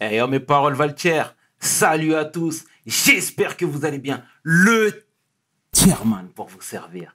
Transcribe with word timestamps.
Eh, 0.00 0.20
oh, 0.22 0.28
mes 0.28 0.40
paroles 0.40 0.74
valent 0.74 0.94
Salut 1.58 2.14
à 2.14 2.24
tous. 2.24 2.64
J'espère 2.86 3.56
que 3.56 3.64
vous 3.64 3.84
allez 3.84 3.98
bien. 3.98 4.22
Le 4.42 5.04
Tierman 5.72 6.28
pour 6.34 6.46
vous 6.46 6.60
servir. 6.60 7.14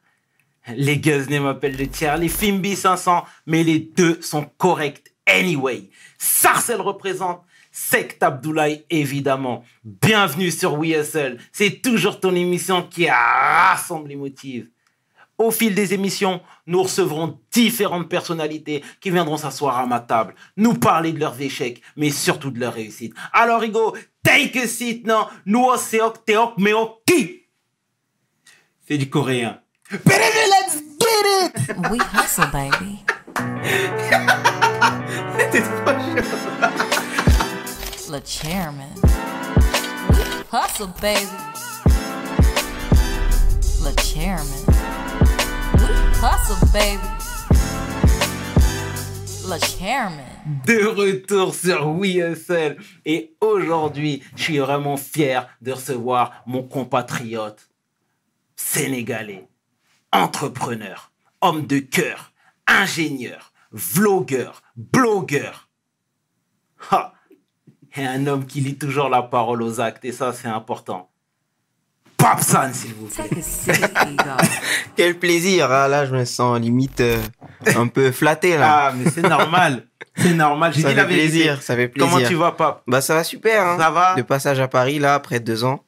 Les 0.76 0.98
Guzney 0.98 1.40
m'appellent 1.40 1.78
le 1.78 1.88
tiers, 1.88 2.18
les 2.18 2.30
Fimbi 2.30 2.76
500, 2.76 3.26
mais 3.48 3.64
les 3.64 3.80
deux 3.80 4.22
sont 4.22 4.46
corrects 4.58 5.14
anyway. 5.26 5.90
Sarcel 6.18 6.80
représente 6.80 7.42
Sect 7.72 8.22
Abdoulaye, 8.22 8.86
évidemment. 8.90 9.66
Bienvenue 9.84 10.52
sur 10.52 10.74
WSL. 10.74 11.40
C'est 11.52 11.82
toujours 11.82 12.20
ton 12.20 12.36
émission 12.36 12.84
qui 12.84 13.10
rassemble 13.10 14.10
les 14.10 14.16
motifs. 14.16 14.66
Au 15.38 15.50
fil 15.50 15.74
des 15.74 15.94
émissions, 15.94 16.42
nous 16.68 16.84
recevrons 16.84 17.40
différentes 17.52 18.08
personnalités 18.08 18.84
qui 19.02 19.10
viendront 19.10 19.38
s'asseoir 19.38 19.80
à 19.80 19.86
ma 19.88 20.00
table, 20.00 20.36
nous 20.58 20.76
parler 20.76 21.12
de 21.12 21.20
leurs 21.20 21.42
échecs, 21.42 21.82
mais 21.98 22.12
surtout 22.12 22.52
de 22.52 22.60
leurs 22.60 22.74
réussites. 22.74 23.14
Alors, 23.32 23.62
Rigo, 23.62 23.96
take 24.24 24.60
a 24.60 24.68
seat, 24.68 25.08
non? 25.08 25.26
Nous, 25.46 25.76
seok, 25.78 26.24
teok, 26.26 26.56
qui? 27.06 27.42
C'est 28.88 28.98
du 28.98 29.10
coréen. 29.10 29.60
Baby, 29.92 30.44
let's 30.50 30.82
get 31.00 31.26
it! 31.46 31.78
We 31.90 32.00
hustle, 32.14 32.50
baby. 32.52 33.04
C'était 35.38 35.62
trop 35.62 35.94
chaud. 36.00 36.26
Le 38.12 38.20
chairman. 38.26 38.94
hustle, 40.52 40.88
baby. 41.02 41.28
Le 43.84 43.92
chairman. 44.02 45.03
De 50.66 50.86
retour 50.86 51.54
sur 51.54 51.86
WSL. 51.86 52.78
Et 53.04 53.36
aujourd'hui, 53.42 54.24
je 54.38 54.44
suis 54.44 54.60
vraiment 54.60 54.96
fier 54.96 55.50
de 55.62 55.74
recevoir 55.74 56.32
mon 56.46 56.64
compatriote 56.64 57.70
sénégalais, 58.56 59.50
entrepreneur, 60.14 61.12
homme 61.42 61.68
de 61.68 61.80
cœur, 61.80 62.32
ingénieur, 62.68 63.52
vlogueur, 63.74 64.62
blogueur. 64.78 65.68
Et 67.98 68.06
un 68.06 68.28
homme 68.28 68.46
qui 68.46 68.62
lit 68.62 68.78
toujours 68.78 69.10
la 69.10 69.24
parole 69.24 69.62
aux 69.62 69.82
actes, 69.82 70.06
et 70.06 70.14
ça, 70.14 70.32
c'est 70.32 70.48
important. 70.48 71.13
Papsan, 72.24 72.74
s'il 72.74 72.94
vous 72.94 73.08
plaît. 73.08 73.30
Quel 74.96 75.20
plaisir. 75.20 75.70
Ah, 75.70 75.90
là, 75.90 76.06
je 76.06 76.16
me 76.16 76.24
sens 76.24 76.58
limite 76.58 77.02
euh, 77.02 77.22
un 77.76 77.88
peu 77.88 78.12
flatté. 78.12 78.58
Là. 78.58 78.88
Ah, 78.88 78.94
mais 78.96 79.12
c'est 79.12 79.28
normal. 79.28 79.88
C'est 80.16 80.34
normal. 80.34 80.72
J'ai 80.74 80.84
dit 80.84 80.94
la 80.94 81.04
plaisir. 81.04 81.62
Ça 81.62 81.76
fait 81.76 81.90
plaisir. 81.90 82.10
Comment 82.10 82.26
tu 82.26 82.36
vas, 82.36 82.54
Pape 82.54 82.84
Bah, 82.88 83.02
ça 83.02 83.16
va 83.16 83.26
super. 83.26 83.68
Hein. 83.68 83.78
Ça 83.78 83.90
va? 83.90 84.16
De 84.16 84.22
passage 84.22 84.62
à 84.62 84.70
Paris, 84.70 85.00
là, 85.00 85.16
après 85.16 85.42
deux 85.42 85.66
ans. 85.66 85.84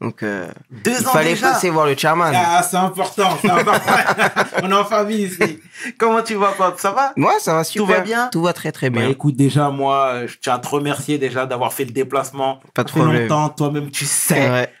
Donc, 0.00 0.24
euh, 0.24 0.48
deux 0.70 0.96
il 0.98 1.06
fallait 1.06 1.36
passer 1.36 1.70
voir 1.70 1.86
le 1.86 1.96
chairman. 1.96 2.32
Ah, 2.34 2.62
c'est 2.68 2.76
important, 2.76 3.38
c'est 3.40 3.50
important. 3.50 3.92
On 4.62 4.70
est 4.70 4.74
en 4.74 4.84
famille 4.84 5.26
ici. 5.26 5.60
Comment 5.96 6.22
tu 6.22 6.34
vas, 6.34 6.52
Pape 6.58 6.80
Ça 6.80 6.90
va? 6.90 7.12
Moi, 7.16 7.34
ça 7.38 7.54
va 7.54 7.62
super. 7.62 7.86
Tout 7.86 7.92
va 7.92 8.00
bien? 8.00 8.28
Tout 8.32 8.42
va 8.42 8.52
très, 8.52 8.72
très 8.72 8.90
bien. 8.90 9.02
Bah, 9.02 9.08
écoute, 9.08 9.36
déjà, 9.36 9.70
moi, 9.70 10.26
je 10.26 10.34
tiens 10.40 10.54
à 10.54 10.58
te 10.58 10.68
remercier 10.68 11.18
déjà 11.18 11.46
d'avoir 11.46 11.72
fait 11.72 11.84
le 11.84 11.92
déplacement. 11.92 12.58
Pas 12.74 12.82
de 12.82 12.90
problème. 12.90 13.22
longtemps, 13.22 13.48
toi-même, 13.50 13.92
tu 13.92 14.06
sais. 14.06 14.50
Ouais 14.50 14.72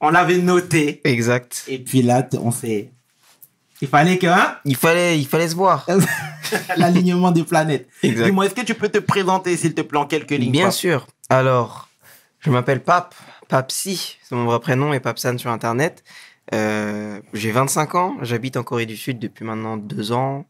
on 0.00 0.10
l'avait 0.10 0.38
noté. 0.38 1.00
Exact. 1.04 1.64
Et 1.68 1.78
puis 1.78 2.02
là, 2.02 2.26
on 2.40 2.50
s'est. 2.50 2.90
Il 3.82 3.88
fallait 3.88 4.18
que. 4.18 4.26
Hein? 4.26 4.56
Il 4.64 4.76
fallait, 4.76 5.18
il 5.18 5.26
fallait 5.26 5.48
se 5.48 5.54
voir. 5.54 5.86
L'alignement 6.76 7.30
des 7.30 7.44
planètes. 7.44 7.88
Exact. 8.02 8.26
Dis-moi, 8.26 8.46
est-ce 8.46 8.54
que 8.54 8.62
tu 8.62 8.74
peux 8.74 8.88
te 8.88 8.98
présenter, 8.98 9.56
s'il 9.56 9.74
te 9.74 9.82
plaît, 9.82 9.98
en 9.98 10.06
quelques 10.06 10.30
lignes 10.30 10.52
Bien 10.52 10.70
sûr. 10.70 11.06
Alors, 11.28 11.88
je 12.40 12.50
m'appelle 12.50 12.82
Pape, 12.82 13.14
Papsi, 13.48 14.18
c'est 14.22 14.34
mon 14.34 14.44
vrai 14.44 14.60
prénom, 14.60 14.92
et 14.92 15.00
Papsan 15.00 15.38
sur 15.38 15.50
Internet. 15.50 16.02
Euh, 16.54 17.20
j'ai 17.32 17.52
25 17.52 17.94
ans, 17.94 18.16
j'habite 18.22 18.56
en 18.56 18.62
Corée 18.62 18.86
du 18.86 18.96
Sud 18.96 19.18
depuis 19.18 19.44
maintenant 19.44 19.76
deux 19.76 20.12
ans. 20.12 20.46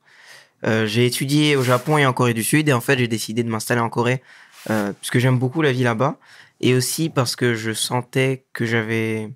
Euh, 0.67 0.87
j'ai 0.87 1.07
étudié 1.07 1.57
au 1.57 1.63
Japon 1.63 1.99
et 1.99 2.07
en 2.07 2.13
Corée 2.13 2.35
du 2.35 2.45
Sud, 2.45 2.69
et 2.69 2.73
en 2.73 2.81
fait, 2.81 2.99
j'ai 2.99 3.09
décidé 3.09 3.43
de 3.43 3.49
m'installer 3.49 3.81
en 3.81 3.89
Corée 3.89 4.23
euh, 4.71 4.93
parce 4.93 5.11
que 5.11 5.19
j'aime 5.19 5.39
beaucoup 5.39 5.63
la 5.63 5.73
vie 5.73 5.83
là-bas, 5.83 6.17
et 6.61 6.75
aussi 6.75 7.11
parce 7.11 7.37
que 7.37 7.55
je 7.55 7.73
sentais 7.73 8.45
que 8.53 8.65
j'avais 8.65 9.31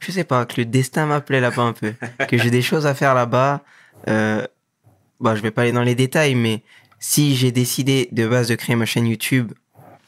je 0.00 0.12
sais 0.12 0.24
pas, 0.24 0.44
que 0.46 0.54
le 0.58 0.64
destin 0.64 1.06
m'appelait 1.06 1.40
là-bas 1.40 1.62
un 1.62 1.72
peu, 1.72 1.94
que 2.28 2.38
j'ai 2.38 2.50
des 2.50 2.62
choses 2.62 2.86
à 2.86 2.94
faire 2.94 3.14
là-bas. 3.14 3.62
Euh, 4.08 4.46
bah, 5.20 5.34
je 5.36 5.42
vais 5.42 5.50
pas 5.50 5.62
aller 5.62 5.72
dans 5.72 5.82
les 5.82 5.94
détails, 5.94 6.34
mais 6.34 6.62
si 6.98 7.36
j'ai 7.36 7.52
décidé 7.52 8.08
de 8.12 8.26
base 8.26 8.48
de 8.48 8.54
créer 8.54 8.76
ma 8.76 8.86
chaîne 8.86 9.06
YouTube 9.06 9.52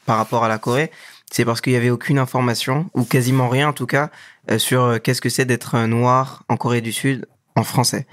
par 0.05 0.17
rapport 0.17 0.43
à 0.43 0.47
la 0.47 0.57
Corée, 0.57 0.91
c'est 1.31 1.45
parce 1.45 1.61
qu'il 1.61 1.73
y 1.73 1.75
avait 1.75 1.89
aucune 1.89 2.19
information 2.19 2.89
ou 2.93 3.03
quasiment 3.03 3.49
rien 3.49 3.69
en 3.69 3.73
tout 3.73 3.85
cas 3.85 4.09
euh, 4.49 4.57
sur 4.57 4.83
euh, 4.83 4.97
qu'est-ce 4.97 5.21
que 5.21 5.29
c'est 5.29 5.45
d'être 5.45 5.77
noir 5.85 6.43
en 6.49 6.57
Corée 6.57 6.81
du 6.81 6.93
Sud 6.93 7.27
en 7.55 7.63
français. 7.63 8.07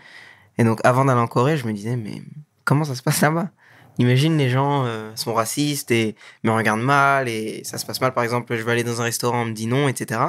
Et 0.59 0.65
donc 0.65 0.81
avant 0.85 1.05
d'aller 1.05 1.21
en 1.21 1.27
Corée, 1.27 1.57
je 1.57 1.67
me 1.67 1.73
disais 1.73 1.97
mais 1.97 2.23
comment 2.65 2.85
ça 2.85 2.95
se 2.95 3.03
passe 3.03 3.21
là-bas? 3.21 3.51
Imagine 3.99 4.37
les 4.37 4.51
gens 4.51 4.85
euh, 4.87 5.13
sont 5.15 5.35
racistes 5.35 5.93
et 5.93 6.17
me 6.43 6.51
regardent 6.51 6.83
mal 6.83 7.29
et 7.29 7.63
ça 7.65 7.79
se 7.79 7.87
passe 7.87 8.01
mal. 8.01 8.13
Par 8.13 8.25
exemple, 8.25 8.57
je 8.57 8.63
vais 8.63 8.73
aller 8.73 8.83
dans 8.83 9.01
un 9.01 9.05
restaurant, 9.05 9.43
on 9.43 9.45
me 9.45 9.53
dit 9.53 9.69
non, 9.69 9.89
etc. 9.89 10.21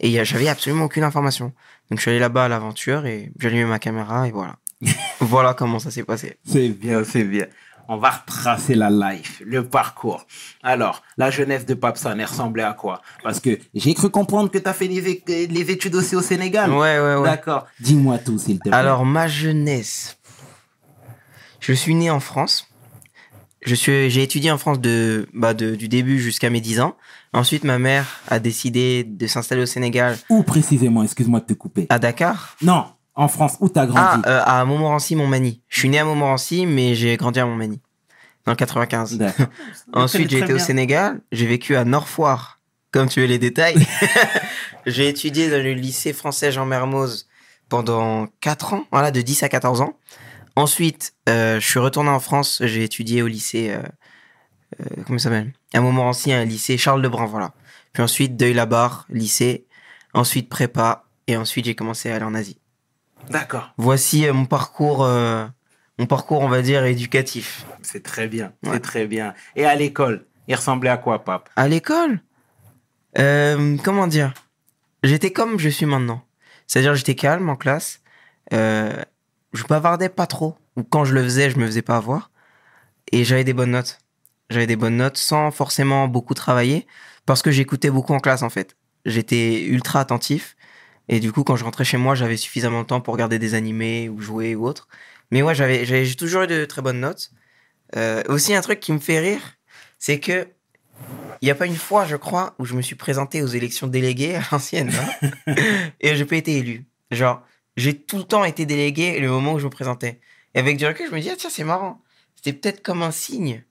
Et 0.00 0.24
j'avais 0.24 0.48
absolument 0.48 0.84
aucune 0.84 1.04
information. 1.04 1.52
Donc 1.90 1.98
je 1.98 2.02
suis 2.02 2.10
allé 2.10 2.20
là-bas 2.20 2.44
à 2.44 2.48
l'aventure 2.48 3.06
et 3.06 3.32
j'ai 3.38 3.48
allumé 3.48 3.64
ma 3.64 3.78
caméra 3.78 4.26
et 4.26 4.30
voilà. 4.30 4.56
voilà 5.20 5.54
comment 5.54 5.78
ça 5.78 5.90
s'est 5.90 6.04
passé. 6.04 6.38
C'est 6.44 6.68
bien, 6.68 7.04
c'est 7.04 7.24
bien. 7.24 7.46
On 7.86 7.98
va 7.98 8.10
retracer 8.10 8.74
la 8.74 8.88
life, 8.88 9.42
le 9.44 9.62
parcours. 9.68 10.26
Alors, 10.62 11.02
la 11.18 11.30
jeunesse 11.30 11.66
de 11.66 11.74
Papsan, 11.74 12.18
elle 12.18 12.24
ressemblait 12.24 12.62
à 12.62 12.72
quoi? 12.72 13.02
Parce 13.22 13.40
que 13.40 13.58
j'ai 13.74 13.92
cru 13.92 14.08
comprendre 14.08 14.50
que 14.50 14.56
tu 14.56 14.66
as 14.66 14.72
fait 14.72 14.86
les, 14.86 15.22
les, 15.46 15.70
études 15.70 15.94
aussi 15.94 16.16
au 16.16 16.22
Sénégal. 16.22 16.70
Ouais, 16.70 16.98
ouais, 16.98 17.16
ouais. 17.16 17.24
D'accord. 17.24 17.66
Dis-moi 17.80 18.16
tout, 18.18 18.38
s'il 18.38 18.58
te 18.58 18.70
plaît. 18.70 18.72
Alors, 18.72 19.04
ma 19.04 19.28
jeunesse. 19.28 20.16
Je 21.60 21.74
suis 21.74 21.94
né 21.94 22.10
en 22.10 22.20
France. 22.20 22.66
Je 23.64 23.74
suis, 23.74 24.10
j'ai 24.10 24.22
étudié 24.22 24.50
en 24.50 24.58
France 24.58 24.78
de, 24.78 25.26
bah 25.32 25.54
de, 25.54 25.74
du 25.74 25.88
début 25.88 26.18
jusqu'à 26.20 26.50
mes 26.50 26.60
10 26.60 26.80
ans. 26.80 26.96
Ensuite, 27.32 27.64
ma 27.64 27.78
mère 27.78 28.20
a 28.28 28.38
décidé 28.38 29.04
de 29.04 29.26
s'installer 29.26 29.62
au 29.62 29.66
Sénégal. 29.66 30.18
Où 30.28 30.42
précisément 30.42 31.02
Excuse-moi 31.02 31.40
de 31.40 31.46
te 31.46 31.54
couper. 31.54 31.86
À 31.88 31.98
Dakar 31.98 32.56
Non, 32.60 32.84
en 33.14 33.26
France. 33.26 33.56
Où 33.60 33.70
t'as 33.70 33.86
grandi 33.86 34.22
Ah, 34.24 34.28
euh, 34.28 34.42
à 34.44 34.64
Montmorency, 34.66 35.16
Montmagny. 35.16 35.62
Je 35.68 35.78
suis 35.78 35.88
né 35.88 35.98
à 35.98 36.04
Montmorency, 36.04 36.66
mais 36.66 36.94
j'ai 36.94 37.16
grandi 37.16 37.40
à 37.40 37.46
Montmagny. 37.46 37.80
Dans 38.44 38.52
le 38.52 38.56
95. 38.56 39.18
Ensuite, 39.94 40.30
j'ai 40.30 40.40
été 40.40 40.52
au 40.52 40.58
Sénégal. 40.58 41.22
J'ai 41.32 41.46
vécu 41.46 41.74
à 41.74 41.86
Norfoire. 41.86 42.60
Comme 42.92 43.08
tu 43.08 43.20
veux 43.20 43.26
les 43.26 43.38
détails. 43.38 43.74
j'ai 44.86 45.08
étudié 45.08 45.48
dans 45.50 45.62
le 45.62 45.72
lycée 45.72 46.12
français 46.12 46.52
Jean 46.52 46.66
Mermoz 46.66 47.26
pendant 47.70 48.26
4 48.42 48.74
ans. 48.74 48.84
Voilà, 48.92 49.10
de 49.10 49.22
10 49.22 49.42
à 49.42 49.48
14 49.48 49.80
ans. 49.80 49.96
Ensuite, 50.56 51.14
euh, 51.28 51.58
je 51.60 51.66
suis 51.66 51.78
retourné 51.78 52.10
en 52.10 52.20
France. 52.20 52.62
J'ai 52.64 52.84
étudié 52.84 53.22
au 53.22 53.26
lycée. 53.26 53.70
Euh, 53.70 53.82
euh, 54.80 55.02
comment 55.06 55.18
ça 55.18 55.24
s'appelle? 55.24 55.52
À 55.72 55.80
Montmorency, 55.80 56.32
un 56.32 56.44
lycée 56.44 56.78
Charles 56.78 57.02
Lebrun, 57.02 57.26
voilà. 57.26 57.52
Puis 57.92 58.02
ensuite, 58.02 58.36
Deuil-la-Barre, 58.36 59.06
lycée. 59.08 59.66
Ensuite, 60.12 60.48
prépa. 60.48 61.04
Et 61.26 61.36
ensuite, 61.36 61.64
j'ai 61.64 61.74
commencé 61.74 62.10
à 62.10 62.16
aller 62.16 62.24
en 62.24 62.34
Asie. 62.34 62.58
D'accord. 63.30 63.72
Voici 63.78 64.30
mon 64.30 64.44
parcours. 64.44 65.06
mon 65.98 66.06
parcours, 66.06 66.42
on 66.42 66.48
va 66.48 66.60
dire, 66.60 66.84
éducatif. 66.84 67.64
C'est 67.82 68.02
très 68.02 68.28
bien, 68.28 68.52
c'est 68.62 68.80
très 68.80 69.06
bien. 69.06 69.32
Et 69.56 69.64
à 69.64 69.74
l'école, 69.74 70.26
il 70.46 70.54
ressemblait 70.54 70.90
à 70.90 70.98
quoi, 70.98 71.24
Pape? 71.24 71.48
À 71.56 71.66
l'école? 71.66 72.20
Comment 73.16 74.06
dire? 74.06 74.34
J'étais 75.02 75.32
comme 75.32 75.58
je 75.58 75.68
suis 75.68 75.86
maintenant. 75.86 76.22
C'est-à-dire, 76.66 76.94
j'étais 76.94 77.14
calme 77.14 77.48
en 77.50 77.56
classe. 77.56 78.00
Euh, 78.52 79.02
je 79.54 79.64
bavardais 79.64 80.08
pas 80.08 80.26
trop. 80.26 80.56
Ou 80.76 80.82
quand 80.82 81.04
je 81.04 81.14
le 81.14 81.22
faisais, 81.22 81.50
je 81.50 81.58
me 81.58 81.66
faisais 81.66 81.82
pas 81.82 81.96
avoir. 81.96 82.30
Et 83.12 83.24
j'avais 83.24 83.44
des 83.44 83.52
bonnes 83.52 83.70
notes. 83.70 83.98
J'avais 84.50 84.66
des 84.66 84.76
bonnes 84.76 84.96
notes 84.96 85.16
sans 85.16 85.50
forcément 85.50 86.08
beaucoup 86.08 86.34
travailler 86.34 86.86
parce 87.26 87.42
que 87.42 87.50
j'écoutais 87.50 87.90
beaucoup 87.90 88.12
en 88.12 88.20
classe 88.20 88.42
en 88.42 88.50
fait. 88.50 88.76
J'étais 89.06 89.62
ultra 89.64 90.00
attentif 90.00 90.56
et 91.08 91.20
du 91.20 91.32
coup 91.32 91.44
quand 91.44 91.56
je 91.56 91.64
rentrais 91.64 91.84
chez 91.84 91.96
moi, 91.96 92.14
j'avais 92.14 92.36
suffisamment 92.36 92.82
de 92.82 92.86
temps 92.86 93.00
pour 93.00 93.14
regarder 93.14 93.38
des 93.38 93.54
animés 93.54 94.08
ou 94.08 94.20
jouer 94.20 94.54
ou 94.54 94.66
autre. 94.66 94.88
Mais 95.30 95.42
ouais, 95.42 95.54
j'avais 95.54 95.84
j'ai 95.84 96.14
toujours 96.14 96.42
eu 96.42 96.46
de 96.46 96.64
très 96.64 96.82
bonnes 96.82 97.00
notes. 97.00 97.30
Euh, 97.96 98.22
aussi 98.28 98.54
un 98.54 98.60
truc 98.60 98.80
qui 98.80 98.92
me 98.92 98.98
fait 98.98 99.20
rire, 99.20 99.40
c'est 99.98 100.20
que 100.20 100.48
il 101.40 101.46
n'y 101.46 101.50
a 101.50 101.54
pas 101.54 101.66
une 101.66 101.76
fois, 101.76 102.06
je 102.06 102.16
crois, 102.16 102.54
où 102.58 102.64
je 102.64 102.74
me 102.74 102.82
suis 102.82 102.94
présenté 102.94 103.42
aux 103.42 103.48
élections 103.48 103.86
déléguées 103.86 104.36
à 104.36 104.42
l'ancienne 104.52 104.90
hein, 104.94 105.54
et 106.00 106.16
j'ai 106.16 106.24
pas 106.24 106.36
été 106.36 106.58
élu. 106.58 106.86
Genre 107.10 107.42
j'ai 107.76 107.98
tout 107.98 108.18
le 108.18 108.24
temps 108.24 108.44
été 108.44 108.66
délégué 108.66 109.18
le 109.20 109.28
moment 109.28 109.54
où 109.54 109.58
je 109.58 109.64
me 109.64 109.70
présentais. 109.70 110.20
Et 110.54 110.58
avec 110.58 110.76
du 110.76 110.86
recul, 110.86 111.06
je 111.08 111.14
me 111.14 111.20
dis, 111.20 111.30
ah 111.30 111.34
tiens, 111.36 111.50
c'est 111.50 111.64
marrant. 111.64 112.00
C'était 112.36 112.52
peut-être 112.52 112.82
comme 112.82 113.02
un 113.02 113.10
signe 113.10 113.64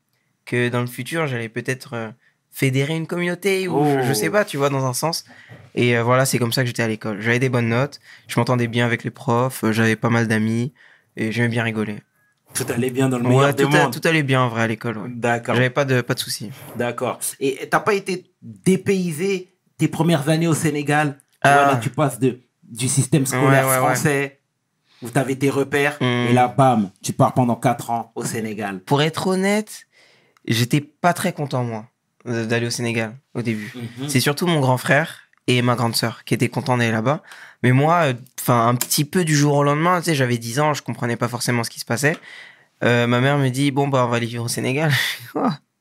que 0.45 0.69
dans 0.69 0.81
le 0.81 0.87
futur, 0.87 1.27
j'allais 1.27 1.49
peut-être 1.49 1.93
euh, 1.93 2.09
fédérer 2.51 2.95
une 2.95 3.07
communauté 3.07 3.67
ou 3.67 3.83
je, 4.03 4.13
sais 4.13 4.27
oh. 4.27 4.31
pas, 4.31 4.45
tu 4.45 4.57
vois, 4.57 4.69
dans 4.69 4.85
un 4.85 4.93
sens. 4.93 5.25
Et 5.75 5.97
euh, 5.97 6.03
voilà, 6.03 6.25
c'est 6.25 6.37
comme 6.37 6.51
ça 6.51 6.61
que 6.61 6.67
j'étais 6.67 6.83
à 6.83 6.87
l'école. 6.87 7.21
J'avais 7.21 7.39
des 7.39 7.49
bonnes 7.49 7.69
notes, 7.69 7.99
je 8.27 8.39
m'entendais 8.39 8.67
bien 8.67 8.85
avec 8.85 9.03
les 9.03 9.09
profs, 9.09 9.63
euh, 9.63 9.71
j'avais 9.71 9.95
pas 9.95 10.09
mal 10.09 10.27
d'amis 10.27 10.73
et 11.15 11.31
j'aimais 11.31 11.49
bien 11.49 11.63
rigoler. 11.63 11.99
Tout 12.53 12.65
allait 12.69 12.91
bien 12.91 13.09
dans 13.09 13.17
le 13.17 13.23
meilleur 13.23 13.45
Ouais, 13.45 13.53
des 13.53 13.63
tout, 13.63 13.69
a- 13.73 13.83
mondes. 13.83 13.99
tout 13.99 14.07
allait 14.07 14.21
bien 14.21 14.41
en 14.41 14.49
vrai 14.49 14.61
à 14.61 14.67
l'école. 14.67 14.97
ouais. 14.97 15.09
D'accord. 15.09 15.55
J'avais 15.55 15.71
pas 15.71 15.85
de, 15.85 16.01
pas 16.01 16.13
de 16.13 16.19
soucis. 16.19 16.51
D'accord. 16.75 17.19
Et 17.39 17.67
t'as 17.69 17.79
pas 17.79 17.95
été 17.95 18.31
dépaysé 18.41 19.55
tes 19.77 19.87
premières 19.87 20.29
années 20.29 20.47
au 20.47 20.53
Sénégal? 20.53 21.17
Ah. 21.41 21.73
Là, 21.73 21.79
tu 21.81 21.89
passes 21.89 22.19
de, 22.19 22.39
du 22.73 22.89
système 22.89 23.25
scolaire 23.25 23.65
Ouais, 23.67 23.71
ouais, 23.71 23.77
ouais. 23.79 23.85
français 23.95 24.39
où 25.01 25.09
tu 25.09 25.17
avais 25.17 25.35
tes 25.35 25.49
repères 25.49 25.97
Hmm. 26.01 26.27
et 26.29 26.33
là, 26.33 26.47
bam, 26.47 26.89
tu 27.01 27.13
pars 27.13 27.33
pendant 27.33 27.55
4 27.55 27.89
ans 27.91 28.11
au 28.15 28.23
Sénégal. 28.25 28.79
Pour 28.81 29.01
être 29.01 29.27
honnête, 29.27 29.87
j'étais 30.47 30.81
pas 30.81 31.13
très 31.13 31.31
content, 31.33 31.63
moi, 31.63 31.85
d'aller 32.25 32.67
au 32.67 32.71
Sénégal 32.71 33.15
au 33.33 33.41
début. 33.41 33.71
Mhm. 33.75 34.09
C'est 34.09 34.19
surtout 34.19 34.47
mon 34.47 34.59
grand 34.59 34.77
frère 34.77 35.21
et 35.47 35.61
ma 35.61 35.75
grande 35.75 35.95
sœur 35.95 36.23
qui 36.23 36.33
étaient 36.33 36.47
contents 36.49 36.77
d'aller 36.77 36.91
là-bas. 36.91 37.21
Mais 37.63 37.71
moi, 37.73 38.13
enfin, 38.41 38.67
un 38.67 38.75
petit 38.75 39.03
peu 39.05 39.23
du 39.25 39.35
jour 39.35 39.55
au 39.55 39.63
lendemain, 39.63 39.99
tu 39.99 40.05
sais, 40.05 40.15
j'avais 40.15 40.37
10 40.37 40.59
ans, 40.61 40.73
je 40.73 40.81
comprenais 40.81 41.15
pas 41.17 41.27
forcément 41.27 41.63
ce 41.63 41.69
qui 41.69 41.79
se 41.81 41.85
passait. 41.85 42.17
Euh, 42.83 43.07
ma 43.07 43.19
mère 43.21 43.37
me 43.37 43.49
dit, 43.49 43.71
bon, 43.71 43.87
bah, 43.89 44.05
on 44.05 44.09
va 44.09 44.17
aller 44.17 44.25
vivre 44.25 44.45
au 44.45 44.49
Sénégal. 44.49 44.91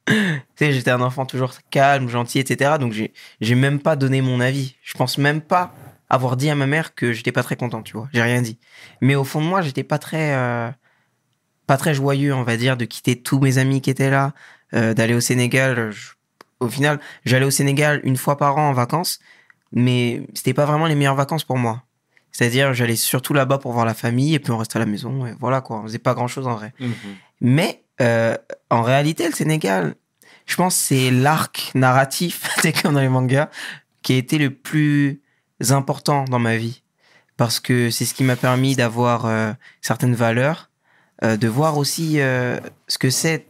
Tu 0.08 0.14
sais, 0.56 0.72
j'étais 0.72 0.90
un 0.90 1.00
enfant 1.00 1.26
toujours 1.26 1.52
calme, 1.70 2.08
gentil, 2.08 2.40
etc. 2.40 2.72
Donc, 2.80 2.92
j'ai 3.40 3.54
même 3.54 3.78
pas 3.78 3.94
donné 3.94 4.20
mon 4.20 4.40
avis. 4.40 4.74
Je 4.82 4.94
pense 4.94 5.16
même 5.16 5.40
pas 5.40 5.72
avoir 6.12 6.37
dit 6.37 6.50
à 6.50 6.55
ma 6.55 6.67
mère 6.67 6.94
que 6.94 7.12
j'étais 7.12 7.32
pas 7.32 7.43
très 7.43 7.56
content, 7.56 7.82
tu 7.82 7.97
vois. 7.97 8.09
J'ai 8.12 8.23
rien 8.23 8.43
dit. 8.43 8.59
Mais 9.00 9.14
au 9.17 9.25
fond 9.25 9.41
de 9.41 9.47
moi, 9.47 9.62
j'étais 9.62 9.82
pas 9.82 9.99
très, 9.99 10.35
euh, 10.37 10.70
pas 11.67 11.76
très 11.79 11.94
joyeux, 11.94 12.35
on 12.35 12.43
va 12.44 12.56
dire, 12.56 12.76
de 12.76 12.85
quitter 12.85 13.20
tous 13.20 13.41
mes 13.41 13.56
amis 13.59 13.81
qui 13.81 13.88
étaient 13.91 14.11
là, 14.11 14.35
euh, 14.75 14.93
d'aller 14.94 15.14
au 15.14 15.20
Sénégal. 15.20 15.91
Je- 15.91 16.12
au 16.61 16.69
final, 16.69 17.00
j'allais 17.25 17.47
au 17.47 17.50
Sénégal 17.50 18.00
une 18.05 18.17
fois 18.19 18.37
par 18.37 18.59
an 18.59 18.69
en 18.69 18.73
vacances, 18.75 19.20
mais 19.73 20.23
c'était 20.35 20.53
pas 20.55 20.67
vraiment 20.67 20.87
les 20.87 20.94
meilleures 20.94 21.14
vacances 21.17 21.44
pour 21.44 21.56
moi. 21.56 21.82
C'est-à-dire, 22.31 22.73
j'allais 22.75 22.97
surtout 22.97 23.32
là-bas 23.35 23.59
pour 23.59 23.73
voir 23.73 23.85
la 23.87 23.94
famille 23.94 24.35
et 24.35 24.38
puis 24.38 24.53
on 24.53 24.59
restait 24.59 24.76
à 24.76 24.81
la 24.81 24.87
maison 24.87 25.26
et 25.26 25.35
voilà 25.41 25.61
quoi. 25.62 25.81
On 25.81 25.82
faisait 25.85 25.99
pas 25.99 26.14
grand-chose 26.14 26.47
en 26.47 26.55
vrai. 26.56 26.73
Mhm. 26.79 26.94
Mais 27.41 27.82
euh, 28.03 28.37
en 28.70 28.82
réalité, 28.82 29.26
le 29.26 29.32
Sénégal, 29.35 29.94
je 30.47 30.56
pense, 30.56 30.75
c'est 30.75 31.11
l'arc 31.11 31.73
narratif, 31.75 32.49
c'est 32.61 32.73
comme 32.82 32.94
dans 32.94 33.00
les 33.00 33.09
mangas, 33.09 33.49
qui 34.03 34.12
a 34.12 34.17
été 34.17 34.37
le 34.38 34.50
plus 34.50 35.20
important 35.70 36.25
dans 36.25 36.41
ma 36.41 36.56
vie. 36.56 36.82
Parce 37.37 37.61
que 37.61 37.91
c'est 37.91 38.05
ce 38.05 38.14
qui 38.14 38.25
m'a 38.25 38.37
permis 38.37 38.75
d'avoir 38.76 39.26
euh, 39.26 39.53
certaines 39.81 40.14
valeurs, 40.14 40.70
euh, 41.23 41.37
de 41.37 41.49
voir 41.49 41.79
aussi 41.79 42.20
euh, 42.20 42.59
ce 42.88 42.99
que 42.99 43.11
c'est 43.11 43.47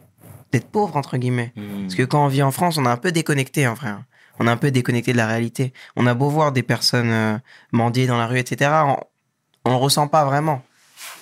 d'être 0.51 0.67
pauvre, 0.69 0.95
entre 0.95 1.17
guillemets. 1.17 1.51
Mhm. 1.55 1.81
Parce 1.83 1.95
que 1.95 2.03
quand 2.03 2.23
on 2.23 2.27
vit 2.27 2.43
en 2.43 2.51
France, 2.51 2.77
on 2.77 2.85
est 2.85 2.89
un 2.89 2.97
peu 2.97 3.11
déconnecté, 3.11 3.67
en 3.67 3.73
vrai. 3.73 3.89
hein. 3.89 4.05
On 4.39 4.47
est 4.47 4.51
un 4.51 4.57
peu 4.57 4.71
déconnecté 4.71 5.11
de 5.11 5.17
la 5.17 5.27
réalité. 5.27 5.73
On 5.95 6.07
a 6.07 6.13
beau 6.13 6.29
voir 6.29 6.51
des 6.51 6.63
personnes 6.63 7.39
mendier 7.71 8.07
dans 8.07 8.17
la 8.17 8.25
rue, 8.25 8.39
etc. 8.39 8.71
On, 8.85 8.97
on 9.65 9.69
le 9.71 9.75
ressent 9.77 10.07
pas 10.07 10.25
vraiment. 10.25 10.63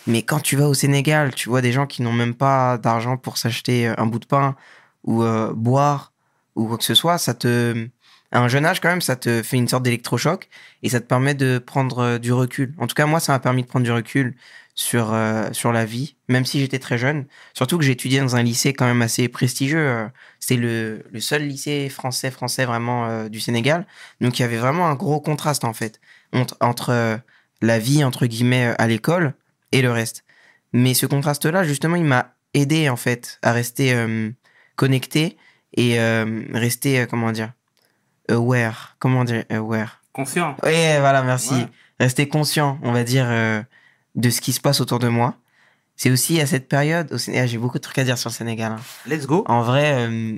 Mais 0.07 0.21
quand 0.21 0.39
tu 0.39 0.55
vas 0.55 0.67
au 0.69 0.73
Sénégal, 0.73 1.33
tu 1.35 1.49
vois 1.49 1.61
des 1.61 1.73
gens 1.73 1.87
qui 1.87 2.03
n'ont 2.03 2.13
même 2.13 2.33
pas 2.35 2.77
d'argent 2.77 3.17
pour 3.17 3.37
s'acheter 3.37 3.87
un 3.87 4.05
bout 4.05 4.19
de 4.19 4.25
pain 4.25 4.55
ou 5.03 5.25
boire 5.53 6.13
ou 6.55 6.67
quoi 6.67 6.77
que 6.77 6.85
ce 6.85 6.95
soit, 6.95 7.17
ça 7.17 7.33
te, 7.33 7.89
un 8.39 8.47
jeune 8.47 8.65
âge 8.65 8.79
quand 8.79 8.89
même, 8.89 9.01
ça 9.01 9.15
te 9.15 9.43
fait 9.43 9.57
une 9.57 9.67
sorte 9.67 9.83
d'électrochoc 9.83 10.47
et 10.83 10.89
ça 10.89 10.99
te 11.01 11.05
permet 11.05 11.33
de 11.35 11.59
prendre 11.59 11.99
euh, 11.99 12.17
du 12.19 12.31
recul. 12.33 12.73
En 12.77 12.87
tout 12.87 12.95
cas, 12.95 13.05
moi, 13.05 13.19
ça 13.19 13.33
m'a 13.33 13.39
permis 13.39 13.63
de 13.63 13.67
prendre 13.67 13.83
du 13.85 13.91
recul 13.91 14.35
sur 14.73 15.13
euh, 15.13 15.49
sur 15.51 15.73
la 15.73 15.85
vie, 15.85 16.15
même 16.29 16.45
si 16.45 16.59
j'étais 16.61 16.79
très 16.79 16.97
jeune. 16.97 17.25
Surtout 17.53 17.77
que 17.77 17.83
j'ai 17.83 17.91
étudié 17.91 18.19
dans 18.21 18.35
un 18.37 18.43
lycée 18.43 18.73
quand 18.73 18.85
même 18.85 19.01
assez 19.01 19.27
prestigieux. 19.27 19.79
euh, 19.79 20.07
C'était 20.39 20.55
le, 20.61 21.03
le 21.11 21.19
seul 21.19 21.43
lycée 21.43 21.89
français 21.89 22.31
français 22.31 22.65
vraiment 22.65 23.07
euh, 23.07 23.29
du 23.29 23.39
Sénégal. 23.41 23.85
Donc 24.21 24.39
il 24.39 24.43
y 24.43 24.45
avait 24.45 24.57
vraiment 24.57 24.87
un 24.87 24.95
gros 24.95 25.19
contraste 25.19 25.65
en 25.65 25.73
fait 25.73 25.99
entre, 26.33 26.55
entre 26.61 26.89
euh, 26.91 27.17
la 27.61 27.79
vie 27.79 28.03
entre 28.03 28.25
guillemets 28.27 28.73
à 28.77 28.87
l'école 28.87 29.33
et 29.73 29.81
le 29.81 29.91
reste. 29.91 30.23
Mais 30.73 30.93
ce 30.93 31.05
contraste-là, 31.05 31.63
justement, 31.63 31.97
il 31.97 32.05
m'a 32.05 32.33
aidé 32.53 32.89
en 32.89 32.95
fait 32.95 33.39
à 33.41 33.51
rester 33.51 33.93
connecté 34.75 35.37
et 35.75 35.99
rester 36.53 37.05
comment 37.09 37.31
dire 37.31 37.51
aware. 38.31 38.95
Comment 38.99 39.23
dire 39.23 39.43
aware? 39.49 40.01
Conscient. 40.13 40.55
Oui, 40.63 40.71
voilà, 40.99 41.21
merci. 41.23 41.53
Ouais. 41.53 41.67
Rester 41.99 42.27
conscient, 42.27 42.79
on 42.83 42.91
va 42.91 43.03
dire, 43.03 43.25
euh, 43.27 43.61
de 44.15 44.29
ce 44.29 44.41
qui 44.41 44.51
se 44.53 44.59
passe 44.59 44.81
autour 44.81 44.99
de 44.99 45.07
moi. 45.07 45.35
C'est 45.95 46.09
aussi 46.09 46.41
à 46.41 46.47
cette 46.47 46.67
période, 46.67 47.11
au 47.11 47.17
Sénégal, 47.17 47.47
j'ai 47.47 47.57
beaucoup 47.59 47.77
de 47.77 47.83
trucs 47.83 47.97
à 47.99 48.03
dire 48.03 48.17
sur 48.17 48.29
le 48.29 48.33
Sénégal. 48.33 48.71
hein. 48.71 48.79
Let's 49.07 49.27
go. 49.27 49.43
En 49.47 49.61
vrai, 49.61 50.07
euh, 50.09 50.35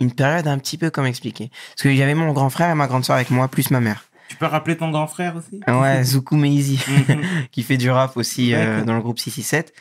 une 0.00 0.12
période 0.12 0.46
un 0.46 0.58
petit 0.58 0.76
peu 0.76 0.90
comme 0.90 1.06
expliquer. 1.06 1.50
Parce 1.70 1.82
que 1.84 1.94
j'avais 1.94 2.14
mon 2.14 2.32
grand 2.32 2.50
frère 2.50 2.70
et 2.70 2.74
ma 2.74 2.86
grande 2.86 3.04
soeur 3.04 3.16
avec 3.16 3.30
moi, 3.30 3.48
plus 3.48 3.70
ma 3.70 3.80
mère. 3.80 4.04
Tu 4.28 4.36
peux 4.36 4.44
rappeler 4.46 4.76
ton 4.76 4.90
grand 4.90 5.06
frère 5.06 5.34
aussi? 5.36 5.60
Ouais, 5.66 6.04
Zoukou 6.04 6.36
Meizi, 6.36 6.78
Mhm. 7.08 7.22
qui 7.50 7.62
fait 7.62 7.78
du 7.78 7.90
rap 7.90 8.16
aussi 8.18 8.52
euh, 8.54 8.84
dans 8.84 8.94
le 8.94 9.00
groupe 9.00 9.18
667 9.18 9.72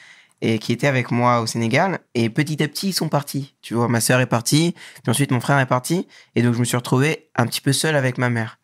et 0.42 0.60
qui 0.60 0.72
était 0.72 0.88
avec 0.88 1.12
moi 1.12 1.42
au 1.42 1.48
Sénégal. 1.48 2.00
Et 2.13 2.30
petit 2.30 2.62
à 2.62 2.68
petit, 2.68 2.89
ils 2.89 2.94
sont 2.94 3.10
partis. 3.10 3.56
Tu 3.62 3.74
vois, 3.74 3.88
ma 3.88 4.01
sœur 4.01 4.19
est 4.19 4.28
partie, 4.28 4.75
puis 5.04 5.10
ensuite 5.10 5.31
mon 5.31 5.39
frère 5.39 5.60
est 5.60 5.66
parti. 5.66 6.07
Et 6.36 6.42
donc, 6.42 6.54
je 6.54 6.60
me 6.60 6.66
suis 6.66 6.78
retrouvé 6.78 7.30
un 7.36 7.45
petit 7.48 7.62
peu 7.62 7.74
seul 7.74 7.95
avec 7.95 8.18
ma 8.18 8.30
mère. 8.30 8.60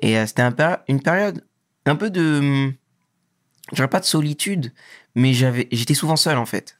Et 0.00 0.18
euh, 0.18 0.26
c'était 0.26 0.42
un 0.42 0.54
une 0.88 1.00
période 1.02 1.44
un 1.86 1.96
peu 1.96 2.10
de. 2.10 2.38
hum, 2.38 2.72
Je 3.70 3.76
dirais 3.76 3.88
pas 3.88 4.00
de 4.00 4.04
solitude, 4.04 4.72
mais 5.14 5.32
j'avais, 5.32 5.68
j'étais 5.72 5.94
souvent 5.94 6.16
seul 6.16 6.38
en 6.38 6.46
fait. 6.46 6.78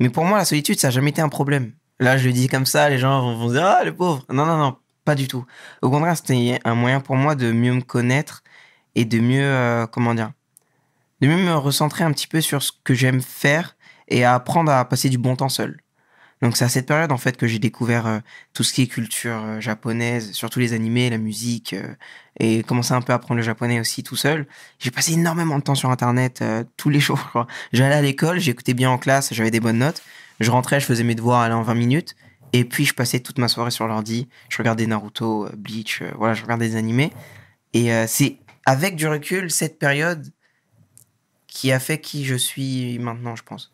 Mais 0.00 0.10
pour 0.10 0.24
moi, 0.24 0.38
la 0.38 0.44
solitude, 0.44 0.78
ça 0.78 0.88
n'a 0.88 0.92
jamais 0.92 1.10
été 1.10 1.20
un 1.20 1.28
problème. 1.28 1.72
Là, 2.00 2.16
je 2.16 2.26
le 2.26 2.32
dis 2.32 2.48
comme 2.48 2.66
ça, 2.66 2.88
les 2.88 2.98
gens 2.98 3.34
vont 3.36 3.50
dire 3.50 3.64
Ah, 3.64 3.84
le 3.84 3.94
pauvre 3.94 4.24
Non, 4.30 4.46
non, 4.46 4.56
non, 4.56 4.76
pas 5.04 5.14
du 5.14 5.26
tout. 5.28 5.44
Au 5.82 5.90
contraire, 5.90 6.16
c'était 6.16 6.60
un 6.64 6.74
moyen 6.74 7.00
pour 7.00 7.16
moi 7.16 7.34
de 7.34 7.50
mieux 7.52 7.72
me 7.72 7.80
connaître 7.80 8.42
et 8.94 9.04
de 9.04 9.18
mieux, 9.18 9.42
euh, 9.42 9.86
comment 9.86 10.14
dire, 10.14 10.32
de 11.20 11.28
mieux 11.28 11.36
me 11.36 11.54
recentrer 11.54 12.04
un 12.04 12.12
petit 12.12 12.28
peu 12.28 12.40
sur 12.40 12.62
ce 12.62 12.72
que 12.84 12.94
j'aime 12.94 13.20
faire 13.20 13.76
et 14.08 14.24
à 14.24 14.34
apprendre 14.34 14.72
à 14.72 14.84
passer 14.84 15.08
du 15.08 15.18
bon 15.18 15.36
temps 15.36 15.48
seul. 15.48 15.80
Donc 16.40 16.56
c'est 16.56 16.64
à 16.64 16.68
cette 16.68 16.86
période 16.86 17.10
en 17.10 17.18
fait 17.18 17.36
que 17.36 17.46
j'ai 17.46 17.58
découvert 17.58 18.06
euh, 18.06 18.18
tout 18.54 18.62
ce 18.62 18.72
qui 18.72 18.82
est 18.82 18.86
culture 18.86 19.42
euh, 19.44 19.60
japonaise, 19.60 20.32
surtout 20.32 20.60
les 20.60 20.72
animés, 20.72 21.10
la 21.10 21.18
musique, 21.18 21.72
euh, 21.72 21.94
et 22.38 22.62
commencé 22.62 22.92
un 22.92 23.00
peu 23.00 23.12
à 23.12 23.16
apprendre 23.16 23.38
le 23.38 23.42
japonais 23.42 23.80
aussi 23.80 24.04
tout 24.04 24.14
seul. 24.14 24.46
J'ai 24.78 24.92
passé 24.92 25.14
énormément 25.14 25.58
de 25.58 25.64
temps 25.64 25.74
sur 25.74 25.90
internet 25.90 26.44
tous 26.76 26.90
les 26.90 27.00
jours. 27.00 27.30
quoi. 27.32 27.46
J'allais 27.72 27.96
à 27.96 28.02
l'école, 28.02 28.38
j'écoutais 28.38 28.74
bien 28.74 28.90
en 28.90 28.98
classe, 28.98 29.34
j'avais 29.34 29.50
des 29.50 29.60
bonnes 29.60 29.78
notes. 29.78 30.02
Je 30.38 30.50
rentrais, 30.52 30.78
je 30.78 30.86
faisais 30.86 31.02
mes 31.02 31.16
devoirs 31.16 31.40
allez, 31.40 31.54
en 31.54 31.62
20 31.62 31.74
minutes, 31.74 32.14
et 32.52 32.64
puis 32.64 32.84
je 32.84 32.94
passais 32.94 33.18
toute 33.18 33.38
ma 33.38 33.48
soirée 33.48 33.72
sur 33.72 33.88
l'ordi. 33.88 34.28
Je 34.48 34.58
regardais 34.58 34.86
Naruto, 34.86 35.48
Bleach, 35.56 36.04
voilà, 36.16 36.34
je 36.34 36.42
regardais 36.42 36.68
des 36.68 36.76
animés. 36.76 37.12
Et 37.74 37.90
c'est 38.06 38.38
avec 38.64 38.94
du 38.94 39.08
recul 39.08 39.50
cette 39.50 39.80
période 39.80 40.30
qui 41.58 41.72
a 41.72 41.80
fait 41.80 42.00
qui 42.00 42.24
je 42.24 42.36
suis 42.36 43.00
maintenant, 43.00 43.34
je 43.34 43.42
pense. 43.42 43.72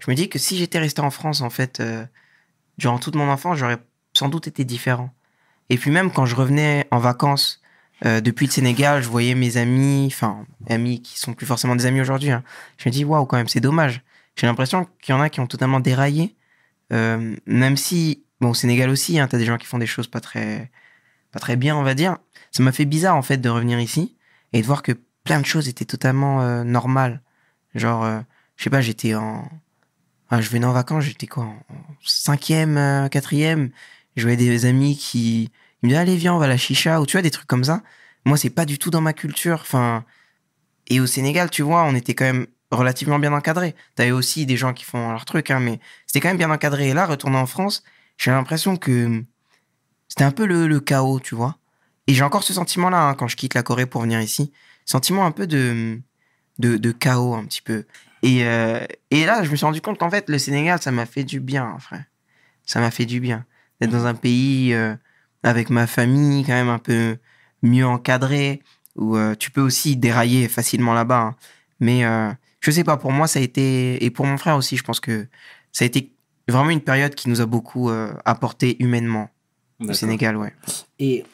Je 0.00 0.10
me 0.10 0.14
dis 0.14 0.28
que 0.28 0.38
si 0.38 0.58
j'étais 0.58 0.78
resté 0.78 1.00
en 1.00 1.10
France, 1.10 1.40
en 1.40 1.48
fait, 1.48 1.80
euh, 1.80 2.04
durant 2.76 2.98
toute 2.98 3.14
mon 3.14 3.26
enfance, 3.30 3.56
j'aurais 3.56 3.78
sans 4.12 4.28
doute 4.28 4.48
été 4.48 4.66
différent. 4.66 5.14
Et 5.70 5.78
puis 5.78 5.90
même 5.90 6.12
quand 6.12 6.26
je 6.26 6.36
revenais 6.36 6.86
en 6.90 6.98
vacances 6.98 7.62
euh, 8.04 8.20
depuis 8.20 8.44
le 8.44 8.52
Sénégal, 8.52 9.02
je 9.02 9.08
voyais 9.08 9.34
mes 9.34 9.56
amis, 9.56 10.08
enfin, 10.12 10.44
amis 10.68 11.00
qui 11.00 11.18
sont 11.18 11.32
plus 11.32 11.46
forcément 11.46 11.74
des 11.74 11.86
amis 11.86 12.02
aujourd'hui. 12.02 12.30
hein. 12.30 12.44
Je 12.76 12.86
me 12.90 12.92
dis, 12.92 13.02
waouh, 13.02 13.24
quand 13.24 13.38
même, 13.38 13.48
c'est 13.48 13.60
dommage. 13.60 14.02
J'ai 14.36 14.46
l'impression 14.46 14.86
qu'il 15.00 15.14
y 15.14 15.18
en 15.18 15.20
a 15.22 15.30
qui 15.30 15.40
ont 15.40 15.46
totalement 15.46 15.80
déraillé. 15.80 16.36
Euh, 16.92 17.34
même 17.46 17.78
si, 17.78 18.26
bon, 18.42 18.50
au 18.50 18.54
Sénégal 18.54 18.90
aussi, 18.90 19.18
hein, 19.18 19.26
t'as 19.26 19.38
des 19.38 19.46
gens 19.46 19.56
qui 19.56 19.66
font 19.66 19.78
des 19.78 19.86
choses 19.86 20.06
pas 20.06 20.20
très, 20.20 20.70
pas 21.30 21.40
très 21.40 21.56
bien, 21.56 21.74
on 21.76 21.82
va 21.82 21.94
dire. 21.94 22.18
Ça 22.50 22.62
m'a 22.62 22.72
fait 22.72 22.84
bizarre, 22.84 23.16
en 23.16 23.22
fait, 23.22 23.38
de 23.38 23.48
revenir 23.48 23.80
ici 23.80 24.18
et 24.52 24.60
de 24.60 24.66
voir 24.66 24.82
que 24.82 24.92
plein 25.24 25.40
de 25.40 25.46
choses 25.46 25.68
étaient 25.68 25.84
totalement 25.84 26.42
euh, 26.42 26.64
normales. 26.64 27.20
Genre, 27.74 28.04
euh, 28.04 28.20
je 28.56 28.64
sais 28.64 28.70
pas, 28.70 28.80
j'étais 28.80 29.14
en. 29.14 29.48
je 30.30 30.48
venais 30.48 30.66
en 30.66 30.72
vacances, 30.72 31.04
j'étais 31.04 31.26
quoi 31.26 31.44
En 31.44 31.58
cinquième, 32.04 32.76
euh, 32.76 33.08
quatrième. 33.08 33.70
Je 34.16 34.22
voyais 34.22 34.36
des 34.36 34.66
amis 34.66 34.96
qui 34.96 35.50
ils 35.82 35.86
me 35.86 35.88
disaient, 35.88 36.00
allez, 36.00 36.16
viens, 36.16 36.34
on 36.34 36.38
va 36.38 36.44
à 36.44 36.48
la 36.48 36.56
chicha, 36.56 37.00
ou 37.00 37.06
tu 37.06 37.16
vois, 37.16 37.22
des 37.22 37.30
trucs 37.30 37.46
comme 37.46 37.64
ça. 37.64 37.82
Moi, 38.24 38.36
c'est 38.36 38.50
pas 38.50 38.64
du 38.64 38.78
tout 38.78 38.90
dans 38.90 39.00
ma 39.00 39.12
culture. 39.12 39.58
Enfin. 39.62 40.04
Et 40.88 41.00
au 41.00 41.06
Sénégal, 41.06 41.50
tu 41.50 41.62
vois, 41.62 41.84
on 41.84 41.94
était 41.94 42.14
quand 42.14 42.24
même 42.24 42.46
relativement 42.70 43.18
bien 43.18 43.32
encadré. 43.32 43.74
T'avais 43.94 44.10
aussi 44.10 44.46
des 44.46 44.56
gens 44.56 44.72
qui 44.72 44.84
font 44.84 45.10
leur 45.12 45.24
truc, 45.24 45.50
hein, 45.50 45.60
mais 45.60 45.80
c'était 46.06 46.20
quand 46.20 46.28
même 46.28 46.38
bien 46.38 46.50
encadré. 46.50 46.88
Et 46.88 46.94
là, 46.94 47.06
retourner 47.06 47.38
en 47.38 47.46
France, 47.46 47.82
j'ai 48.18 48.30
l'impression 48.30 48.76
que 48.76 49.24
c'était 50.08 50.24
un 50.24 50.32
peu 50.32 50.46
le, 50.46 50.66
le 50.66 50.80
chaos, 50.80 51.20
tu 51.20 51.34
vois. 51.34 51.58
Et 52.06 52.14
j'ai 52.14 52.24
encore 52.24 52.42
ce 52.42 52.52
sentiment-là 52.52 53.08
hein, 53.08 53.14
quand 53.14 53.28
je 53.28 53.36
quitte 53.36 53.54
la 53.54 53.62
Corée 53.62 53.86
pour 53.86 54.02
venir 54.02 54.20
ici. 54.20 54.52
Sentiment 54.84 55.24
un 55.26 55.30
peu 55.30 55.46
de, 55.46 56.00
de, 56.58 56.76
de 56.76 56.92
chaos, 56.92 57.34
un 57.34 57.44
petit 57.44 57.62
peu. 57.62 57.84
Et, 58.22 58.44
euh, 58.44 58.80
et 59.10 59.24
là, 59.26 59.42
je 59.42 59.50
me 59.50 59.56
suis 59.56 59.64
rendu 59.66 59.80
compte 59.80 59.98
qu'en 59.98 60.10
fait, 60.10 60.28
le 60.28 60.38
Sénégal, 60.38 60.80
ça 60.80 60.90
m'a 60.92 61.06
fait 61.06 61.24
du 61.24 61.40
bien, 61.40 61.76
frère. 61.78 62.04
Ça 62.64 62.80
m'a 62.80 62.90
fait 62.90 63.06
du 63.06 63.20
bien. 63.20 63.44
D'être 63.80 63.90
dans 63.90 64.06
un 64.06 64.14
pays 64.14 64.72
euh, 64.74 64.94
avec 65.42 65.70
ma 65.70 65.86
famille, 65.86 66.44
quand 66.44 66.52
même 66.52 66.68
un 66.68 66.78
peu 66.78 67.16
mieux 67.62 67.86
encadré, 67.86 68.62
où 68.96 69.16
euh, 69.16 69.34
tu 69.34 69.50
peux 69.50 69.60
aussi 69.60 69.96
dérailler 69.96 70.48
facilement 70.48 70.94
là-bas. 70.94 71.20
hein. 71.20 71.36
Mais 71.80 72.02
je 72.60 72.70
sais 72.70 72.84
pas, 72.84 72.96
pour 72.96 73.10
moi, 73.10 73.26
ça 73.26 73.40
a 73.40 73.42
été, 73.42 74.04
et 74.04 74.10
pour 74.10 74.24
mon 74.24 74.38
frère 74.38 74.56
aussi, 74.56 74.76
je 74.76 74.84
pense 74.84 75.00
que 75.00 75.26
ça 75.72 75.84
a 75.84 75.86
été 75.86 76.12
vraiment 76.46 76.70
une 76.70 76.80
période 76.80 77.16
qui 77.16 77.28
nous 77.28 77.40
a 77.40 77.46
beaucoup 77.46 77.90
apporté 78.24 78.80
humainement 78.80 79.30
au 79.80 79.86
D'accord. 79.86 79.96
Sénégal, 79.96 80.36
ouais. 80.36 80.54
Et 81.00 81.24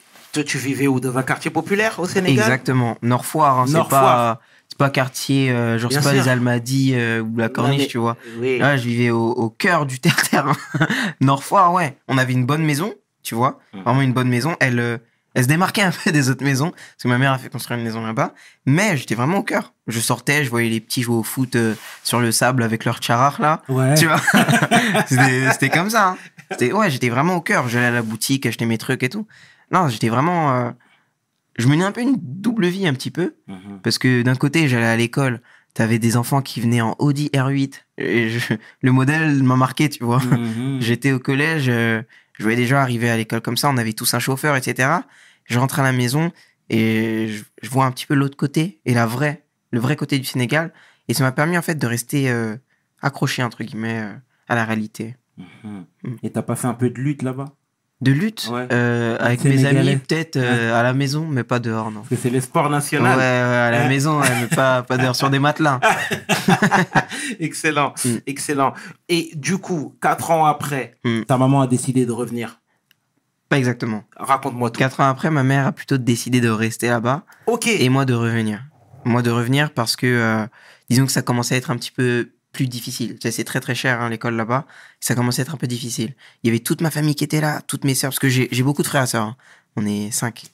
toi, 0.42 0.45
tu 0.45 0.59
vivais 0.59 0.87
où? 0.87 1.00
Dans 1.00 1.16
un 1.18 1.23
quartier 1.23 1.50
populaire 1.50 1.99
au 1.99 2.07
Sénégal? 2.07 2.45
Exactement. 2.47 2.97
Nord 3.02 3.25
Foire, 3.26 3.61
hein, 3.61 3.64
c'est 3.66 3.88
pas, 3.88 4.40
c'est 4.68 4.78
pas 4.78 4.90
quartier, 4.90 5.50
euh, 5.50 5.78
genre 5.78 5.90
Bien 5.90 6.00
c'est 6.00 6.09
pas 6.09 6.14
sûr. 6.14 6.23
les 6.23 6.28
Almadies 6.28 6.92
euh, 6.95 7.21
ou 7.21 7.37
la 7.37 7.49
Corniche, 7.49 7.80
mais- 7.83 7.87
tu 7.87 7.99
vois. 7.99 8.16
Oui. 8.38 8.59
Là, 8.59 8.76
je 8.76 8.85
vivais 8.85 9.11
au, 9.11 9.28
au 9.30 9.50
cœur 9.50 9.87
du 9.87 9.99
terre-terre. 10.00 10.47
Nord-Foire, 11.21 11.73
ouais. 11.73 11.97
On 12.09 12.18
avait 12.18 12.33
une 12.33 12.47
bonne 12.47 12.64
maison, 12.64 12.95
tu 13.23 13.35
vois. 13.35 13.59
Mhm. 13.75 13.83
Vraiment 13.83 14.00
une 14.02 14.12
bonne 14.12 14.28
maison. 14.28 14.57
Elle, 14.61 14.78
euh, 14.80 14.99
elle 15.35 15.45
se 15.45 15.49
démarquait 15.49 15.83
un 15.83 15.90
peu 16.04 16.12
des 16.12 16.30
autres 16.30 16.45
maisons. 16.45 16.71
Parce 16.71 17.02
que 17.02 17.09
ma 17.09 17.18
mère 17.18 17.33
a 17.33 17.38
fait 17.38 17.49
construire 17.49 17.78
une 17.78 17.85
maison 17.85 18.04
là-bas. 18.04 18.33
Mais 18.66 18.97
j'étais 18.97 19.14
vraiment 19.14 19.38
au 19.38 19.42
cœur. 19.42 19.73
Je 19.87 20.00
sortais, 20.00 20.45
je 20.45 20.50
voyais 20.50 20.68
les 20.71 20.80
petits 20.80 21.02
jouer 21.02 21.16
au 21.16 21.23
foot 21.23 21.57
euh, 21.57 21.75
sur 22.04 22.21
le 22.21 22.33
sable 22.33 22.62
avec 22.62 22.85
leur 22.85 22.99
tcharar, 22.99 23.40
là. 23.40 23.62
Ouais. 23.68 23.95
Tu 23.95 24.07
vois 24.07 24.21
C'était 25.07 25.50
c'était 25.52 25.68
comme 25.71 25.90
ça. 25.90 26.09
hein. 26.11 26.16
C'était- 26.50 26.73
Ouais, 26.73 26.90
j'étais 26.90 27.09
vraiment 27.11 27.37
au 27.37 27.40
cœur. 27.40 27.68
J'allais 27.68 27.87
à 27.87 27.90
la 27.90 28.02
boutique, 28.02 28.47
acheter 28.47 28.64
mes 28.66 28.78
trucs 28.78 29.02
et 29.02 29.09
tout. 29.09 29.26
Non, 29.71 29.89
j'étais 29.89 30.09
vraiment... 30.09 30.55
euh, 30.55 30.71
Je 31.59 31.67
menais 31.69 31.85
un 31.85 31.93
peu 31.93 32.01
une 32.01 32.17
double 32.21 32.67
vie, 32.67 32.87
un 32.87 32.95
petit 32.95 33.11
peu. 33.11 33.35
Mhm. 33.49 33.81
Parce 33.83 33.99
que 33.99 34.23
d'un 34.23 34.35
côté, 34.37 34.69
j'allais 34.69 34.87
à 34.87 34.97
l'école, 34.97 35.41
t'avais 35.75 35.99
des 35.99 36.17
enfants 36.17 36.41
qui 36.43 36.61
venaient 36.61 36.81
en 36.81 36.95
Audi 36.99 37.29
R8. 37.35 37.85
Et 37.99 38.29
je- 38.31 38.55
le 38.81 38.93
modèle 38.93 39.43
m'a 39.43 39.57
marqué, 39.57 39.89
tu 39.89 40.05
vois. 40.05 40.21
Mhm. 40.23 40.79
J'étais 40.81 41.13
au 41.13 41.19
collège, 41.19 41.69
euh, 41.69 42.03
je 42.35 42.43
voyais 42.45 42.57
des 42.57 42.67
gens 42.67 42.77
arriver 42.79 43.11
à 43.11 43.17
l'école 43.17 43.41
comme 43.41 43.57
ça, 43.57 43.69
on 43.71 43.77
avait 43.77 43.93
tous 43.93 44.15
un 44.15 44.19
chauffeur, 44.21 44.55
etc. 44.57 44.89
Je 45.45 45.59
rentre 45.59 45.81
à 45.81 45.83
la 45.83 45.93
maison 45.93 46.31
et 46.71 47.29
je, 47.29 47.45
je 47.63 47.71
vois 47.71 47.87
un 47.87 47.91
petit 47.91 48.07
peu 48.07 48.15
l'autre 48.15 48.37
côté, 48.37 48.81
et 48.85 48.93
la 48.95 49.07
vraie, 49.07 49.45
le 49.73 49.81
vrai 49.81 49.97
côté 49.97 50.19
du 50.19 50.25
Sénégal. 50.27 50.73
Et 51.09 51.15
ça 51.15 51.25
m'a 51.25 51.33
permis 51.33 51.57
en 51.59 51.63
fait 51.63 51.75
de 51.77 51.87
rester 51.87 52.31
euh, 52.31 52.55
accroché, 53.03 53.43
entre 53.43 53.65
guillemets, 53.65 54.01
euh, 54.03 54.13
à 54.49 54.55
la 54.55 54.65
réalité. 54.65 55.17
Mhm. 55.39 55.87
Mm. 56.05 56.15
Et 56.23 56.31
t'as 56.31 56.43
pas 56.43 56.55
fait 56.57 56.67
un 56.69 56.75
peu 56.75 56.91
de 56.91 56.99
lutte 57.01 57.23
là-bas? 57.23 57.47
De 58.00 58.12
lutte, 58.12 58.49
Ouais. 58.52 58.69
euh, 58.71 59.17
avec 59.19 59.43
mes 59.43 59.64
amis, 59.64 59.97
peut-être 59.97 60.37
euh, 60.37 60.78
à 60.78 60.85
la 60.85 60.93
maison, 60.93 61.26
mais 61.26 61.43
pas 61.43 61.59
dehors, 61.59 61.90
non. 61.90 62.00
Parce 62.02 62.11
que 62.11 62.17
c'est 62.17 62.31
le 62.31 62.40
sport 62.40 62.67
Ouais, 62.67 62.71
national. 62.71 63.19
ouais, 63.19 63.25
à 63.25 63.71
la 63.73 63.78
Ouais. 63.83 63.88
maison, 63.88 64.21
ouais, 64.21 64.28
mais 64.40 64.47
pas, 64.55 64.85
pas 64.85 64.97
dehors, 64.99 65.17
sur 65.17 65.31
des 65.31 65.40
matelas. 65.40 65.81
excellent, 67.40 67.95
Mm. 68.05 68.09
excellent. 68.26 68.73
Et 69.09 69.31
du 69.35 69.59
coup, 69.59 69.97
quatre 70.00 70.31
ans 70.31 70.47
après, 70.47 70.95
Mm. 71.05 71.23
ta 71.23 71.37
maman 71.38 71.61
a 71.62 71.67
décidé 71.67 72.07
de 72.07 72.12
revenir. 72.12 72.61
Pas 73.49 73.59
exactement. 73.59 74.05
Raconte-moi 74.17 74.71
tout. 74.71 74.78
Quatre 74.78 75.00
ans 75.00 75.09
après, 75.09 75.31
ma 75.31 75.43
mère 75.43 75.67
a 75.67 75.73
plutôt 75.73 75.97
décidé 75.99 76.40
de 76.40 76.50
rester 76.50 76.88
là-bas. 76.88 77.23
Ok. 77.47 77.67
et 77.67 77.88
moi 77.88 78.05
de 78.05 78.14
revenir. 78.14 78.62
Moi 79.05 79.23
de 79.23 79.31
revenir 79.31 79.71
parce 79.73 79.97
que, 79.97 80.07
euh, 80.07 80.47
disons 80.90 81.07
que 81.07 81.12
ça 81.12 81.23
commençait 81.23 81.55
à 81.55 81.59
être 81.59 81.71
un 81.71 81.76
petit 81.76 81.90
peu 81.90 82.28
plus 82.59 82.67
difficile. 82.69 83.17
C'est 83.21 83.45
très 83.45 83.61
très 83.61 83.75
cher 83.77 84.00
hein, 84.00 84.09
l'école 84.09 84.35
là-bas. 84.35 84.67
Ça 85.00 85.15
commençait 85.15 85.43
à 85.43 85.45
être 85.45 85.55
un 85.55 85.59
peu 85.59 85.69
difficile. 85.69 86.15
Il 86.43 86.49
y 86.49 86.50
avait 86.50 86.59
toute 86.59 86.81
ma 86.81 86.91
famille 86.91 87.15
qui 87.15 87.23
était 87.25 87.41
là, 87.41 87.61
toutes 87.67 87.85
mes 87.85 87.95
sœurs, 87.95 88.11
parce 88.11 88.19
que 88.19 88.29
j'ai 88.29 88.62
beaucoup 88.62 88.83
de 88.83 88.87
frères 88.88 89.05
et 89.05 89.07
sœurs. 89.07 89.23
hein. 89.27 89.37
On 89.77 89.87
est 89.87 90.11
cinq. 90.11 90.47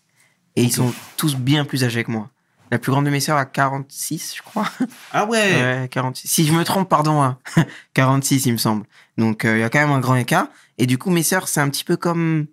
Et 0.56 0.62
ils 0.62 0.72
sont 0.72 0.92
tous 1.16 1.34
bien 1.36 1.64
plus 1.64 1.82
âgés 1.82 2.04
que 2.04 2.10
moi. 2.10 2.30
La 2.70 2.78
plus 2.78 2.92
grande 2.92 3.04
de 3.06 3.10
mes 3.10 3.20
sœurs 3.20 3.38
a 3.38 3.46
46, 3.46 4.34
je 4.36 4.42
crois. 4.42 4.68
Ah 5.12 5.24
ouais. 5.26 5.54
Ouais, 5.82 5.88
46. 5.90 6.28
Si 6.28 6.46
je 6.46 6.52
me 6.52 6.62
trompe, 6.64 6.88
pardon. 6.90 7.22
hein. 7.22 7.38
46, 7.94 8.44
il 8.46 8.52
me 8.52 8.58
semble. 8.58 8.84
Donc 9.16 9.44
euh, 9.44 9.56
il 9.56 9.60
y 9.60 9.64
a 9.64 9.70
quand 9.70 9.80
même 9.80 9.90
un 9.92 10.00
grand 10.00 10.16
écart. 10.16 10.48
Et 10.76 10.86
du 10.86 10.98
coup, 10.98 11.10
mes 11.10 11.22
sœurs, 11.22 11.48
c'est 11.48 11.60
un 11.60 11.70
petit 11.70 11.84
peu 11.84 11.96
comme, 11.96 12.46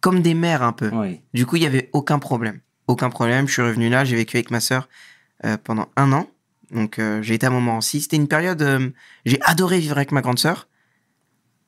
comme 0.00 0.20
des 0.20 0.34
mères 0.34 0.62
un 0.62 0.72
peu. 0.72 0.90
Du 1.32 1.46
coup, 1.46 1.56
il 1.56 1.62
y 1.62 1.66
avait 1.66 1.88
aucun 1.94 2.18
problème. 2.18 2.60
Aucun 2.88 3.08
problème. 3.08 3.46
Je 3.48 3.52
suis 3.54 3.62
revenu 3.62 3.88
là. 3.88 4.04
J'ai 4.04 4.16
vécu 4.16 4.36
avec 4.36 4.50
ma 4.50 4.60
sœur 4.60 4.88
euh, 5.44 5.56
pendant 5.62 5.88
un 5.96 6.12
an. 6.12 6.28
Donc, 6.70 6.98
euh, 6.98 7.22
j'ai 7.22 7.34
été 7.34 7.46
à 7.46 7.50
Montmorency. 7.50 8.00
C'était 8.00 8.16
une 8.16 8.28
période. 8.28 8.60
euh, 8.62 8.90
j'ai 9.24 9.40
adoré 9.42 9.78
vivre 9.78 9.96
avec 9.96 10.12
ma 10.12 10.22
grande 10.22 10.38
sœur. 10.38 10.68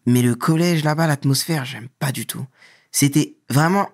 Mais 0.06 0.22
le 0.22 0.34
collège 0.34 0.84
là-bas, 0.84 1.06
l'atmosphère, 1.06 1.64
j'aime 1.64 1.88
pas 1.98 2.12
du 2.12 2.26
tout. 2.26 2.46
C'était 2.92 3.36
vraiment 3.50 3.90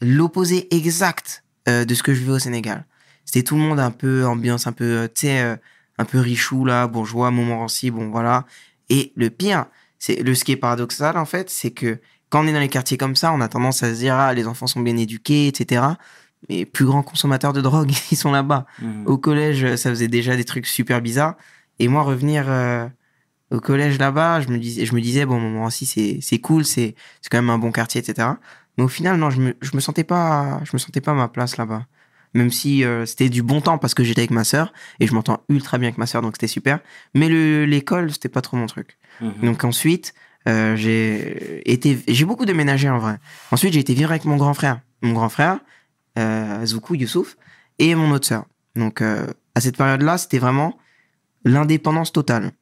l'opposé 0.00 0.74
exact 0.74 1.44
euh, 1.68 1.84
de 1.84 1.94
ce 1.94 2.02
que 2.02 2.12
je 2.12 2.20
vivais 2.20 2.32
au 2.32 2.38
Sénégal. 2.38 2.86
C'était 3.24 3.42
tout 3.42 3.54
le 3.54 3.62
monde 3.62 3.80
un 3.80 3.90
peu 3.90 4.26
ambiance, 4.26 4.66
un 4.66 4.72
peu, 4.72 5.08
tu 5.14 5.22
sais, 5.22 5.58
un 5.98 6.04
peu 6.04 6.18
richou 6.18 6.64
là, 6.64 6.86
bourgeois, 6.86 7.30
Montmorency, 7.30 7.90
bon 7.90 8.10
voilà. 8.10 8.44
Et 8.90 9.12
le 9.16 9.30
pire, 9.30 9.66
c'est 9.98 10.22
le 10.22 10.34
ce 10.34 10.44
qui 10.44 10.52
est 10.52 10.56
paradoxal 10.56 11.16
en 11.16 11.24
fait, 11.24 11.48
c'est 11.48 11.70
que 11.70 12.00
quand 12.28 12.44
on 12.44 12.48
est 12.48 12.52
dans 12.52 12.60
les 12.60 12.68
quartiers 12.68 12.98
comme 12.98 13.16
ça, 13.16 13.32
on 13.32 13.40
a 13.40 13.48
tendance 13.48 13.82
à 13.82 13.94
se 13.94 14.00
dire 14.00 14.14
ah 14.14 14.34
les 14.34 14.46
enfants 14.46 14.66
sont 14.66 14.80
bien 14.80 14.96
éduqués, 14.96 15.46
etc. 15.46 15.82
Mais 16.48 16.64
plus 16.64 16.84
grands 16.84 17.02
consommateurs 17.02 17.52
de 17.52 17.60
drogue, 17.60 17.92
ils 18.10 18.16
sont 18.16 18.32
là-bas. 18.32 18.66
Mhm. 18.80 19.06
Au 19.06 19.18
collège, 19.18 19.76
ça 19.76 19.90
faisait 19.90 20.08
déjà 20.08 20.36
des 20.36 20.44
trucs 20.44 20.66
super 20.66 21.00
bizarres. 21.00 21.34
Et 21.78 21.88
moi, 21.88 22.02
revenir 22.02 22.44
euh, 22.48 22.86
au 23.50 23.60
collège 23.60 23.98
là-bas, 23.98 24.40
je 24.40 24.48
me 24.48 24.58
disais, 24.58 24.86
je 24.86 24.94
me 24.94 25.00
disais 25.00 25.26
bon, 25.26 25.40
Montmorency, 25.40 25.86
c'est 25.86 26.18
c'est 26.20 26.38
cool, 26.38 26.64
c'est 26.64 26.94
c'est 27.20 27.30
quand 27.30 27.38
même 27.38 27.50
un 27.50 27.58
bon 27.58 27.72
quartier, 27.72 28.00
etc. 28.00 28.28
Mais 28.76 28.84
au 28.84 28.88
final, 28.88 29.16
non, 29.16 29.30
je 29.30 29.40
me 29.40 29.56
je 29.60 29.70
me 29.74 29.80
sentais 29.80 30.04
pas, 30.04 30.60
je 30.64 30.70
me 30.72 30.78
sentais 30.78 31.00
pas 31.00 31.12
à 31.12 31.14
ma 31.14 31.28
place 31.28 31.56
là-bas. 31.56 31.86
Même 32.34 32.50
si 32.50 32.84
euh, 32.84 33.06
c'était 33.06 33.28
du 33.28 33.42
bon 33.42 33.60
temps 33.60 33.78
parce 33.78 33.94
que 33.94 34.02
j'étais 34.02 34.22
avec 34.22 34.32
ma 34.32 34.42
sœur 34.42 34.72
et 34.98 35.06
je 35.06 35.14
m'entends 35.14 35.44
ultra 35.48 35.78
bien 35.78 35.88
avec 35.88 35.98
ma 35.98 36.06
sœur, 36.06 36.20
donc 36.20 36.34
c'était 36.34 36.48
super. 36.48 36.80
Mais 37.14 37.28
le 37.28 37.64
l'école, 37.64 38.10
c'était 38.10 38.28
pas 38.28 38.40
trop 38.40 38.56
mon 38.56 38.66
truc. 38.66 38.98
Mhm. 39.20 39.32
Donc 39.42 39.64
ensuite, 39.64 40.14
euh, 40.48 40.74
j'ai 40.76 41.62
été, 41.70 41.98
j'ai 42.06 42.24
beaucoup 42.24 42.44
déménagé 42.44 42.90
en 42.90 42.98
vrai. 42.98 43.18
Ensuite, 43.52 43.72
j'ai 43.72 43.80
été 43.80 43.94
vivre 43.94 44.10
avec 44.10 44.24
mon 44.24 44.36
grand 44.36 44.54
frère, 44.54 44.80
mon 45.00 45.12
grand 45.12 45.28
frère, 45.28 45.58
euh, 46.18 46.64
Zoukou 46.66 46.94
Youssouf, 46.94 47.36
et 47.78 47.94
mon 47.94 48.10
autre 48.10 48.26
sœur. 48.26 48.46
Donc 48.76 49.00
euh, 49.00 49.26
à 49.54 49.60
cette 49.60 49.76
période-là, 49.76 50.18
c'était 50.18 50.38
vraiment 50.38 50.78
l'indépendance 51.44 52.12
totale. 52.12 52.52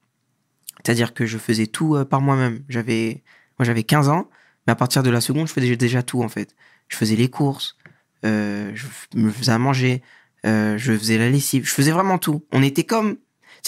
C'est-à-dire 0.84 1.14
que 1.14 1.26
je 1.26 1.38
faisais 1.38 1.66
tout 1.66 1.96
euh, 1.96 2.04
par 2.04 2.20
moi-même. 2.20 2.62
J'avais, 2.68 3.22
moi 3.58 3.64
j'avais 3.64 3.84
15 3.84 4.08
ans, 4.08 4.28
mais 4.66 4.72
à 4.72 4.76
partir 4.76 5.02
de 5.02 5.10
la 5.10 5.20
seconde, 5.20 5.48
je 5.48 5.52
faisais 5.52 5.76
déjà 5.76 6.02
tout 6.02 6.22
en 6.22 6.28
fait. 6.28 6.54
Je 6.88 6.96
faisais 6.96 7.16
les 7.16 7.28
courses, 7.28 7.76
euh, 8.24 8.72
je 8.74 8.86
me 9.14 9.30
faisais 9.30 9.52
à 9.52 9.58
manger, 9.58 10.02
je 10.44 10.96
faisais 10.98 11.18
la 11.18 11.30
lessive, 11.30 11.66
je 11.66 11.72
faisais 11.72 11.92
vraiment 11.92 12.18
tout. 12.18 12.44
On 12.52 12.62
était 12.62 12.84
comme, 12.84 13.14
tu 13.14 13.20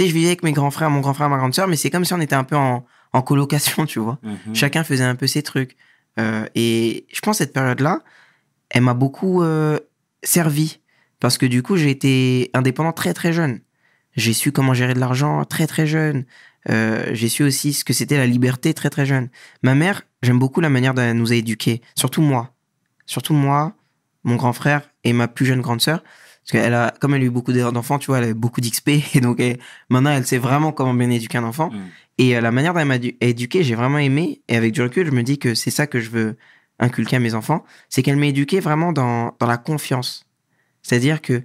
sais, 0.03 0.09
je 0.09 0.15
vivais 0.15 0.29
avec 0.29 0.43
mes 0.43 0.53
grands 0.53 0.71
frères, 0.71 0.91
mon 0.91 1.01
grand 1.01 1.15
frère, 1.15 1.31
ma 1.31 1.39
grande 1.39 1.55
sœur, 1.55 1.69
mais 1.69 1.77
c'est 1.77 1.91
comme 1.91 2.05
si 2.05 2.13
on 2.13 2.21
était 2.21 2.35
un 2.35 2.45
peu 2.45 2.57
en, 2.57 2.85
en 3.13 3.23
colocation, 3.23 3.87
tu 3.87 4.01
vois. 4.01 4.19
Mhm. 4.23 4.55
Chacun 4.55 4.85
faisait 4.85 5.05
un 5.05 5.15
peu 5.15 5.27
ses 5.27 5.43
trucs. 5.43 5.77
Et 6.55 7.07
je 7.13 7.21
pense 7.21 7.39
que 7.39 7.45
cette 7.45 7.53
période-là, 7.53 8.03
elle 8.75 8.83
m'a 8.83 8.93
beaucoup 8.95 9.43
euh, 9.43 9.79
servi. 10.23 10.81
Parce 11.21 11.39
que 11.39 11.47
du 11.47 11.63
coup, 11.63 11.77
j'ai 11.77 11.91
été 11.91 12.51
indépendant 12.53 12.93
très 12.93 13.15
très 13.15 13.33
jeune. 13.33 13.61
J'ai 14.15 14.35
su 14.35 14.53
comment 14.53 14.75
gérer 14.75 14.93
de 14.95 15.01
l'argent 15.01 15.45
très 15.45 15.67
très 15.67 15.87
jeune. 15.87 16.25
Euh, 16.69 17.07
j'ai 17.13 17.29
su 17.29 17.43
aussi 17.45 17.73
ce 17.73 17.85
que 17.85 17.93
c'était 17.93 18.19
la 18.19 18.27
liberté 18.27 18.75
très 18.75 18.91
très 18.91 19.07
jeune. 19.07 19.29
Ma 19.63 19.75
mère, 19.75 20.03
j'aime 20.23 20.39
beaucoup 20.39 20.61
la 20.61 20.69
manière 20.69 20.93
dont 20.93 21.03
elle 21.03 21.17
nous 21.17 21.33
a 21.33 21.37
éduqués. 21.37 21.81
Surtout 21.95 22.21
moi. 22.21 22.53
Surtout 23.07 23.33
moi, 23.35 23.75
mon 24.25 24.37
grand 24.37 24.53
frère 24.53 24.91
et 25.05 25.13
ma 25.13 25.29
plus 25.29 25.47
jeune 25.47 25.61
grande 25.61 25.81
sœur. 25.81 26.03
Parce 26.03 26.53
qu'elle 26.63 26.75
a, 26.75 26.93
comme 27.01 27.15
elle 27.15 27.23
a 27.23 27.25
eu 27.25 27.31
beaucoup 27.31 27.53
d'enfants, 27.53 27.99
tu 27.99 28.07
vois, 28.07 28.19
elle 28.19 28.25
avait 28.25 28.35
beaucoup 28.35 28.61
d'XP. 28.61 28.89
Et 29.15 29.21
donc, 29.21 29.41
elle- 29.41 29.59
maintenant, 29.89 30.11
elle 30.11 30.27
sait 30.27 30.39
vraiment 30.39 30.73
comment 30.73 30.95
bien 30.95 31.11
éduquer 31.11 31.39
un 31.39 31.45
enfant. 31.45 31.71
Mhm. 31.71 31.81
Et 32.19 32.37
euh, 32.37 32.41
la 32.41 32.51
manière 32.51 32.75
dont 32.75 32.81
elle 32.81 32.89
m'a 32.89 32.99
du- 32.99 33.17
éduqué, 33.21 33.63
j'ai 33.63 33.75
vraiment 33.75 33.99
aimé. 33.99 34.43
Et 34.49 34.57
avec 34.57 34.73
du 34.73 34.83
recul, 34.83 35.07
je 35.07 35.13
me 35.13 35.23
dis 35.23 35.39
que 35.39 35.55
c'est 35.55 35.71
ça 35.71 35.87
que 35.87 36.01
je 36.01 36.11
veux 36.11 36.37
inculquer 36.79 37.17
à 37.17 37.21
mes 37.21 37.35
enfants. 37.35 37.65
C'est 37.89 38.03
qu'elle 38.03 38.17
m'a 38.17 38.27
éduqué 38.27 38.61
vraiment 38.61 38.93
dans, 38.93 39.35
dans 39.39 39.47
la 39.47 39.57
confiance. 39.57 40.27
C'est-à-dire 40.83 41.23
que 41.23 41.43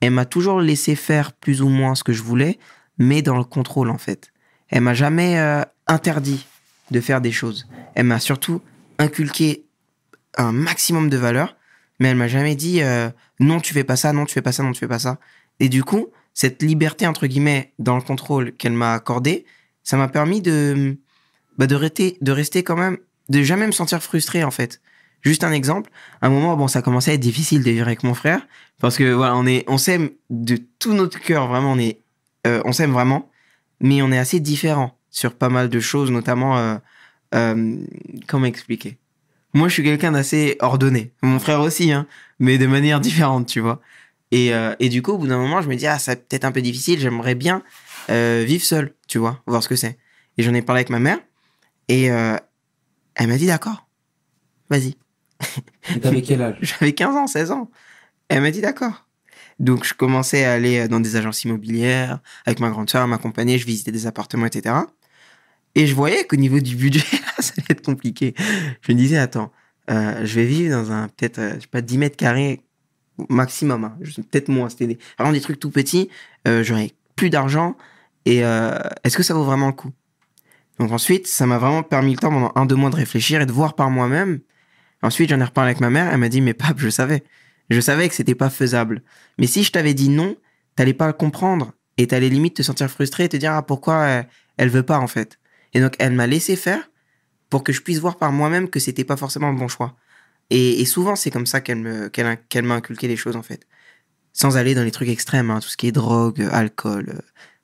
elle 0.00 0.12
m'a 0.12 0.24
toujours 0.24 0.60
laissé 0.60 0.94
faire 0.94 1.32
plus 1.32 1.60
ou 1.60 1.68
moins 1.68 1.94
ce 1.94 2.04
que 2.04 2.12
je 2.12 2.22
voulais, 2.22 2.58
mais 2.98 3.22
dans 3.22 3.36
le 3.36 3.44
contrôle, 3.44 3.90
en 3.90 3.98
fait. 3.98 4.32
Elle 4.68 4.82
m'a 4.82 4.94
jamais 4.94 5.38
euh, 5.38 5.62
interdit 5.86 6.46
de 6.90 7.00
faire 7.00 7.20
des 7.20 7.32
choses. 7.32 7.66
Elle 7.94 8.06
m'a 8.06 8.20
surtout 8.20 8.60
inculqué 8.98 9.64
un 10.36 10.52
maximum 10.52 11.08
de 11.08 11.16
valeurs, 11.16 11.56
mais 11.98 12.08
elle 12.08 12.16
m'a 12.16 12.28
jamais 12.28 12.54
dit 12.54 12.82
euh, 12.82 13.10
non, 13.40 13.60
tu 13.60 13.74
fais 13.74 13.84
pas 13.84 13.96
ça, 13.96 14.12
non, 14.12 14.24
tu 14.24 14.34
fais 14.34 14.42
pas 14.42 14.52
ça, 14.52 14.62
non, 14.62 14.72
tu 14.72 14.80
fais 14.80 14.88
pas 14.88 14.98
ça. 14.98 15.18
Et 15.60 15.68
du 15.68 15.82
coup, 15.84 16.08
cette 16.34 16.62
liberté, 16.62 17.06
entre 17.06 17.26
guillemets, 17.26 17.72
dans 17.78 17.96
le 17.96 18.02
contrôle 18.02 18.52
qu'elle 18.52 18.72
m'a 18.72 18.94
accordé, 18.94 19.44
ça 19.82 19.96
m'a 19.96 20.08
permis 20.08 20.40
de, 20.40 20.98
bah, 21.56 21.66
de, 21.66 21.74
rester, 21.74 22.16
de 22.20 22.32
rester 22.32 22.62
quand 22.62 22.76
même, 22.76 22.98
de 23.28 23.42
jamais 23.42 23.66
me 23.66 23.72
sentir 23.72 24.02
frustré, 24.02 24.44
en 24.44 24.50
fait. 24.50 24.80
Juste 25.22 25.42
un 25.42 25.52
exemple, 25.52 25.90
à 26.20 26.28
un 26.28 26.30
moment, 26.30 26.56
bon, 26.56 26.68
ça 26.68 26.80
commençait 26.80 27.10
à 27.10 27.14
être 27.14 27.20
difficile 27.20 27.62
de 27.64 27.70
vivre 27.70 27.86
avec 27.86 28.04
mon 28.04 28.14
frère, 28.14 28.46
parce 28.80 28.96
que 28.96 29.12
voilà, 29.12 29.36
on 29.36 29.46
est, 29.46 29.64
on 29.66 29.76
s'aime 29.76 30.10
de 30.30 30.58
tout 30.78 30.92
notre 30.92 31.20
cœur, 31.20 31.48
vraiment, 31.48 31.72
on 31.72 31.78
est, 31.78 32.00
euh, 32.46 32.62
on 32.64 32.72
s'aime 32.72 32.92
vraiment, 32.92 33.28
mais 33.80 34.00
on 34.02 34.12
est 34.12 34.18
assez 34.18 34.38
différents 34.38 34.96
sur 35.10 35.34
pas 35.34 35.48
mal 35.48 35.68
de 35.68 35.80
choses, 35.80 36.10
notamment, 36.10 36.56
euh, 36.58 36.76
euh, 37.34 37.76
comment 38.28 38.46
expliquer? 38.46 38.98
Moi, 39.54 39.68
je 39.68 39.74
suis 39.74 39.82
quelqu'un 39.82 40.12
d'assez 40.12 40.56
ordonné, 40.60 41.12
mon 41.22 41.38
frère 41.38 41.60
aussi, 41.62 41.90
hein, 41.90 42.06
mais 42.38 42.58
de 42.58 42.66
manière 42.66 43.00
différente, 43.00 43.46
tu 43.46 43.60
vois. 43.60 43.80
Et, 44.30 44.54
euh, 44.54 44.74
et 44.78 44.88
du 44.88 45.02
coup, 45.02 45.12
au 45.12 45.18
bout 45.18 45.26
d'un 45.26 45.38
moment, 45.38 45.62
je 45.62 45.68
me 45.68 45.74
dis, 45.74 45.86
ah, 45.86 45.98
ça 45.98 46.14
peut-être 46.14 46.44
un 46.44 46.52
peu 46.52 46.60
difficile, 46.60 47.00
j'aimerais 47.00 47.34
bien 47.34 47.62
euh, 48.10 48.44
vivre 48.46 48.64
seul, 48.64 48.94
tu 49.08 49.18
vois, 49.18 49.42
voir 49.46 49.62
ce 49.62 49.68
que 49.68 49.76
c'est. 49.76 49.98
Et 50.36 50.42
j'en 50.42 50.54
ai 50.54 50.62
parlé 50.62 50.80
avec 50.80 50.90
ma 50.90 51.00
mère, 51.00 51.18
et 51.88 52.10
euh, 52.10 52.36
elle 53.18 53.28
m'a 53.28 53.36
dit, 53.36 53.46
d'accord, 53.46 53.86
vas-y. 54.70 54.96
Et 55.94 56.00
t'avais 56.00 56.22
quel 56.22 56.40
âge? 56.42 56.56
J'avais 56.62 56.92
15 56.94 57.14
ans, 57.16 57.26
16 57.26 57.50
ans. 57.50 57.70
Elle 58.28 58.40
m'a 58.42 58.50
dit 58.50 58.60
d'accord. 58.60 59.06
Donc, 59.58 59.84
je 59.84 59.92
commençais 59.94 60.44
à 60.44 60.52
aller 60.52 60.88
dans 60.88 61.00
des 61.00 61.16
agences 61.16 61.44
immobilières 61.44 62.20
avec 62.46 62.60
ma 62.60 62.70
grande 62.70 62.88
sœur, 62.88 63.02
elle 63.02 63.10
m'accompagnait, 63.10 63.58
je 63.58 63.66
visitais 63.66 63.92
des 63.92 64.06
appartements, 64.06 64.46
etc. 64.46 64.74
Et 65.74 65.86
je 65.86 65.94
voyais 65.94 66.24
qu'au 66.26 66.36
niveau 66.36 66.60
du 66.60 66.76
budget, 66.76 67.04
ça 67.38 67.52
allait 67.56 67.66
être 67.70 67.84
compliqué. 67.84 68.34
Je 68.82 68.92
me 68.92 68.96
disais, 68.96 69.18
attends, 69.18 69.52
euh, 69.90 70.24
je 70.24 70.34
vais 70.34 70.44
vivre 70.46 70.74
dans 70.76 70.92
un 70.92 71.08
peut-être, 71.08 71.38
euh, 71.38 71.54
je 71.56 71.60
sais 71.60 71.66
pas, 71.66 71.80
10 71.80 71.98
mètres 71.98 72.16
carrés 72.16 72.62
maximum, 73.28 73.84
hein. 73.84 73.98
Peut-être 74.30 74.48
moins. 74.48 74.68
C'était 74.68 74.86
des- 74.86 74.98
vraiment 75.18 75.32
des 75.32 75.40
trucs 75.40 75.58
tout 75.58 75.70
petits. 75.70 76.08
Euh, 76.46 76.62
J'aurais 76.62 76.92
plus 77.16 77.30
d'argent. 77.30 77.76
Et 78.26 78.44
euh, 78.44 78.78
est-ce 79.02 79.16
que 79.16 79.22
ça 79.24 79.34
vaut 79.34 79.42
vraiment 79.44 79.66
le 79.66 79.72
coup? 79.72 79.90
Donc 80.78 80.92
ensuite, 80.92 81.26
ça 81.26 81.46
m'a 81.46 81.58
vraiment 81.58 81.82
permis 81.82 82.12
le 82.12 82.18
temps 82.18 82.30
pendant 82.30 82.52
un, 82.54 82.66
deux 82.66 82.76
mois 82.76 82.90
de 82.90 82.96
réfléchir 82.96 83.40
et 83.40 83.46
de 83.46 83.52
voir 83.52 83.74
par 83.74 83.90
moi-même. 83.90 84.40
Ensuite, 85.02 85.30
j'en 85.30 85.40
ai 85.40 85.44
reparlé 85.44 85.70
avec 85.70 85.80
ma 85.80 85.90
mère. 85.90 86.12
Elle 86.12 86.18
m'a 86.18 86.28
dit, 86.28 86.40
mais 86.40 86.54
pape, 86.54 86.78
je 86.78 86.88
savais. 86.88 87.24
Je 87.70 87.80
savais 87.80 88.08
que 88.08 88.14
c'était 88.14 88.34
pas 88.34 88.50
faisable. 88.50 89.02
Mais 89.38 89.46
si 89.46 89.64
je 89.64 89.72
t'avais 89.72 89.94
dit 89.94 90.08
non, 90.08 90.36
t'allais 90.76 90.94
pas 90.94 91.12
comprendre. 91.12 91.72
Et 91.96 92.06
t'allais 92.06 92.28
limite 92.28 92.56
te 92.56 92.62
sentir 92.62 92.88
frustré 92.88 93.24
et 93.24 93.28
te 93.28 93.36
dire, 93.36 93.52
ah, 93.52 93.62
pourquoi 93.62 94.06
elle, 94.06 94.28
elle 94.56 94.68
veut 94.68 94.84
pas, 94.84 94.98
en 94.98 95.08
fait. 95.08 95.38
Et 95.74 95.80
donc, 95.80 95.94
elle 95.98 96.12
m'a 96.12 96.26
laissé 96.26 96.56
faire 96.56 96.90
pour 97.50 97.64
que 97.64 97.72
je 97.72 97.80
puisse 97.80 97.98
voir 97.98 98.16
par 98.16 98.32
moi-même 98.32 98.68
que 98.68 98.80
c'était 98.80 99.04
pas 99.04 99.16
forcément 99.16 99.50
le 99.50 99.58
bon 99.58 99.68
choix. 99.68 99.96
Et, 100.50 100.84
souvent, 100.86 101.14
c'est 101.16 101.30
comme 101.30 101.46
ça 101.46 101.60
qu'elle 101.60 101.78
me, 101.78 102.08
qu'elle, 102.08 102.64
m'a 102.64 102.74
inculqué 102.74 103.06
les 103.06 103.16
choses, 103.16 103.36
en 103.36 103.42
fait. 103.42 103.66
Sans 104.32 104.56
aller 104.56 104.74
dans 104.74 104.84
les 104.84 104.90
trucs 104.90 105.08
extrêmes, 105.08 105.50
hein, 105.50 105.60
tout 105.60 105.68
ce 105.68 105.76
qui 105.76 105.88
est 105.88 105.92
drogue, 105.92 106.40
euh, 106.40 106.48
alcool, 106.52 107.10
euh, 107.10 107.20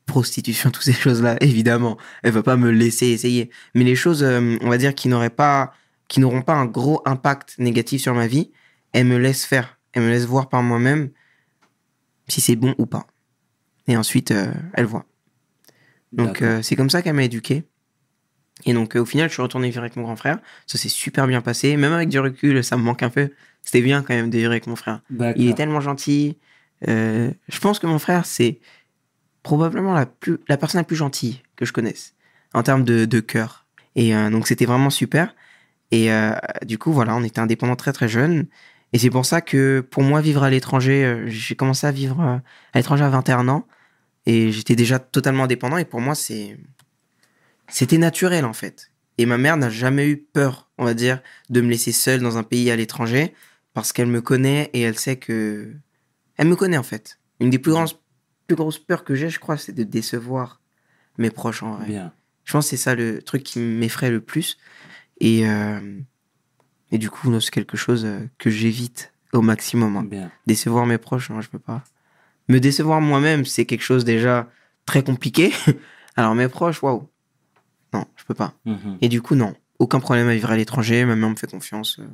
prostitution, 0.07 0.71
toutes 0.71 0.85
ces 0.85 0.93
choses-là, 0.93 1.37
évidemment. 1.41 1.97
Elle 2.23 2.33
va 2.33 2.43
pas 2.43 2.57
me 2.57 2.71
laisser 2.71 3.09
essayer. 3.09 3.51
Mais 3.75 3.85
les 3.85 3.97
choses, 3.97 4.23
euh, 4.23 4.57
on 4.61 4.69
va 4.69 4.79
dire, 4.79 4.95
qui 4.95 5.09
n'auraient 5.09 5.31
pas, 5.31 5.73
qui 6.09 6.21
n'auront 6.21 6.43
pas 6.43 6.55
un 6.55 6.67
gros 6.67 7.03
impact 7.05 7.57
négatif 7.59 8.03
sur 8.03 8.15
ma 8.15 8.27
vie, 8.27 8.51
elle 8.93 9.07
me 9.07 9.19
laisse 9.19 9.45
faire. 9.45 9.79
Elle 9.93 10.03
me 10.03 10.11
laisse 10.11 10.27
voir 10.27 10.49
par 10.49 10.63
moi-même 10.63 11.11
si 12.29 12.41
c'est 12.41 12.57
bon 12.57 12.75
ou 12.79 12.87
pas. 12.87 13.07
Et 13.87 13.97
ensuite, 13.97 14.31
euh, 14.31 14.53
elle 14.75 14.87
voit. 14.87 15.07
Donc, 16.13 16.43
euh, 16.43 16.63
c'est 16.63 16.77
comme 16.77 16.91
ça 16.91 17.03
qu'elle 17.03 17.15
m'a 17.15 17.25
éduqué. 17.25 17.65
Et 18.65 18.73
donc, 18.73 18.95
au 18.95 19.05
final, 19.05 19.29
je 19.29 19.35
suis 19.35 19.43
retourné 19.43 19.69
vivre 19.69 19.81
avec 19.81 19.97
mon 19.97 20.05
grand 20.05 20.17
frère. 20.17 20.39
Ça 20.67 20.79
s'est 20.79 20.89
super 20.89 21.27
bien 21.27 21.41
passé. 21.41 21.77
Même 21.77 21.93
avec 21.93 22.09
du 22.09 22.19
recul, 22.21 22.63
ça 22.63 22.77
me 22.77 22.83
manque 22.83 23.03
un 23.03 23.11
peu. 23.11 23.31
C'était 23.63 23.83
bien 23.83 24.03
quand 24.03 24.15
même 24.15 24.31
de 24.31 24.39
vivre 24.39 24.53
avec 24.53 24.67
mon 24.67 24.77
frère. 24.77 25.03
Il 25.37 25.51
est 25.51 25.55
tellement 25.55 25.81
gentil. 25.81 26.39
Je 26.87 27.59
pense 27.61 27.81
que 27.81 27.87
mon 27.89 27.99
frère, 27.99 28.27
c'est 28.27 28.61
probablement 29.45 29.95
la, 29.95 30.07
plus, 30.07 30.39
la 30.49 30.57
personne 30.57 30.81
la 30.81 30.85
plus 30.85 30.97
gentille 30.97 31.43
que 31.55 31.65
je 31.65 31.73
connaisse 31.73 32.15
en 32.55 32.65
termes 32.65 32.83
de, 32.83 33.05
de 33.05 33.21
cœur. 33.21 33.67
Et 33.95 34.17
euh, 34.17 34.31
donc, 34.31 34.49
c'était 34.49 34.65
vraiment 34.65 34.91
super. 34.91 35.37
Et 35.93 36.13
euh, 36.13 36.33
du 36.67 36.79
coup, 36.79 36.93
voilà, 36.93 37.15
on 37.15 37.23
était 37.23 37.39
indépendants 37.39 37.77
très 37.77 37.93
très 37.93 38.09
jeunes. 38.09 38.47
Et 38.93 38.99
c'est 38.99 39.11
pour 39.11 39.27
ça 39.27 39.41
que 39.41 39.87
pour 39.89 40.03
moi, 40.03 40.21
vivre 40.21 40.43
à 40.43 40.51
l'étranger, 40.51 41.05
euh, 41.05 41.25
j'ai 41.29 41.55
commencé 41.55 41.87
à 41.87 41.93
vivre 41.93 42.21
à 42.21 42.79
l'étranger 42.79 43.05
à 43.05 43.11
21 43.11 43.47
ans. 43.49 43.69
Et 44.27 44.51
j'étais 44.51 44.75
déjà 44.75 44.99
totalement 44.99 45.45
indépendant. 45.45 45.77
Et 45.77 45.85
pour 45.85 46.01
moi, 46.01 46.17
c'est 46.17 46.59
c'était 47.69 47.99
naturel 47.99 48.45
en 48.45 48.53
fait. 48.53 48.91
Et 49.19 49.27
ma 49.27 49.39
mère 49.39 49.57
n'a 49.57 49.71
jamais 49.71 50.09
eu 50.09 50.17
peur, 50.17 50.71
on 50.79 50.85
va 50.85 50.95
dire, 50.95 51.21
de 51.51 51.61
me 51.61 51.69
laisser 51.69 51.93
seule 51.93 52.21
dans 52.21 52.37
un 52.37 52.43
pays 52.43 52.71
à 52.71 52.77
l'étranger 52.77 53.35
parce 53.75 53.93
qu'elle 53.93 54.07
me 54.07 54.21
connaît 54.21 54.71
et 54.73 54.81
elle 54.81 54.99
sait 54.99 55.17
que. 55.17 55.75
Elle 56.37 56.49
me 56.49 56.57
connaît 56.57 56.79
en 56.79 56.83
fait. 56.83 57.19
Une 57.41 57.51
des 57.51 57.59
plus 57.59 57.73
grosses, 57.73 57.97
plus 58.47 58.57
grosses 58.57 58.79
peurs 58.79 59.05
que 59.05 59.15
j'ai, 59.15 59.31
je 59.31 59.39
crois, 59.41 59.57
c'est 59.57 59.73
de 59.73 59.83
décevoir 59.85 60.61
mes 61.19 61.31
proches 61.31 61.63
en 61.63 61.77
vrai. 61.77 61.87
Bien. 61.87 62.13
Je 62.45 62.53
pense 62.53 62.67
que 62.67 62.71
c'est 62.71 62.77
ça 62.77 62.95
le 62.95 63.23
truc 63.23 63.43
qui 63.43 63.59
m'effraie 63.59 64.11
le 64.11 64.21
plus. 64.21 64.59
Et, 65.21 65.49
euh, 65.49 66.01
et 66.91 66.99
du 66.99 67.09
coup, 67.11 67.41
c'est 67.41 67.51
quelque 67.51 67.77
chose 67.77 68.05
euh, 68.05 68.21
que 68.39 68.51
j'évite 68.51 69.13
au 69.33 69.41
maximum. 69.41 69.97
hein. 69.97 70.05
Bien. 70.05 70.31
Décevoir 70.47 70.87
mes 70.87 70.99
proches, 70.99 71.31
non, 71.31 71.41
je 71.41 71.49
peux 71.49 71.59
pas. 71.59 71.83
Me 72.49 72.59
décevoir 72.61 73.01
moi-même, 73.01 73.45
c'est 73.47 73.65
quelque 73.65 73.83
chose 73.83 74.05
déjà 74.05 74.51
très 74.87 75.03
compliqué. 75.03 75.53
Alors 76.17 76.35
mes 76.35 76.49
proches, 76.49 76.83
waouh. 76.83 77.09
Non, 77.95 78.05
je 78.17 78.25
peux 78.25 78.35
pas. 78.35 78.55
Mhm. 78.67 78.99
Et 79.01 79.09
du 79.09 79.23
coup, 79.23 79.35
non. 79.35 79.55
Aucun 79.79 79.99
problème 80.01 80.29
à 80.29 80.35
vivre 80.35 80.51
à 80.51 80.57
l'étranger. 80.57 81.05
Ma 81.05 81.17
mère 81.17 81.31
me 81.31 81.37
fait 81.37 81.51
confiance. 81.51 81.99
euh, 82.01 82.07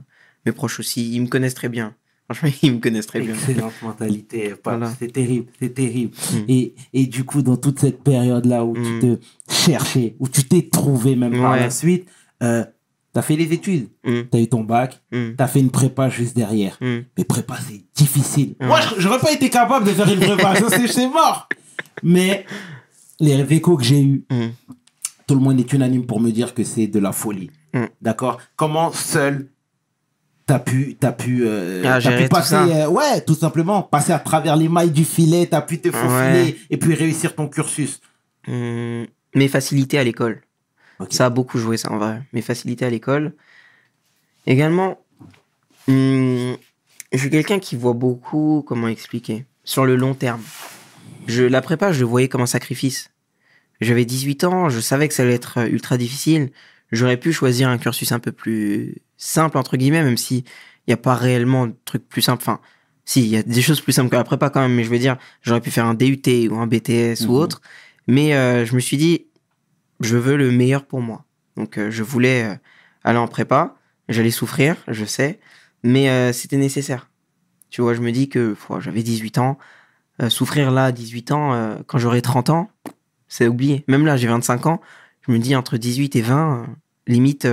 Mes 0.46 0.52
proches 0.52 0.78
aussi. 0.78 1.12
Ils 1.12 1.20
me 1.22 1.26
connaissent 1.26 1.54
très 1.54 1.68
bien. 1.68 1.94
Franchement, 2.32 2.50
ils 2.62 2.74
me 2.74 2.78
connaissent 2.78 3.06
très 3.06 3.20
bien. 3.20 3.34
Excellente 3.34 3.72
mentalité. 3.82 4.54
Voilà. 4.64 4.92
C'est 4.98 5.12
terrible, 5.12 5.46
c'est 5.60 5.74
terrible. 5.74 6.12
Mm. 6.32 6.36
Et, 6.48 6.74
et 6.92 7.06
du 7.06 7.24
coup, 7.24 7.42
dans 7.42 7.56
toute 7.56 7.78
cette 7.80 8.02
période-là 8.02 8.64
où 8.64 8.76
Mm. 8.76 8.82
tu 8.84 8.98
te 9.00 9.52
cherchais, 9.52 10.14
où 10.18 10.28
tu 10.28 10.44
t'es 10.44 10.68
trouvé 10.70 11.16
même 11.16 11.32
par 11.32 11.52
Ouais. 11.52 11.60
la 11.60 11.70
suite, 11.70 12.06
euh, 12.42 12.64
t'as 13.12 13.22
fait 13.22 13.36
les 13.36 13.52
études, 13.52 13.88
Mm, 14.04 14.20
t'as 14.30 14.38
eu 14.38 14.48
ton 14.48 14.62
bac, 14.62 15.00
mm, 15.12 15.30
t'as 15.36 15.46
fait 15.48 15.60
une 15.60 15.70
prépa 15.70 16.08
juste 16.08 16.36
derrière. 16.36 16.76
mm. 16.80 16.98
Mais 17.18 17.24
prépa, 17.24 17.56
c'est 17.68 17.82
difficile. 17.94 18.54
Moi, 18.60 18.80
je- 18.80 19.00
j'aurais 19.00 19.18
pas 19.18 19.32
été 19.32 19.50
capable 19.50 19.86
de 19.86 19.90
faire 19.90 20.08
une 20.12 20.20
prépa, 20.20 20.54
ça 20.70 20.86
c'est 20.86 21.08
mort. 21.08 21.48
Mais 22.02 22.46
les 23.18 23.44
échos 23.52 23.76
que 23.76 23.82
j'ai 23.84 24.00
eus, 24.02 24.24
Mm. 24.30 24.48
tout 25.26 25.34
le 25.34 25.40
monde 25.40 25.58
est 25.58 25.72
unanime 25.72 26.06
pour 26.06 26.20
me 26.20 26.30
dire 26.30 26.54
que 26.54 26.62
c'est 26.64 26.86
de 26.86 26.98
la 27.00 27.12
folie. 27.12 27.50
Mm. 27.74 27.84
D'accord? 28.00 28.38
Comment 28.56 28.92
seul 28.92 29.48
t'as 30.50 30.58
pu, 30.58 30.96
t'as 30.98 31.12
pu, 31.12 31.46
euh, 31.46 31.82
Ah, 31.86 32.00
gérer 32.00 32.24
pu 32.24 32.28
passer, 32.28 32.56
euh, 32.56 32.88
ouais, 32.88 33.20
tout 33.20 33.36
simplement, 33.36 33.82
passer 33.82 34.10
à 34.12 34.18
travers 34.18 34.56
les 34.56 34.68
mailles 34.68 34.90
du 34.90 35.04
filet, 35.04 35.46
t'as 35.46 35.60
pu 35.60 35.80
te 35.80 35.92
faufiler 35.92 36.58
et 36.70 36.76
puis 36.76 36.94
réussir 36.94 37.36
ton 37.36 37.46
cursus. 37.46 38.00
Hum, 38.48 39.06
Mes 39.36 39.46
facilités 39.46 39.96
à 39.96 40.02
l'école. 40.02 40.42
Ça 41.08 41.26
a 41.26 41.30
beaucoup 41.30 41.58
joué, 41.58 41.76
ça, 41.76 41.92
en 41.92 41.98
vrai. 41.98 42.22
Mes 42.32 42.42
facilités 42.42 42.84
à 42.84 42.90
l'école. 42.90 43.32
Également, 44.44 44.98
hum, 45.86 46.56
je 47.12 47.18
suis 47.18 47.30
quelqu'un 47.30 47.60
qui 47.60 47.76
voit 47.76 47.92
beaucoup, 47.92 48.64
comment 48.66 48.88
expliquer, 48.88 49.46
sur 49.62 49.84
le 49.84 49.94
long 49.94 50.14
terme. 50.14 50.42
Je, 51.28 51.44
la 51.44 51.62
prépa, 51.62 51.92
je 51.92 52.00
le 52.00 52.06
voyais 52.06 52.28
comme 52.28 52.40
un 52.40 52.46
sacrifice. 52.46 53.12
J'avais 53.80 54.04
18 54.04 54.42
ans, 54.44 54.68
je 54.68 54.80
savais 54.80 55.06
que 55.06 55.14
ça 55.14 55.22
allait 55.22 55.34
être 55.34 55.58
euh, 55.58 55.66
ultra 55.68 55.96
difficile. 55.96 56.50
J'aurais 56.90 57.18
pu 57.18 57.32
choisir 57.32 57.68
un 57.68 57.78
cursus 57.78 58.10
un 58.10 58.18
peu 58.18 58.32
plus 58.32 58.96
simple, 59.20 59.58
entre 59.58 59.76
guillemets, 59.76 60.02
même 60.02 60.16
si 60.16 60.38
il 60.38 60.90
n'y 60.90 60.94
a 60.94 60.96
pas 60.96 61.14
réellement 61.14 61.66
de 61.66 61.74
truc 61.84 62.08
plus 62.08 62.22
simple. 62.22 62.42
Enfin, 62.42 62.60
si, 63.04 63.20
il 63.22 63.28
y 63.28 63.36
a 63.36 63.42
des 63.42 63.62
choses 63.62 63.80
plus 63.80 63.92
simples 63.92 64.10
que 64.10 64.16
la 64.16 64.24
prépa 64.24 64.50
quand 64.50 64.60
même, 64.60 64.74
mais 64.74 64.84
je 64.84 64.90
veux 64.90 64.98
dire, 64.98 65.16
j'aurais 65.42 65.60
pu 65.60 65.70
faire 65.70 65.84
un 65.86 65.94
DUT 65.94 66.48
ou 66.50 66.56
un 66.56 66.66
BTS 66.66 67.22
Mhm. 67.22 67.30
ou 67.30 67.34
autre. 67.34 67.60
Mais 68.06 68.34
euh, 68.34 68.64
je 68.64 68.74
me 68.74 68.80
suis 68.80 68.96
dit, 68.96 69.26
je 70.00 70.16
veux 70.16 70.36
le 70.36 70.50
meilleur 70.50 70.84
pour 70.86 71.00
moi. 71.00 71.24
Donc, 71.56 71.76
euh, 71.78 71.90
je 71.90 72.02
voulais 72.02 72.44
euh, 72.44 72.54
aller 73.04 73.18
en 73.18 73.28
prépa. 73.28 73.76
J'allais 74.08 74.30
souffrir, 74.30 74.76
je 74.88 75.04
sais, 75.04 75.38
mais 75.84 76.32
c'était 76.32 76.56
nécessaire. 76.56 77.08
Tu 77.68 77.80
vois, 77.80 77.94
je 77.94 78.00
me 78.00 78.10
dis 78.10 78.28
que 78.28 78.56
j'avais 78.80 79.02
18 79.04 79.38
ans. 79.38 79.56
euh, 80.20 80.28
souffrir 80.28 80.70
là, 80.72 80.86
à 80.86 80.92
18 80.92 81.30
ans, 81.32 81.54
euh, 81.54 81.76
quand 81.86 81.98
j'aurai 81.98 82.20
30 82.20 82.50
ans, 82.50 82.68
c'est 83.28 83.46
oublié. 83.46 83.84
Même 83.88 84.04
là, 84.04 84.16
j'ai 84.18 84.26
25 84.26 84.66
ans. 84.66 84.80
Je 85.26 85.32
me 85.32 85.38
dis, 85.38 85.54
entre 85.56 85.78
18 85.78 86.16
et 86.16 86.20
20, 86.22 86.62
euh, 86.62 86.66
limite, 87.06 87.46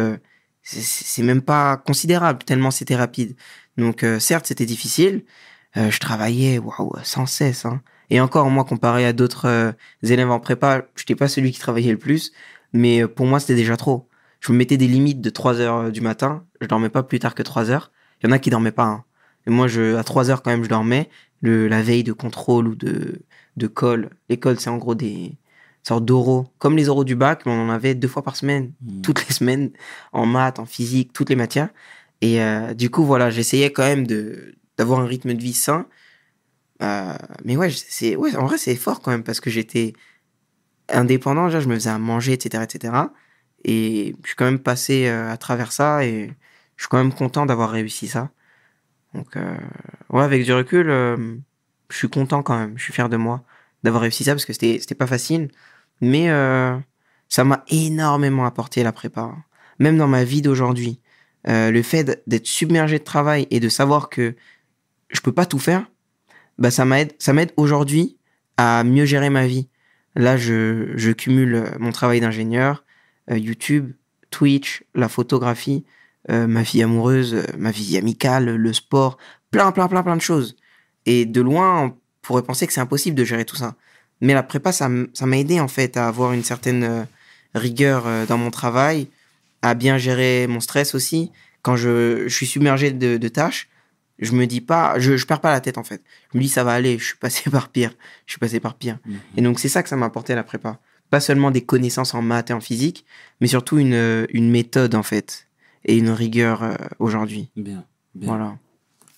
c'est- 0.75 1.23
même 1.23 1.41
pas 1.41 1.77
considérable, 1.77 2.43
tellement 2.43 2.71
c'était 2.71 2.95
rapide. 2.95 3.36
Donc, 3.77 4.03
euh, 4.03 4.19
certes, 4.19 4.47
c'était 4.47 4.65
difficile. 4.65 5.25
Euh, 5.77 5.91
je 5.91 5.99
travaillais, 5.99 6.58
waouh, 6.60 6.91
sans 7.03 7.25
cesse. 7.25 7.65
hein. 7.65 7.82
Et 8.10 8.19
encore, 8.21 8.49
moi, 8.49 8.63
comparé 8.65 9.06
à 9.06 9.13
d'autres 9.13 9.45
euh, 9.47 9.71
élèves 10.03 10.32
en 10.32 10.39
prépa, 10.39 10.86
je 10.95 11.03
n'étais 11.03 11.15
pas 11.15 11.27
celui 11.27 11.51
qui 11.51 11.60
travaillait 11.60 11.91
le 11.91 11.97
plus. 11.99 12.32
Mais 12.73 13.08
pour 13.08 13.25
moi, 13.25 13.39
c'était 13.39 13.56
déjà 13.56 13.77
trop. 13.77 14.10
Je 14.39 14.51
me 14.51 14.58
mettais 14.58 14.77
des 14.77 14.88
limites 14.88 15.21
de 15.21 15.30
3 15.30 15.60
heures 15.60 15.91
du 15.91 16.01
matin. 16.01 16.45
Je 16.62 16.67
dormais 16.67 16.89
pas 16.89 17.03
plus 17.03 17.19
tard 17.19 17.36
que 17.36 17.43
3 17.43 17.69
heures. 17.71 17.91
Il 18.21 18.27
y 18.27 18.30
en 18.30 18.34
a 18.34 18.39
qui 18.39 18.49
dormaient 18.49 18.71
pas. 18.71 18.86
hein. 18.86 19.06
Et 19.45 19.49
moi, 19.49 19.67
je, 19.67 19.95
à 19.95 20.03
3 20.03 20.30
heures, 20.30 20.41
quand 20.43 20.51
même, 20.51 20.63
je 20.63 20.69
dormais. 20.69 21.10
Le, 21.41 21.67
la 21.67 21.82
veille 21.82 22.03
de 22.03 22.13
contrôle 22.13 22.67
ou 22.67 22.75
de, 22.75 23.21
de 23.58 23.67
colle. 23.67 24.10
L'école, 24.30 24.60
c'est 24.60 24.69
en 24.69 24.77
gros 24.77 24.95
des 24.95 25.38
sortes 25.88 26.06
d'oraux. 26.06 26.47
Comme 26.60 26.78
les 26.78 26.89
oraux 26.89 27.04
du 27.04 27.15
bac, 27.15 27.45
mais 27.45 27.52
on 27.52 27.62
en 27.62 27.69
avait 27.69 27.95
deux 27.95 28.08
fois 28.08 28.23
par 28.23 28.36
semaine. 28.36 28.73
Mm. 28.82 29.02
Toutes 29.02 29.28
les 29.28 29.34
semaines. 29.34 29.71
En 30.13 30.26
maths, 30.26 30.60
en 30.60 30.65
physique, 30.65 31.13
toutes 31.13 31.30
les 31.30 31.36
matières. 31.36 31.69
Et 32.21 32.41
euh, 32.41 32.73
du 32.73 32.89
coup, 32.89 33.04
voilà, 33.04 33.30
j'essayais 33.30 33.71
quand 33.71 33.84
même 33.84 34.08
de 34.08 34.56
d'avoir 34.78 35.00
un 35.00 35.06
rythme 35.06 35.34
de 35.34 35.41
vie 35.41 35.54
sain. 35.54 35.88
Euh, 36.84 37.13
mais 37.43 37.58
ouais, 37.58 37.69
c'est 37.71 38.15
ouais, 38.15 38.36
en 38.36 38.45
vrai, 38.45 38.58
c'est 38.58 38.76
fort 38.76 39.02
quand 39.02 39.12
même 39.12 39.23
parce 39.23 39.39
que 39.39 39.50
j'étais 39.50 39.93
indépendant, 40.89 41.45
déjà, 41.45 41.60
je 41.60 41.67
me 41.67 41.76
faisais 41.76 41.89
à 41.89 41.97
manger, 41.97 42.34
etc., 42.34 42.63
etc. 42.63 42.93
Et 43.65 44.15
je 44.23 44.28
suis 44.28 44.36
quand 44.36 44.45
même 44.45 44.60
passé 44.60 45.08
euh, 45.08 45.32
à 45.32 45.38
travers 45.38 45.71
ça 45.71 46.06
et 46.06 46.32
je 46.76 46.84
suis 46.84 46.89
quand 46.89 46.97
même 46.97 47.13
content 47.13 47.45
d'avoir 47.45 47.71
réussi 47.71 48.08
ça. 48.08 48.30
Donc, 49.13 49.36
ouais, 50.10 50.23
avec 50.23 50.43
du 50.43 50.54
recul, 50.54 50.88
je 50.88 51.97
suis 51.97 52.10
content 52.10 52.43
quand 52.43 52.58
même. 52.58 52.78
Je 52.78 52.84
suis 52.84 52.93
fier 52.93 53.10
de 53.10 53.17
moi 53.17 53.43
d'avoir 53.84 54.02
réussi 54.02 54.23
ça 54.23 54.34
parce 54.34 54.45
que 54.45 54.54
c'était 54.54 54.80
c'était 54.80 54.95
pas 54.95 55.08
facile. 55.08 55.50
Mais 56.01 56.29
euh, 56.29 56.77
ça 57.29 57.43
m'a 57.43 57.63
énormément 57.69 58.45
apporté 58.45 58.83
la 58.83 58.91
prépa. 58.91 59.33
Même 59.79 59.97
dans 59.97 60.07
ma 60.07 60.23
vie 60.23 60.41
d'aujourd'hui. 60.41 60.99
Euh, 61.47 61.71
le 61.71 61.81
fait 61.81 62.21
d'être 62.27 62.45
submergé 62.45 62.99
de 62.99 63.03
travail 63.03 63.47
et 63.51 63.60
de 63.60 63.69
savoir 63.69 64.10
que 64.10 64.36
je 65.10 65.21
peux 65.21 65.31
pas 65.31 65.45
tout 65.45 65.60
faire, 65.60 65.89
bah 66.57 66.71
ça 66.71 66.83
m'aide, 66.83 67.13
ça 67.19 67.31
m'aide 67.31 67.53
aujourd'hui 67.55 68.17
à 68.57 68.83
mieux 68.83 69.05
gérer 69.05 69.29
ma 69.29 69.47
vie. 69.47 69.69
Là, 70.15 70.36
je, 70.36 71.12
cumule 71.12 71.55
euh, 71.55 71.69
mon 71.79 71.91
travail 71.91 72.19
d'ingénieur, 72.19 72.83
YouTube, 73.29 73.93
Twitch, 74.29 74.83
la 74.95 75.10
photographie, 75.10 75.86
ma 76.29 76.62
vie 76.62 76.81
amoureuse, 76.81 77.43
ma 77.57 77.71
vie 77.71 77.97
amicale, 77.97 78.55
le 78.55 78.73
sport, 78.73 79.17
plein, 79.51 79.71
plein, 79.71 79.88
plein, 79.88 80.03
plein 80.03 80.15
de 80.15 80.21
choses. 80.21 80.55
Et 81.05 81.25
de 81.25 81.41
loin, 81.41 81.83
on 81.83 81.97
pourrait 82.21 82.43
penser 82.43 82.67
que 82.67 82.73
c'est 82.73 82.81
impossible 82.81 83.15
de 83.15 83.23
gérer 83.23 83.45
tout 83.45 83.55
ça. 83.55 83.75
Mais 84.21 84.34
la 84.34 84.43
prépa, 84.43 84.71
ça 84.71 84.89
m'a 84.89 85.38
aidé 85.38 85.60
en 85.60 85.67
fait 85.67 85.97
à 85.97 86.08
avoir 86.08 86.34
une 86.34 86.43
certaine 86.43 86.84
euh, 86.84 87.03
rigueur 87.53 88.08
euh, 88.08 88.25
dans 88.25 88.38
mon 88.38 88.51
travail, 88.51 89.08
à 89.62 89.73
bien 89.73 89.97
gérer 89.97 90.47
mon 90.47 90.60
stress 90.60 90.95
aussi. 90.95 91.32
Quand 91.62 91.75
je, 91.75 92.27
je 92.27 92.34
suis 92.34 92.47
submergé 92.47 92.91
de, 92.91 93.17
de 93.17 93.27
tâches, 93.27 93.69
je 94.19 94.32
me 94.32 94.47
dis 94.47 94.62
pas, 94.62 94.97
je, 94.99 95.17
je 95.17 95.25
perds 95.25 95.41
pas 95.41 95.51
la 95.51 95.62
tête 95.62 95.77
en 95.77 95.84
fait. 95.84 96.01
Je 96.34 96.38
me 96.38 96.43
dis 96.43 96.49
ça 96.49 96.63
va 96.63 96.73
aller, 96.73 96.97
je 96.97 97.06
suis 97.06 97.17
passé 97.17 97.49
par 97.51 97.69
pire, 97.69 97.93
je 98.25 98.34
suis 98.34 98.39
passé 98.39 98.60
par 98.60 98.75
pire. 98.75 98.97
Mhm. 99.06 99.19
Et 99.38 99.41
donc 99.41 99.60
c'est 99.60 99.69
ça 99.69 99.84
que 99.84 99.89
ça 99.89 99.95
m'a 99.95 100.08
apporté 100.08 100.34
la 100.36 100.43
prépa. 100.43 100.80
Pas 101.10 101.19
seulement 101.19 101.51
des 101.51 101.62
connaissances 101.62 102.13
en 102.13 102.21
maths 102.21 102.49
et 102.49 102.53
en 102.53 102.60
physique, 102.60 103.06
mais 103.39 103.47
surtout 103.47 103.77
une, 103.77 103.93
euh, 103.93 104.25
une 104.32 104.49
méthode 104.49 104.95
en 104.95 105.03
fait 105.03 105.47
et 105.86 105.97
une 105.97 106.10
rigueur 106.10 106.75
aujourd'hui. 106.99 107.49
Bien, 107.56 107.86
bien. 108.13 108.27
Voilà. 108.27 108.58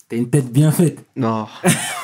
T'as 0.09 0.17
une 0.17 0.29
tête 0.29 0.51
bien 0.51 0.71
faite. 0.71 1.05
Non. 1.15 1.47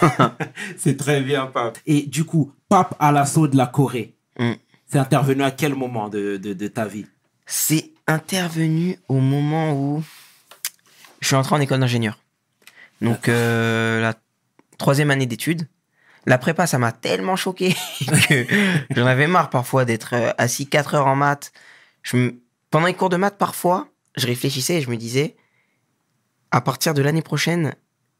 C'est 0.77 0.95
très 0.97 1.21
bien, 1.21 1.47
Pape. 1.47 1.77
Et 1.85 2.03
du 2.03 2.23
coup, 2.23 2.51
Pape 2.69 2.95
à 2.99 3.11
l'assaut 3.11 3.47
de 3.47 3.57
la 3.57 3.67
Corée, 3.67 4.13
Mm. 4.37 4.51
c'est 4.85 4.99
intervenu 4.99 5.43
à 5.43 5.51
quel 5.51 5.75
moment 5.75 6.09
de, 6.09 6.35
de, 6.37 6.51
de 6.53 6.67
ta 6.67 6.85
vie? 6.85 7.05
C'est 7.45 7.91
intervenu 8.05 8.99
au 9.07 9.19
moment 9.21 9.71
où 9.73 10.03
je 11.21 11.27
suis 11.27 11.35
entré 11.37 11.55
en 11.55 11.61
école 11.61 11.79
d'ingénieur. 11.79 12.19
Donc 13.01 13.29
euh, 13.29 14.01
la 14.01 14.13
troisième 14.77 15.09
année 15.11 15.25
d'études. 15.25 15.67
La 16.25 16.37
prépa, 16.37 16.67
ça 16.67 16.77
m'a 16.79 16.91
tellement 16.91 17.35
choqué 17.37 17.73
que 18.29 18.45
j'en 18.93 19.05
avais 19.05 19.27
marre 19.27 19.49
parfois 19.49 19.85
d'être 19.85 20.13
euh, 20.15 20.31
assis 20.37 20.67
4 20.67 20.95
heures 20.95 21.07
en 21.07 21.15
maths. 21.15 21.53
Je 22.03 22.17
me- 22.17 22.35
Pendant 22.71 22.87
les 22.87 22.93
cours 22.93 23.09
de 23.09 23.15
maths, 23.17 23.37
parfois, 23.37 23.87
je 24.17 24.27
réfléchissais 24.27 24.75
et 24.75 24.81
je 24.81 24.89
me 24.89 24.97
disais, 24.97 25.37
à 26.51 26.59
partir 26.61 26.93
de 26.93 27.01
l'année 27.01 27.21
prochaine, 27.21 27.73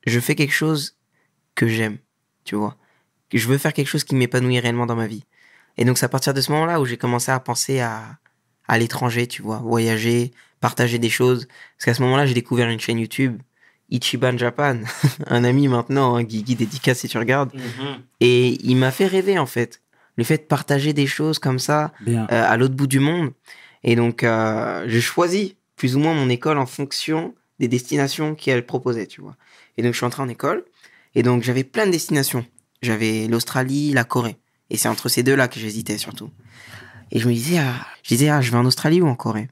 je 0.06 0.20
fais 0.20 0.36
quelque 0.36 0.54
chose 0.54 0.96
que 1.56 1.68
j'aime, 1.68 1.98
tu 2.44 2.56
vois. 2.56 2.76
Je 3.34 3.48
veux 3.48 3.58
faire 3.58 3.74
quelque 3.74 3.88
chose 3.88 4.04
qui 4.04 4.16
m'épanouit 4.16 4.60
réellement 4.60 4.86
dans 4.86 4.96
ma 4.96 5.08
vie. 5.08 5.24
Et 5.78 5.86
donc 5.86 5.98
c'est 5.98 6.06
à 6.06 6.10
partir 6.10 6.34
de 6.34 6.42
ce 6.42 6.52
moment-là 6.52 6.80
où 6.80 6.86
j'ai 6.86 6.98
commencé 6.98 7.32
à 7.32 7.40
penser 7.40 7.80
à, 7.80 8.18
à 8.68 8.78
l'étranger, 8.78 9.28
tu 9.28 9.42
vois, 9.42 9.58
voyager, 9.58 10.32
partager 10.62 11.00
des 11.00 11.10
choses. 11.10 11.48
Parce 11.78 11.86
qu'à 11.86 11.94
ce 11.94 12.02
moment-là, 12.04 12.26
j'ai 12.26 12.34
découvert 12.34 12.70
une 12.70 12.80
chaîne 12.80 13.00
YouTube, 13.00 13.42
Ichiban 13.90 14.38
Japan, 14.38 14.80
un 15.28 15.44
ami 15.44 15.68
maintenant, 15.68 16.16
hein, 16.16 16.24
Guigui 16.24 16.56
dédicace 16.56 17.00
si 17.00 17.08
tu 17.08 17.18
regardes. 17.18 17.52
Et 18.20 18.58
il 18.64 18.76
m'a 18.78 18.92
fait 18.92 19.08
rêver 19.08 19.38
en 19.38 19.46
fait. 19.46 19.82
Le 20.18 20.24
fait 20.24 20.38
de 20.38 20.44
partager 20.44 20.94
des 20.94 21.08
choses 21.08 21.40
comme 21.40 21.60
ça 21.60 21.92
euh, 22.08 22.26
à 22.30 22.56
l'autre 22.56 22.74
bout 22.74 22.88
du 22.88 23.00
monde. 23.00 23.32
Et 23.84 23.96
donc, 23.98 24.24
euh, 24.24 24.86
j'ai 24.88 25.02
choisi 25.02 25.58
plus 25.76 25.96
ou 25.98 26.00
moins 26.00 26.14
mon 26.14 26.30
école 26.30 26.58
en 26.58 26.66
fonction 26.66 27.36
des 27.60 27.68
destinations 27.68 28.34
qu'elle 28.34 28.66
proposait, 28.66 29.08
tu 29.08 29.22
vois. 29.22 29.36
Et 29.78 29.84
donc, 29.84 29.94
je 29.94 29.98
suis 29.98 30.06
entré 30.06 30.22
en 30.22 30.30
école. 30.30 30.66
Et 31.16 31.24
donc, 31.24 31.44
j'avais 31.44 31.64
plein 31.64 31.86
de 31.86 31.92
destinations. 31.92 32.46
J'avais 32.82 33.28
l'Australie, 33.28 33.92
la 33.92 34.04
Corée. 34.04 34.38
Et 34.70 34.78
c'est 34.78 34.88
entre 34.88 35.10
ces 35.10 35.24
deux-là 35.24 35.48
que 35.48 35.60
j'hésitais 35.60 35.98
surtout. 35.98 36.30
Et 37.12 37.20
je 37.20 37.28
me 37.28 37.34
disais, 37.34 37.60
ah, 37.60 37.86
je 38.04 38.10
disais, 38.10 38.30
ah, 38.30 38.42
je 38.42 38.52
vais 38.52 38.58
en 38.58 38.66
Australie 38.66 39.02
ou 39.02 39.08
en 39.08 39.16
Corée? 39.16 39.50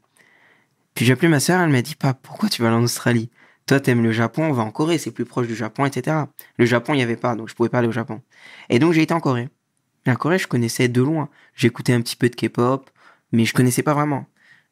Puis 0.96 1.06
j'ai 1.06 1.14
appelé 1.14 1.28
ma 1.28 1.40
sœur, 1.40 1.62
elle 1.62 1.70
m'a 1.70 1.82
dit, 1.82 1.96
pas, 1.96 2.14
pourquoi 2.14 2.50
tu 2.50 2.62
vas 2.62 2.74
en 2.74 2.84
Australie? 2.84 3.30
Toi, 3.66 3.80
t'aimes 3.80 4.04
le 4.04 4.12
Japon, 4.12 4.44
on 4.44 4.54
va 4.54 4.64
en 4.64 4.72
Corée, 4.72 4.98
c'est 4.98 5.12
plus 5.12 5.26
proche 5.26 5.48
du 5.48 5.56
Japon, 5.56 5.86
etc. 5.86 6.18
Le 6.58 6.66
Japon, 6.66 6.94
il 6.94 6.98
n'y 6.98 7.04
avait 7.04 7.16
pas, 7.16 7.36
donc 7.36 7.48
je 7.50 7.56
pouvais 7.56 7.70
pas 7.70 7.80
aller 7.80 7.88
au 7.88 7.94
Japon. 7.94 8.22
Et 8.70 8.80
donc, 8.80 8.94
j'ai 8.94 9.02
été 9.02 9.14
en 9.14 9.20
Corée. 9.20 9.50
La 10.06 10.16
Corée, 10.16 10.38
je 10.38 10.48
connaissais 10.48 10.90
de 10.90 11.02
loin. 11.02 11.30
J'écoutais 11.56 11.94
un 11.94 12.02
petit 12.02 12.16
peu 12.16 12.30
de 12.30 12.36
K-pop, 12.36 12.90
mais 13.32 13.46
je 13.46 13.54
connaissais 13.54 13.84
pas 13.84 13.94
vraiment. 13.94 14.26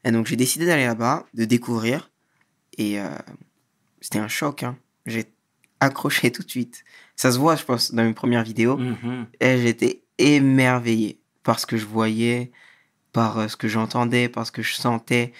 Et 0.03 0.11
donc, 0.11 0.27
j'ai 0.27 0.35
décidé 0.35 0.65
d'aller 0.65 0.85
là-bas, 0.85 1.25
de 1.33 1.45
découvrir. 1.45 2.11
Et 2.77 2.99
euh, 2.99 3.07
c'était 4.01 4.19
un 4.19 4.27
choc. 4.27 4.63
Hein. 4.63 4.77
Accroché 5.81 6.31
tout 6.31 6.43
de 6.43 6.49
suite. 6.49 6.83
Ça 7.17 7.31
se 7.31 7.37
voit, 7.37 7.55
je 7.57 7.65
pense, 7.65 7.93
dans 7.93 8.03
mes 8.03 8.13
premières 8.13 8.43
vidéos. 8.43 8.77
Mhm. 8.77 9.25
Et 9.41 9.57
j'étais 9.61 10.03
émerveillé 10.17 11.19
par 11.43 11.59
ce 11.59 11.65
que 11.65 11.75
je 11.77 11.85
voyais, 11.85 12.51
par 13.11 13.37
euh, 13.39 13.47
ce 13.49 13.57
que 13.57 13.67
j'entendais, 13.67 14.29
par 14.29 14.45
ce 14.47 14.51
que 14.53 14.61
je 14.61 14.73
sentais. 14.73 15.33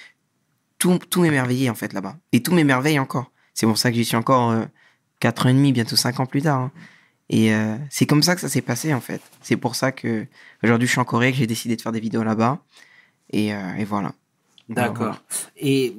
Tout, 0.79 0.97
tout 1.09 1.21
m'émerveillait, 1.21 1.69
en 1.69 1.75
fait, 1.75 1.93
là-bas. 1.93 2.17
Et 2.33 2.41
tout 2.43 2.53
m'émerveille 2.53 2.99
encore. 2.99 3.31
C'est 3.53 3.65
pour 3.67 3.77
ça 3.77 3.89
que 3.91 3.95
j'y 3.95 4.03
suis 4.05 4.17
encore 4.17 4.51
euh, 4.51 4.65
4 5.19 5.45
ans 5.45 5.49
et 5.49 5.53
demi, 5.53 5.71
bientôt 5.71 5.95
5 5.95 6.19
ans 6.19 6.25
plus 6.25 6.41
tard. 6.41 6.59
hein. 6.59 6.71
Et 7.29 7.53
euh, 7.53 7.77
c'est 7.89 8.05
comme 8.05 8.23
ça 8.23 8.35
que 8.35 8.41
ça 8.41 8.49
s'est 8.49 8.61
passé, 8.61 8.93
en 8.93 8.99
fait. 8.99 9.21
C'est 9.41 9.55
pour 9.55 9.75
ça 9.75 9.91
que 9.93 10.25
aujourd'hui 10.63 10.85
je 10.87 10.91
suis 10.91 10.99
en 10.99 11.05
Corée, 11.05 11.31
que 11.31 11.37
j'ai 11.37 11.47
décidé 11.47 11.75
de 11.77 11.81
faire 11.81 11.91
des 11.93 11.99
vidéos 12.01 12.23
là-bas. 12.23 12.59
Et, 13.31 13.53
euh, 13.53 13.75
et 13.77 13.85
voilà. 13.85 14.11
D'accord. 14.67 15.21
Et, 15.55 15.95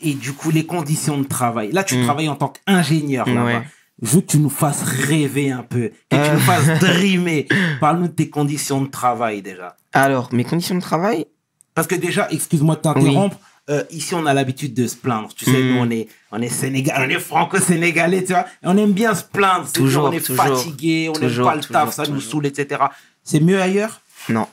et 0.00 0.12
du 0.14 0.32
coup, 0.34 0.50
les 0.50 0.66
conditions 0.66 1.16
de 1.18 1.24
travail. 1.26 1.72
Là, 1.72 1.84
tu 1.84 1.96
Mm. 1.96 2.02
travailles 2.04 2.28
en 2.28 2.36
tant 2.36 2.48
qu'ingénieur 2.48 3.26
là-bas. 3.28 3.44
Ouais. 3.44 3.62
Je 4.02 4.10
veux 4.10 4.20
que 4.22 4.26
tu 4.26 4.38
nous 4.38 4.50
fasses 4.50 4.82
rêver 4.82 5.50
un 5.50 5.62
peu, 5.62 5.88
que 6.10 6.16
tu 6.16 6.16
Euh. 6.16 6.34
nous 6.34 6.40
fasses 6.40 6.78
dreamer. 6.80 7.46
Parle-nous 7.80 8.08
de 8.08 8.12
tes 8.12 8.28
conditions 8.28 8.82
de 8.82 8.88
travail 8.90 9.40
déjà. 9.42 9.76
Alors, 9.92 10.32
mes 10.34 10.44
conditions 10.44 10.74
de 10.74 10.80
travail, 10.80 11.26
Parce 11.74 11.86
que 11.88 11.94
déjà, 11.96 12.28
excuse-moi 12.30 12.76
de 12.76 12.80
t'interrompre, 12.82 13.38
euh, 13.70 13.82
ici 13.90 14.14
on 14.14 14.26
a 14.26 14.34
l'habitude 14.34 14.74
de 14.74 14.86
se 14.86 14.94
plaindre. 14.96 15.28
Tu 15.34 15.44
sais, 15.44 15.62
nous 15.62 15.76
on 15.78 15.90
est, 15.90 16.06
on 16.30 16.40
est 16.42 16.48
Sénégal, 16.48 17.04
on 17.06 17.10
est 17.10 17.18
franco-sénégalais, 17.18 18.22
tu 18.24 18.32
vois. 18.32 18.44
Et 18.62 18.66
on 18.66 18.76
aime 18.76 18.92
bien 18.92 19.14
se 19.14 19.24
plaindre. 19.24 19.70
Toujours, 19.72 20.04
on 20.04 20.12
est 20.12 20.20
toujours. 20.20 20.44
fatigué, 20.44 21.10
on 21.14 21.18
n'aime 21.18 21.42
pas 21.42 21.56
le 21.56 21.62
taf, 21.62 21.92
ça 21.94 22.06
nous 22.06 22.20
saoule, 22.20 22.46
etc. 22.46 22.82
C'est 23.22 23.40
mieux 23.40 23.60
ailleurs? 23.60 24.00
Non. 24.28 24.46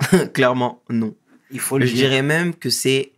Clairement, 0.34 0.82
non. 0.90 1.14
Il 1.50 1.60
faut 1.60 1.78
le 1.78 1.86
Je 1.86 1.92
dire. 1.94 2.08
dirais 2.08 2.22
même 2.22 2.54
que 2.54 2.68
c'est 2.70 3.12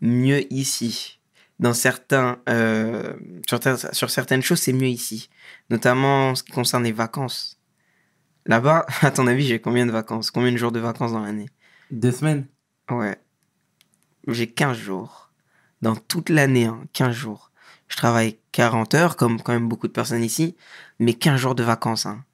mieux 0.00 0.50
ici. 0.52 1.18
Dans 1.62 1.74
certains, 1.74 2.40
euh, 2.48 3.14
sur, 3.46 4.10
certaines 4.10 4.42
choses, 4.42 4.58
c'est 4.58 4.72
mieux 4.72 4.88
ici. 4.88 5.30
Notamment 5.70 6.30
en 6.30 6.34
ce 6.34 6.42
qui 6.42 6.50
concerne 6.50 6.82
les 6.82 6.90
vacances. 6.90 7.60
Là-bas, 8.46 8.84
à 9.02 9.12
ton 9.12 9.28
avis, 9.28 9.46
j'ai 9.46 9.60
combien 9.60 9.86
de 9.86 9.92
vacances? 9.92 10.32
Combien 10.32 10.50
de 10.50 10.56
jours 10.56 10.72
de 10.72 10.80
vacances 10.80 11.12
dans 11.12 11.20
l'année? 11.20 11.48
Deux 11.92 12.10
semaines 12.10 12.48
Ouais. 12.90 13.16
J'ai 14.26 14.48
15 14.48 14.76
jours. 14.76 15.30
Dans 15.82 15.94
toute 15.94 16.30
l'année, 16.30 16.66
hein, 16.66 16.82
15 16.94 17.14
jours. 17.14 17.52
Je 17.86 17.96
travaille 17.96 18.38
40 18.50 18.94
heures, 18.94 19.16
comme 19.16 19.40
quand 19.40 19.52
même 19.52 19.68
beaucoup 19.68 19.86
de 19.86 19.92
personnes 19.92 20.24
ici, 20.24 20.56
mais 20.98 21.14
15 21.14 21.38
jours 21.38 21.54
de 21.54 21.62
vacances. 21.62 22.06
Hein. 22.06 22.24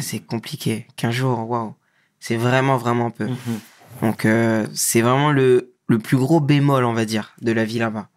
C'est 0.00 0.20
compliqué. 0.20 0.86
15 0.96 1.12
jours, 1.12 1.50
waouh. 1.50 1.74
C'est 2.20 2.36
vraiment, 2.36 2.78
vraiment 2.78 3.10
peu. 3.10 3.26
Mhm. 3.26 3.60
Donc, 4.00 4.24
euh, 4.24 4.66
c'est 4.72 5.02
vraiment 5.02 5.30
le, 5.30 5.73
le 5.94 5.98
plus 6.00 6.16
gros 6.16 6.40
bémol, 6.40 6.84
on 6.84 6.92
va 6.92 7.04
dire, 7.04 7.34
de 7.40 7.52
la 7.52 7.64
vie 7.64 7.78
là-bas. 7.78 8.08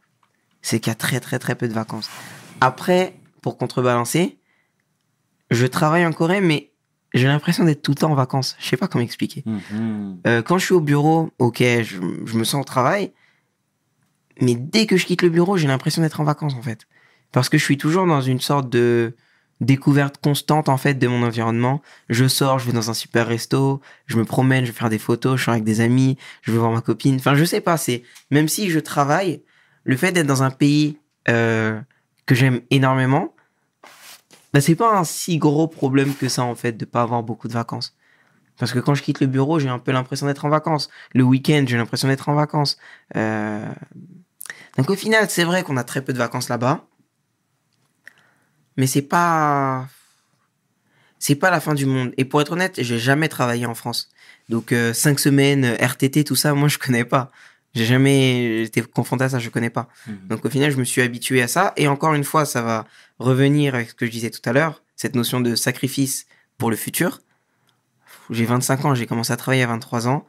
C'est 0.62 0.80
qu'il 0.80 0.90
y 0.90 0.92
a 0.92 0.96
très, 0.96 1.20
très, 1.20 1.40
très 1.40 1.56
peu 1.56 1.68
de 1.68 1.74
vacances. 1.74 2.10
Après, 2.60 3.20
pour 3.42 3.58
contrebalancer, 3.58 4.38
je 5.52 5.66
travaille 5.68 6.06
en 6.06 6.12
Corée, 6.12 6.42
mais 6.42 6.72
j'ai 7.14 7.28
l'impression 7.28 7.64
d'être 7.64 7.82
tout 7.82 7.92
le 7.92 7.98
temps 7.98 8.12
en 8.12 8.16
vacances. 8.16 8.56
Je 8.60 8.68
sais 8.68 8.78
pas 8.78 8.88
comment 8.88 9.04
expliquer. 9.04 9.44
Mhm. 9.46 10.18
Euh, 10.28 10.42
quand 10.42 10.58
je 10.58 10.66
suis 10.66 10.74
au 10.74 10.82
bureau, 10.82 11.32
ok, 11.40 11.60
je, 11.60 12.00
je 12.26 12.38
me 12.38 12.44
sens 12.44 12.62
au 12.62 12.66
travail. 12.66 13.14
Mais 14.42 14.56
dès 14.56 14.86
que 14.88 14.98
je 14.98 15.06
quitte 15.06 15.22
le 15.22 15.30
bureau, 15.30 15.58
j'ai 15.58 15.68
l'impression 15.68 16.02
d'être 16.02 16.20
en 16.20 16.24
vacances, 16.24 16.56
en 16.56 16.62
fait. 16.62 16.88
Parce 17.32 17.50
que 17.50 17.58
je 17.58 17.64
suis 17.64 17.78
toujours 17.78 18.06
dans 18.08 18.22
une 18.22 18.42
sorte 18.42 18.70
de 18.70 19.16
découverte 19.62 20.18
constante, 20.20 20.70
en 20.70 20.78
fait, 20.78 20.96
de 20.96 21.08
mon 21.08 21.24
environnement. 21.24 21.82
Je 22.10 22.28
sors, 22.28 22.60
je 22.60 22.68
vais 22.68 22.74
dans 22.74 22.90
un 22.90 22.94
super 22.94 23.28
resto, 23.28 23.82
je 24.06 24.18
me 24.18 24.26
promène, 24.26 24.66
je 24.66 24.72
vais 24.72 24.78
faire 24.78 24.90
des 24.90 25.00
photos, 25.00 25.38
je 25.38 25.44
suis 25.44 25.52
avec 25.52 25.64
des 25.64 25.82
amis, 25.82 26.18
je 26.42 26.52
vais 26.52 26.58
voir 26.58 26.72
ma 26.72 26.82
copine. 26.82 27.16
Enfin, 27.16 27.36
je 27.36 27.44
sais 27.44 27.62
pas, 27.62 27.78
c'est, 27.78 28.04
même 28.32 28.48
si 28.48 28.70
je 28.70 28.80
travaille, 28.80 29.42
le 29.84 29.98
fait 29.98 30.12
d'être 30.12 30.28
dans 30.28 30.44
un 30.44 30.52
pays, 30.52 31.00
euh, 31.30 31.80
que 32.26 32.36
j'aime 32.36 32.62
énormément, 32.70 33.34
bah, 34.54 34.62
c'est 34.62 34.76
pas 34.76 34.98
un 34.98 35.04
si 35.04 35.38
gros 35.38 35.68
problème 35.68 36.14
que 36.16 36.30
ça, 36.30 36.44
en 36.44 36.56
fait, 36.56 36.74
de 36.74 36.86
pas 36.86 37.02
avoir 37.02 37.24
beaucoup 37.24 37.48
de 37.48 37.54
vacances. 37.54 37.96
Parce 38.58 38.72
que 38.72 38.80
quand 38.80 38.96
je 38.96 39.04
quitte 39.04 39.20
le 39.20 39.28
bureau, 39.28 39.60
j'ai 39.60 39.70
un 39.70 39.80
peu 39.80 39.92
l'impression 39.92 40.26
d'être 40.26 40.46
en 40.46 40.50
vacances. 40.50 40.90
Le 41.14 41.24
week-end, 41.24 41.64
j'ai 41.68 41.78
l'impression 41.78 42.08
d'être 42.08 42.30
en 42.30 42.34
vacances. 42.34 42.78
Euh, 43.16 43.66
Donc 44.78 44.90
au 44.90 44.96
final, 44.96 45.30
c'est 45.30 45.44
vrai 45.44 45.64
qu'on 45.64 45.78
a 45.78 45.84
très 45.84 46.02
peu 46.02 46.14
de 46.14 46.18
vacances 46.18 46.50
là-bas. 46.50 46.86
Mais 48.78 48.88
c'est 48.88 49.02
pas... 49.02 49.88
C'est 51.20 51.36
pas 51.36 51.50
la 51.50 51.60
fin 51.60 51.74
du 51.74 51.86
monde. 51.88 52.14
Et 52.18 52.26
pour 52.26 52.42
être 52.42 52.52
honnête, 52.52 52.76
j'ai 52.82 53.00
jamais 53.00 53.28
travaillé 53.28 53.66
en 53.66 53.74
France. 53.74 54.10
Donc 54.50 54.72
euh, 54.72 54.94
cinq 54.94 55.20
semaines, 55.20 55.66
euh, 55.66 55.76
RTT, 55.86 56.24
tout 56.24 56.36
ça, 56.36 56.54
moi 56.54 56.68
je 56.68 56.78
connais 56.78 57.04
pas. 57.06 57.32
J'ai 57.74 57.86
jamais 57.86 58.62
été 58.64 58.82
confronté 58.82 59.24
à 59.24 59.30
ça, 59.30 59.40
je 59.40 59.50
connais 59.50 59.72
pas. 59.72 59.88
Mhm. 60.06 60.28
Donc 60.30 60.46
au 60.46 60.50
final, 60.50 60.72
je 60.72 60.78
me 60.78 60.84
suis 60.84 61.02
habitué 61.02 61.42
à 61.42 61.48
ça. 61.48 61.74
Et 61.76 61.88
encore 61.88 62.14
une 62.14 62.24
fois, 62.24 62.46
ça 62.46 62.62
va 62.62 62.86
revenir 63.18 63.74
avec 63.74 63.90
ce 63.90 63.96
que 63.96 64.06
je 64.06 64.12
disais 64.12 64.30
tout 64.30 64.48
à 64.48 64.54
l'heure, 64.54 64.84
cette 64.96 65.16
notion 65.16 65.42
de 65.42 65.56
sacrifice 65.56 66.28
pour 66.60 66.70
le 66.70 66.76
futur. 66.76 67.22
J'ai 68.30 68.46
25 68.46 68.86
ans, 68.86 68.94
j'ai 68.96 69.08
commencé 69.08 69.34
à 69.34 69.38
travailler 69.38 69.64
à 69.64 69.68
23 69.68 70.08
ans. 70.08 70.28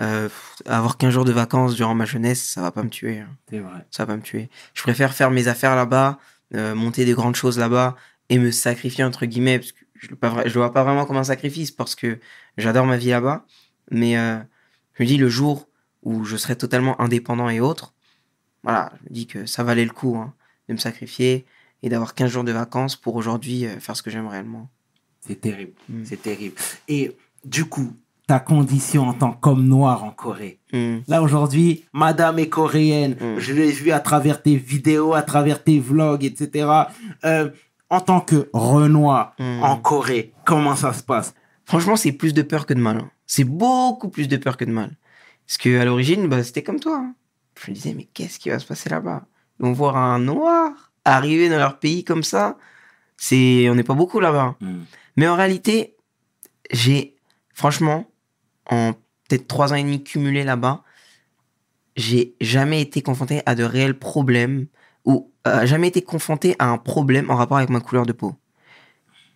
Euh, 0.00 0.28
avoir 0.66 0.96
15 0.96 1.12
jours 1.12 1.24
de 1.24 1.32
vacances 1.32 1.74
durant 1.74 1.94
ma 1.94 2.04
jeunesse, 2.06 2.42
ça 2.42 2.62
va 2.62 2.70
pas 2.72 2.82
me 2.82 2.88
tuer. 2.88 3.20
hein. 3.20 3.28
C'est 3.50 3.58
vrai. 3.60 3.86
Ça 3.90 4.04
va 4.04 4.12
pas 4.14 4.16
me 4.16 4.22
tuer. 4.22 4.48
Je 4.72 4.82
préfère 4.82 5.14
faire 5.14 5.30
mes 5.30 5.48
affaires 5.48 5.76
là-bas, 5.76 6.18
euh, 6.54 6.74
monter 6.74 7.04
des 7.04 7.12
grandes 7.12 7.34
choses 7.34 7.58
là-bas 7.58 7.96
et 8.28 8.38
me 8.38 8.50
sacrifier 8.50 9.04
entre 9.04 9.26
guillemets, 9.26 9.58
parce 9.58 9.72
que 9.72 9.84
je 9.94 10.08
je 10.08 10.54
le 10.54 10.60
vois 10.60 10.72
pas 10.72 10.84
vraiment 10.84 11.06
comme 11.06 11.16
un 11.16 11.24
sacrifice 11.24 11.70
parce 11.70 11.94
que 11.94 12.18
j'adore 12.56 12.86
ma 12.86 12.96
vie 12.96 13.10
là-bas. 13.10 13.46
Mais 13.90 14.16
euh, 14.16 14.38
je 14.94 15.02
me 15.02 15.08
dis 15.08 15.16
le 15.16 15.28
jour 15.28 15.68
où 16.02 16.24
je 16.24 16.36
serai 16.36 16.56
totalement 16.56 17.00
indépendant 17.00 17.48
et 17.48 17.60
autre, 17.60 17.94
voilà, 18.62 18.92
je 18.98 19.08
me 19.08 19.14
dis 19.14 19.26
que 19.26 19.46
ça 19.46 19.62
valait 19.62 19.84
le 19.84 19.90
coup 19.90 20.16
hein, 20.16 20.34
de 20.68 20.74
me 20.74 20.78
sacrifier 20.78 21.44
et 21.82 21.88
d'avoir 21.88 22.14
15 22.14 22.30
jours 22.30 22.44
de 22.44 22.52
vacances 22.52 22.96
pour 22.96 23.16
aujourd'hui 23.16 23.66
euh, 23.66 23.78
faire 23.80 23.96
ce 23.96 24.02
que 24.02 24.10
j'aime 24.10 24.26
réellement. 24.26 24.70
C'est 25.20 25.40
terrible. 25.40 25.72
Mm. 25.88 26.04
C'est 26.04 26.22
terrible. 26.22 26.54
Et 26.88 27.16
du 27.44 27.64
coup, 27.64 27.96
ta 28.26 28.40
condition 28.40 29.08
en 29.08 29.12
tant 29.12 29.32
qu'homme 29.32 29.66
noir 29.66 30.02
en 30.04 30.10
Corée. 30.10 30.58
Hmm. 30.72 30.98
Là 31.08 31.22
aujourd'hui, 31.22 31.84
madame 31.92 32.38
est 32.38 32.48
coréenne. 32.48 33.16
Mm. 33.20 33.38
Je 33.38 33.52
l'ai 33.52 33.70
vu 33.70 33.90
à 33.90 34.00
travers 34.00 34.40
tes 34.42 34.56
vidéos, 34.56 35.12
à 35.14 35.22
travers 35.22 35.62
tes 35.62 35.78
vlogs, 35.78 36.24
etc. 36.24 36.68
Euh, 37.24 37.50
en 37.90 38.00
tant 38.00 38.20
que 38.20 38.48
Renoir 38.54 39.34
Mm. 39.38 39.62
en 39.62 39.76
Corée, 39.76 40.32
comment 40.46 40.74
ça 40.74 40.92
se 40.94 41.02
passe? 41.02 41.34
Franchement, 41.66 41.96
c'est 41.96 42.12
plus 42.12 42.32
de 42.32 42.42
peur 42.42 42.64
que 42.66 42.72
de 42.74 42.80
mal. 42.80 42.96
hein. 42.98 43.10
C'est 43.26 43.44
beaucoup 43.44 44.08
plus 44.08 44.26
de 44.28 44.36
peur 44.38 44.56
que 44.56 44.64
de 44.64 44.70
mal. 44.72 44.96
Parce 45.46 45.58
que 45.58 45.78
à 45.78 45.84
l'origine, 45.84 46.26
bah, 46.28 46.42
c'était 46.42 46.62
comme 46.62 46.80
toi. 46.80 46.96
hein. 46.98 47.14
Je 47.62 47.70
me 47.70 47.74
disais, 47.74 47.94
mais 47.94 48.04
qu'est-ce 48.14 48.38
qui 48.38 48.48
va 48.50 48.58
se 48.58 48.66
passer 48.66 48.88
là-bas? 48.88 49.26
Ils 49.60 49.66
vont 49.66 49.72
voir 49.72 49.96
un 49.96 50.18
noir 50.18 50.92
arriver 51.04 51.48
dans 51.50 51.58
leur 51.58 51.78
pays 51.78 52.04
comme 52.04 52.22
ça. 52.24 52.56
C'est, 53.16 53.68
on 53.70 53.74
n'est 53.74 53.84
pas 53.84 53.94
beaucoup 53.94 54.18
là-bas. 54.18 54.56
Mais 55.16 55.28
en 55.28 55.36
réalité, 55.36 55.96
j'ai, 56.72 57.14
franchement, 57.52 58.06
en 58.70 58.92
peut-être 59.28 59.46
trois 59.48 59.72
ans 59.72 59.76
et 59.76 59.82
demi 59.82 60.02
cumulés 60.02 60.44
là-bas, 60.44 60.82
j'ai 61.96 62.34
jamais 62.40 62.80
été 62.80 63.02
confronté 63.02 63.42
à 63.46 63.54
de 63.54 63.64
réels 63.64 63.98
problèmes 63.98 64.66
ou 65.04 65.30
euh, 65.46 65.66
jamais 65.66 65.88
été 65.88 66.02
confronté 66.02 66.56
à 66.58 66.68
un 66.68 66.78
problème 66.78 67.30
en 67.30 67.36
rapport 67.36 67.58
avec 67.58 67.70
ma 67.70 67.80
couleur 67.80 68.06
de 68.06 68.12
peau. 68.12 68.34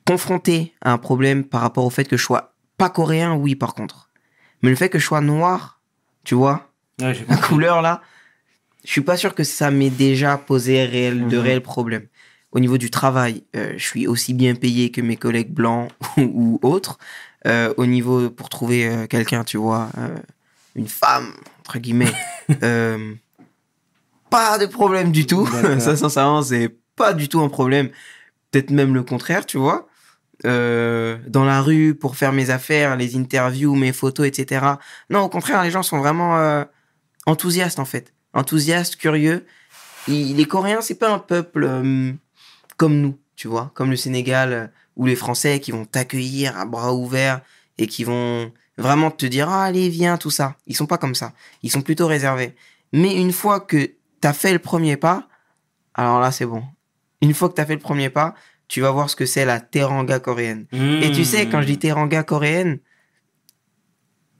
Confronté 0.06 0.72
à 0.80 0.92
un 0.92 0.98
problème 0.98 1.44
par 1.44 1.60
rapport 1.60 1.84
au 1.84 1.90
fait 1.90 2.04
que 2.04 2.16
je 2.16 2.22
sois 2.24 2.54
pas 2.78 2.88
coréen, 2.88 3.34
oui, 3.34 3.54
par 3.54 3.74
contre. 3.74 4.08
Mais 4.62 4.70
le 4.70 4.76
fait 4.76 4.88
que 4.88 4.98
je 4.98 5.04
sois 5.04 5.20
noir, 5.20 5.80
tu 6.24 6.34
vois, 6.34 6.64
Ouais, 7.00 7.14
la 7.28 7.36
couleur 7.36 7.80
là, 7.80 8.02
je 8.84 8.90
suis 8.90 9.02
pas 9.02 9.16
sûr 9.16 9.34
que 9.34 9.44
ça 9.44 9.70
m'ait 9.70 9.90
déjà 9.90 10.36
posé 10.36 10.84
réel, 10.84 11.28
de 11.28 11.36
Mhm. 11.36 11.42
réels 11.42 11.60
problèmes. 11.62 12.06
Au 12.50 12.58
niveau 12.58 12.76
du 12.78 12.90
travail, 12.90 13.44
euh, 13.54 13.74
je 13.76 13.84
suis 13.84 14.06
aussi 14.08 14.34
bien 14.34 14.54
payé 14.56 14.90
que 14.90 15.00
mes 15.00 15.16
collègues 15.16 15.52
blancs 15.52 15.92
ou, 16.16 16.58
ou 16.62 16.66
autres. 16.66 16.98
Euh, 17.48 17.72
au 17.78 17.86
niveau 17.86 18.28
pour 18.28 18.50
trouver 18.50 18.86
euh, 18.86 19.06
quelqu'un, 19.06 19.42
tu 19.42 19.56
vois, 19.56 19.88
euh, 19.96 20.08
une 20.74 20.88
femme 20.88 21.32
entre 21.60 21.78
guillemets, 21.78 22.12
pas 24.30 24.58
de 24.58 24.66
problème 24.66 25.12
du 25.12 25.26
tout. 25.26 25.46
Ça, 25.78 25.96
sincèrement, 25.96 26.42
c'est 26.42 26.76
pas 26.94 27.14
du 27.14 27.28
tout 27.28 27.40
un 27.40 27.48
problème. 27.48 27.88
Peut-être 28.50 28.70
même 28.70 28.94
le 28.94 29.02
contraire, 29.02 29.46
tu 29.46 29.56
vois. 29.56 29.88
Dans 30.44 31.44
la 31.44 31.62
rue 31.62 31.94
pour 31.94 32.16
faire 32.16 32.32
mes 32.32 32.50
affaires, 32.50 32.96
les 32.96 33.16
interviews, 33.16 33.74
mes 33.74 33.92
photos, 33.92 34.26
etc. 34.26 34.64
Non, 35.10 35.20
au 35.20 35.28
contraire, 35.28 35.62
les 35.62 35.70
gens 35.70 35.82
sont 35.82 35.98
vraiment 35.98 36.64
enthousiastes 37.26 37.78
en 37.78 37.84
fait, 37.84 38.14
enthousiastes, 38.32 38.96
curieux. 38.96 39.44
Les 40.06 40.44
Coréens, 40.46 40.80
c'est 40.80 40.98
pas 40.98 41.10
un 41.10 41.18
peuple 41.18 41.68
comme 42.78 43.00
nous, 43.00 43.18
tu 43.36 43.48
vois, 43.48 43.72
comme 43.74 43.90
le 43.90 43.96
Sénégal 43.96 44.70
ou 44.98 45.06
les 45.06 45.16
Français 45.16 45.60
qui 45.60 45.72
vont 45.72 45.86
t'accueillir 45.86 46.58
à 46.58 46.66
bras 46.66 46.92
ouverts 46.92 47.40
et 47.78 47.86
qui 47.86 48.04
vont 48.04 48.52
vraiment 48.76 49.10
te 49.10 49.24
dire 49.24 49.48
ah, 49.48 49.64
allez 49.64 49.88
viens 49.88 50.18
tout 50.18 50.30
ça. 50.30 50.56
Ils 50.66 50.76
sont 50.76 50.86
pas 50.86 50.98
comme 50.98 51.14
ça. 51.14 51.32
Ils 51.62 51.70
sont 51.70 51.82
plutôt 51.82 52.06
réservés. 52.06 52.54
Mais 52.92 53.14
une 53.14 53.32
fois 53.32 53.60
que 53.60 53.92
t'as 54.20 54.34
fait 54.34 54.52
le 54.52 54.58
premier 54.58 54.96
pas, 54.96 55.28
alors 55.94 56.20
là 56.20 56.30
c'est 56.32 56.46
bon. 56.46 56.62
Une 57.22 57.32
fois 57.32 57.48
que 57.48 57.54
t'as 57.54 57.64
fait 57.64 57.74
le 57.74 57.80
premier 57.80 58.10
pas, 58.10 58.34
tu 58.68 58.82
vas 58.82 58.90
voir 58.90 59.08
ce 59.08 59.16
que 59.16 59.24
c'est 59.24 59.46
la 59.46 59.60
teranga 59.60 60.20
coréenne. 60.20 60.66
Et 60.72 61.10
tu 61.10 61.24
sais, 61.24 61.48
quand 61.48 61.62
je 61.62 61.66
dis 61.66 61.78
teranga 61.78 62.22
coréenne, 62.22 62.78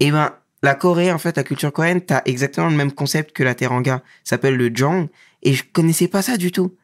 eh 0.01 0.11
ben, 0.11 0.33
la 0.63 0.75
Corée, 0.75 1.13
en 1.13 1.19
fait, 1.19 1.37
la 1.37 1.45
culture 1.45 1.73
coréenne, 1.73 2.01
t'as 2.01 2.23
exactement 2.25 2.69
le 2.69 2.77
même 2.77 2.93
concept 2.93 3.33
que 3.33 3.43
la 3.43 3.55
teranga. 3.55 4.03
Ça 4.25 4.37
s'appelle 4.37 4.57
le 4.57 4.71
jang. 4.75 5.09
Et 5.43 5.55
je 5.55 5.65
connaissais 5.73 6.09
pas 6.09 6.23
ça 6.23 6.37
du 6.37 6.51
tout. 6.51 6.75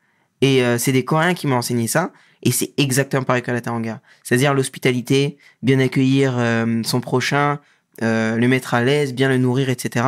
Et 0.40 0.62
euh, 0.62 0.78
c'est 0.78 0.92
des 0.92 1.04
Coréens 1.04 1.34
qui 1.34 1.46
m'ont 1.46 1.56
enseigné 1.56 1.88
ça. 1.88 2.12
Et 2.44 2.52
c'est 2.52 2.74
exactement 2.76 3.24
pareil 3.24 3.42
que 3.42 3.50
la 3.50 3.60
teranga. 3.60 4.00
C'est-à-dire 4.22 4.54
l'hospitalité, 4.54 5.38
bien 5.62 5.80
accueillir 5.80 6.34
euh, 6.38 6.82
son 6.84 7.00
prochain, 7.00 7.58
euh, 8.02 8.36
le 8.36 8.48
mettre 8.48 8.74
à 8.74 8.84
l'aise, 8.84 9.14
bien 9.14 9.30
le 9.30 9.38
nourrir, 9.38 9.70
etc. 9.70 10.06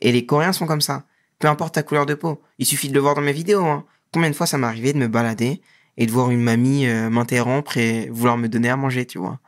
Et 0.00 0.10
les 0.10 0.24
Coréens 0.24 0.54
sont 0.54 0.66
comme 0.66 0.80
ça. 0.80 1.04
Peu 1.38 1.46
importe 1.46 1.74
ta 1.74 1.82
couleur 1.82 2.06
de 2.06 2.14
peau. 2.14 2.42
Il 2.58 2.64
suffit 2.64 2.88
de 2.88 2.94
le 2.94 3.00
voir 3.00 3.14
dans 3.14 3.20
mes 3.20 3.32
vidéos. 3.32 3.66
Hein. 3.66 3.84
Combien 4.12 4.30
de 4.30 4.34
fois 4.34 4.46
ça 4.46 4.56
m'est 4.56 4.66
arrivé 4.66 4.94
de 4.94 4.98
me 4.98 5.08
balader 5.08 5.60
et 5.98 6.06
de 6.06 6.10
voir 6.10 6.30
une 6.30 6.40
mamie 6.40 6.86
euh, 6.86 7.10
m'interrompre 7.10 7.76
et 7.76 8.08
vouloir 8.08 8.38
me 8.38 8.48
donner 8.48 8.70
à 8.70 8.76
manger, 8.76 9.04
tu 9.04 9.18
vois. 9.18 9.38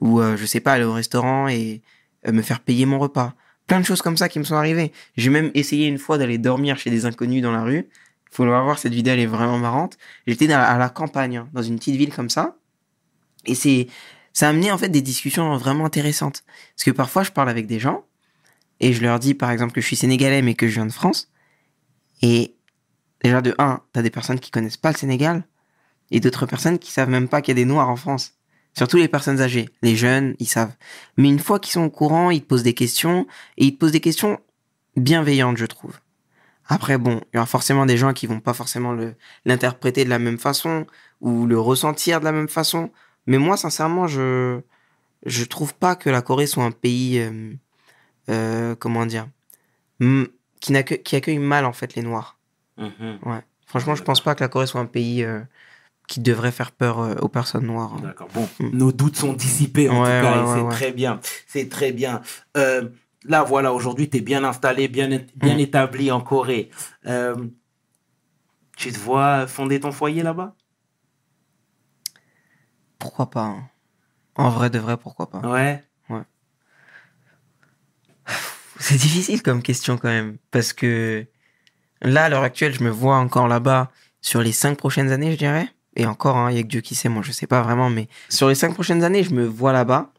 Ou, 0.00 0.20
je 0.20 0.44
sais 0.44 0.58
pas, 0.58 0.72
aller 0.72 0.84
au 0.84 0.92
restaurant 0.92 1.46
et 1.46 1.80
me 2.26 2.42
faire 2.42 2.58
payer 2.58 2.84
mon 2.84 2.98
repas. 2.98 3.34
Plein 3.68 3.78
de 3.78 3.84
choses 3.84 4.02
comme 4.02 4.16
ça 4.16 4.28
qui 4.28 4.40
me 4.40 4.44
sont 4.44 4.56
arrivées. 4.56 4.90
J'ai 5.16 5.30
même 5.30 5.52
essayé 5.54 5.86
une 5.86 5.98
fois 5.98 6.18
d'aller 6.18 6.36
dormir 6.36 6.76
chez 6.76 6.90
des 6.90 7.06
inconnus 7.06 7.42
dans 7.42 7.52
la 7.52 7.62
rue. 7.62 7.88
Faut 8.34 8.44
le 8.44 8.50
voir, 8.50 8.80
cette 8.80 8.92
vidéo, 8.92 9.12
elle 9.12 9.20
est 9.20 9.26
vraiment 9.26 9.58
marrante. 9.58 9.96
J'étais 10.26 10.52
à 10.52 10.76
la 10.76 10.88
campagne, 10.88 11.36
hein, 11.36 11.48
dans 11.52 11.62
une 11.62 11.78
petite 11.78 11.94
ville 11.94 12.12
comme 12.12 12.28
ça. 12.28 12.56
Et 13.46 13.54
c'est, 13.54 13.86
ça 14.32 14.48
a 14.48 14.50
amené 14.50 14.72
en 14.72 14.76
fait 14.76 14.88
des 14.88 15.02
discussions 15.02 15.56
vraiment 15.56 15.84
intéressantes. 15.84 16.42
Parce 16.74 16.82
que 16.82 16.90
parfois, 16.90 17.22
je 17.22 17.30
parle 17.30 17.48
avec 17.48 17.68
des 17.68 17.78
gens 17.78 18.04
et 18.80 18.92
je 18.92 19.02
leur 19.02 19.20
dis, 19.20 19.34
par 19.34 19.52
exemple, 19.52 19.72
que 19.72 19.80
je 19.80 19.86
suis 19.86 19.94
sénégalais 19.94 20.42
mais 20.42 20.54
que 20.54 20.66
je 20.66 20.74
viens 20.74 20.86
de 20.86 20.92
France. 20.92 21.30
Et 22.22 22.56
déjà, 23.22 23.40
de 23.40 23.54
un, 23.58 23.80
t'as 23.92 24.02
des 24.02 24.10
personnes 24.10 24.40
qui 24.40 24.50
connaissent 24.50 24.78
pas 24.78 24.90
le 24.90 24.96
Sénégal 24.96 25.44
et 26.10 26.18
d'autres 26.18 26.46
personnes 26.46 26.80
qui 26.80 26.90
savent 26.90 27.10
même 27.10 27.28
pas 27.28 27.40
qu'il 27.40 27.56
y 27.56 27.60
a 27.60 27.62
des 27.62 27.70
Noirs 27.70 27.88
en 27.88 27.96
France. 27.96 28.32
Surtout 28.76 28.96
les 28.96 29.06
personnes 29.06 29.42
âgées. 29.42 29.68
Les 29.82 29.94
jeunes, 29.94 30.34
ils 30.40 30.48
savent. 30.48 30.74
Mais 31.16 31.28
une 31.28 31.38
fois 31.38 31.60
qu'ils 31.60 31.74
sont 31.74 31.84
au 31.84 31.90
courant, 31.90 32.32
ils 32.32 32.42
te 32.42 32.46
posent 32.48 32.64
des 32.64 32.74
questions 32.74 33.28
et 33.58 33.66
ils 33.66 33.74
te 33.74 33.78
posent 33.78 33.92
des 33.92 34.00
questions 34.00 34.40
bienveillantes, 34.96 35.56
je 35.56 35.66
trouve. 35.66 36.00
Après, 36.66 36.96
bon, 36.98 37.20
il 37.32 37.36
y 37.36 37.38
aura 37.38 37.46
forcément 37.46 37.84
des 37.86 37.96
gens 37.96 38.12
qui 38.12 38.26
vont 38.26 38.40
pas 38.40 38.54
forcément 38.54 38.96
l'interpréter 39.44 40.04
de 40.04 40.10
la 40.10 40.18
même 40.18 40.38
façon 40.38 40.86
ou 41.20 41.46
le 41.46 41.58
ressentir 41.60 42.20
de 42.20 42.24
la 42.24 42.32
même 42.32 42.48
façon. 42.48 42.90
Mais 43.26 43.38
moi, 43.38 43.56
sincèrement, 43.56 44.06
je, 44.06 44.60
je 45.26 45.44
trouve 45.44 45.74
pas 45.74 45.94
que 45.96 46.08
la 46.10 46.22
Corée 46.22 46.46
soit 46.46 46.64
un 46.64 46.70
pays, 46.70 47.18
euh, 47.20 47.52
euh, 48.30 48.74
comment 48.76 49.04
dire, 49.06 49.28
qui, 50.60 50.76
accueille 51.16 51.38
mal, 51.38 51.64
en 51.66 51.72
fait, 51.72 51.94
les 51.94 52.02
Noirs. 52.02 52.38
Mhm. 52.78 53.18
Ouais. 53.24 53.40
Franchement, 53.66 53.94
je 53.94 54.02
pense 54.02 54.22
pas 54.22 54.34
que 54.34 54.42
la 54.42 54.48
Corée 54.48 54.66
soit 54.66 54.80
un 54.80 54.86
pays 54.86 55.22
euh, 55.24 55.40
qui 56.06 56.20
devrait 56.20 56.52
faire 56.52 56.72
peur 56.72 57.22
aux 57.22 57.28
personnes 57.28 57.66
noires. 57.66 57.94
hein. 57.94 58.00
D'accord. 58.02 58.28
Bon, 58.34 58.48
Mm. 58.60 58.70
nos 58.76 58.92
doutes 58.92 59.16
sont 59.16 59.32
dissipés 59.32 59.88
en 59.88 60.02
Ouais, 60.02 60.20
tout 60.20 60.26
cas, 60.26 60.44
ouais, 60.46 60.60
c'est 60.70 60.76
très 60.76 60.92
bien. 60.92 61.20
C'est 61.46 61.68
très 61.68 61.92
bien. 61.92 62.22
Là, 63.24 63.42
voilà, 63.42 63.72
aujourd'hui, 63.72 64.10
tu 64.10 64.18
es 64.18 64.20
bien 64.20 64.44
installé, 64.44 64.88
bien, 64.88 65.08
bien 65.36 65.56
Mm. 65.56 65.60
établi 65.60 66.10
en 66.10 66.20
Corée. 66.20 66.70
Euh, 67.06 67.34
tu 68.76 68.92
te 68.92 68.98
vois 68.98 69.46
fonder 69.46 69.80
ton 69.80 69.92
foyer 69.92 70.22
là-bas? 70.22 70.54
Pourquoi 72.98 73.30
pas 73.30 73.42
hein. 73.44 73.68
En 74.36 74.50
vrai 74.50 74.68
de 74.68 74.78
vrai, 74.78 74.96
pourquoi 74.96 75.30
pas 75.30 75.38
Ouais. 75.40 75.82
C'est 78.80 78.96
difficile 78.96 79.40
comme 79.42 79.62
question 79.62 79.96
quand 79.96 80.08
même. 80.08 80.36
Parce 80.50 80.72
que 80.72 81.24
là, 82.02 82.24
à 82.24 82.28
l'heure 82.28 82.42
actuelle, 82.42 82.74
je 82.74 82.82
me 82.82 82.90
vois 82.90 83.16
encore 83.16 83.46
là-bas 83.48 83.90
sur 84.20 84.42
les 84.42 84.52
cinq 84.52 84.76
prochaines 84.76 85.10
années, 85.12 85.32
je 85.32 85.38
dirais. 85.38 85.68
Et 85.96 86.06
encore, 86.06 86.36
hein, 86.36 86.50
il 86.50 86.56
y 86.56 86.58
a 86.58 86.62
que 86.62 86.66
Dieu 86.68 86.80
qui 86.80 86.94
sait, 86.96 87.08
moi 87.08 87.22
je 87.22 87.30
sais 87.32 87.46
pas 87.46 87.62
vraiment. 87.62 87.88
Mais 87.88 88.08
sur 88.28 88.48
les 88.48 88.54
cinq 88.56 88.74
prochaines 88.74 89.04
années, 89.04 89.22
je 89.22 89.30
me 89.32 89.46
vois 89.46 89.72
là-bas. 89.72 90.12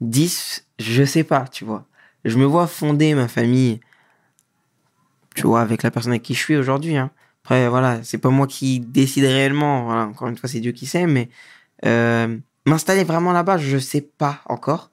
10, 0.00 0.66
je 0.78 1.04
sais 1.04 1.24
pas, 1.24 1.46
tu 1.48 1.64
vois. 1.64 1.84
Je 2.26 2.36
me 2.38 2.44
vois 2.44 2.66
fonder 2.66 3.14
ma 3.14 3.28
famille, 3.28 3.80
tu 5.34 5.42
vois, 5.46 5.60
avec 5.60 5.82
la 5.82 5.90
personne 5.90 6.12
avec 6.12 6.22
qui 6.22 6.34
je 6.34 6.40
suis 6.40 6.56
aujourd'hui. 6.56 6.96
hein. 6.96 7.10
Après, 7.44 7.68
voilà, 7.68 8.02
c'est 8.02 8.18
pas 8.18 8.30
moi 8.30 8.46
qui 8.46 8.80
décide 8.80 9.24
réellement. 9.24 9.84
Voilà, 9.84 10.02
encore 10.06 10.28
une 10.28 10.36
fois, 10.36 10.48
c'est 10.48 10.60
Dieu 10.60 10.72
qui 10.72 10.86
sait. 10.86 11.06
Mais 11.06 11.28
euh, 11.84 12.36
m'installer 12.64 13.04
vraiment 13.04 13.32
là-bas, 13.32 13.58
je 13.58 13.78
sais 13.78 14.00
pas 14.00 14.40
encore. 14.46 14.90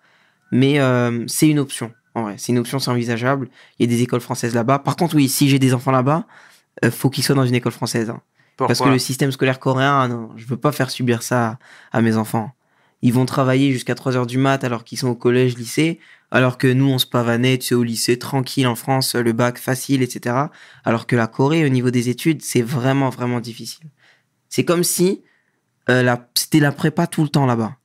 Mais 0.52 0.80
euh, 0.80 1.24
c'est 1.28 1.50
une 1.50 1.58
option. 1.60 1.91
En 2.13 2.22
vrai, 2.24 2.36
c'est 2.38 2.52
une 2.52 2.60
option, 2.60 2.78
c'est 2.78 2.91
envisageable. 2.91 3.50
Il 3.80 3.89
y 3.89 3.91
a 3.91 3.96
des 3.96 4.04
écoles 4.04 4.22
françaises 4.22 4.54
là-bas. 4.54 4.78
Par 4.80 4.96
contre, 4.96 5.15
oui, 5.15 5.28
si 5.28 5.50
j'ai 5.50 5.58
des 5.58 5.74
enfants 5.74 5.91
là-bas, 5.91 6.28
euh, 6.86 6.91
faut 6.91 7.10
qu'ils 7.10 7.24
soient 7.24 7.36
dans 7.36 7.46
une 7.46 7.56
école 7.56 7.72
française. 7.72 8.12
hein. 8.12 8.22
Parce 8.67 8.80
que 8.80 8.84
le 8.89 9.00
système 9.00 9.32
scolaire 9.32 9.60
coréen, 9.60 10.08
non, 10.08 10.30
je 10.36 10.46
veux 10.46 10.58
pas 10.58 10.72
faire 10.72 10.91
subir 10.91 11.24
ça 11.24 11.58
à 11.91 12.02
mes 12.02 12.15
enfants. 12.17 12.52
Ils 13.04 13.12
vont 13.12 13.26
travailler 13.26 13.74
jusqu'à 13.74 13.96
3 13.96 14.16
heures 14.16 14.26
du 14.26 14.38
mat 14.38 14.63
alors 14.63 14.86
qu'ils 14.86 14.98
sont 14.98 15.10
au 15.10 15.16
collège, 15.16 15.58
lycée, 15.58 16.00
alors 16.32 16.58
que 16.58 16.68
nous, 16.68 16.89
on 16.89 16.98
se 16.98 17.06
pavanait, 17.06 17.58
tu 17.58 17.68
sais, 17.68 17.76
au 17.76 17.84
lycée, 17.84 18.18
tranquille 18.18 18.66
en 18.66 18.76
France, 18.76 19.13
le 19.13 19.34
bac 19.34 19.58
facile, 19.58 20.02
etc. 20.02 20.36
Alors 20.86 21.06
que 21.06 21.18
la 21.18 21.28
Corée, 21.28 21.66
au 21.66 21.70
niveau 21.70 21.92
des 21.92 22.08
études, 22.08 22.42
c'est 22.42 22.62
vraiment, 22.62 23.10
vraiment 23.10 23.42
difficile. 23.42 23.89
C'est 24.48 24.63
comme 24.63 24.86
si 24.86 25.22
euh, 25.89 26.16
c'était 26.34 26.62
la 26.62 26.72
prépa 26.72 27.06
tout 27.06 27.24
le 27.24 27.30
temps 27.30 27.46
là-bas. 27.46 27.76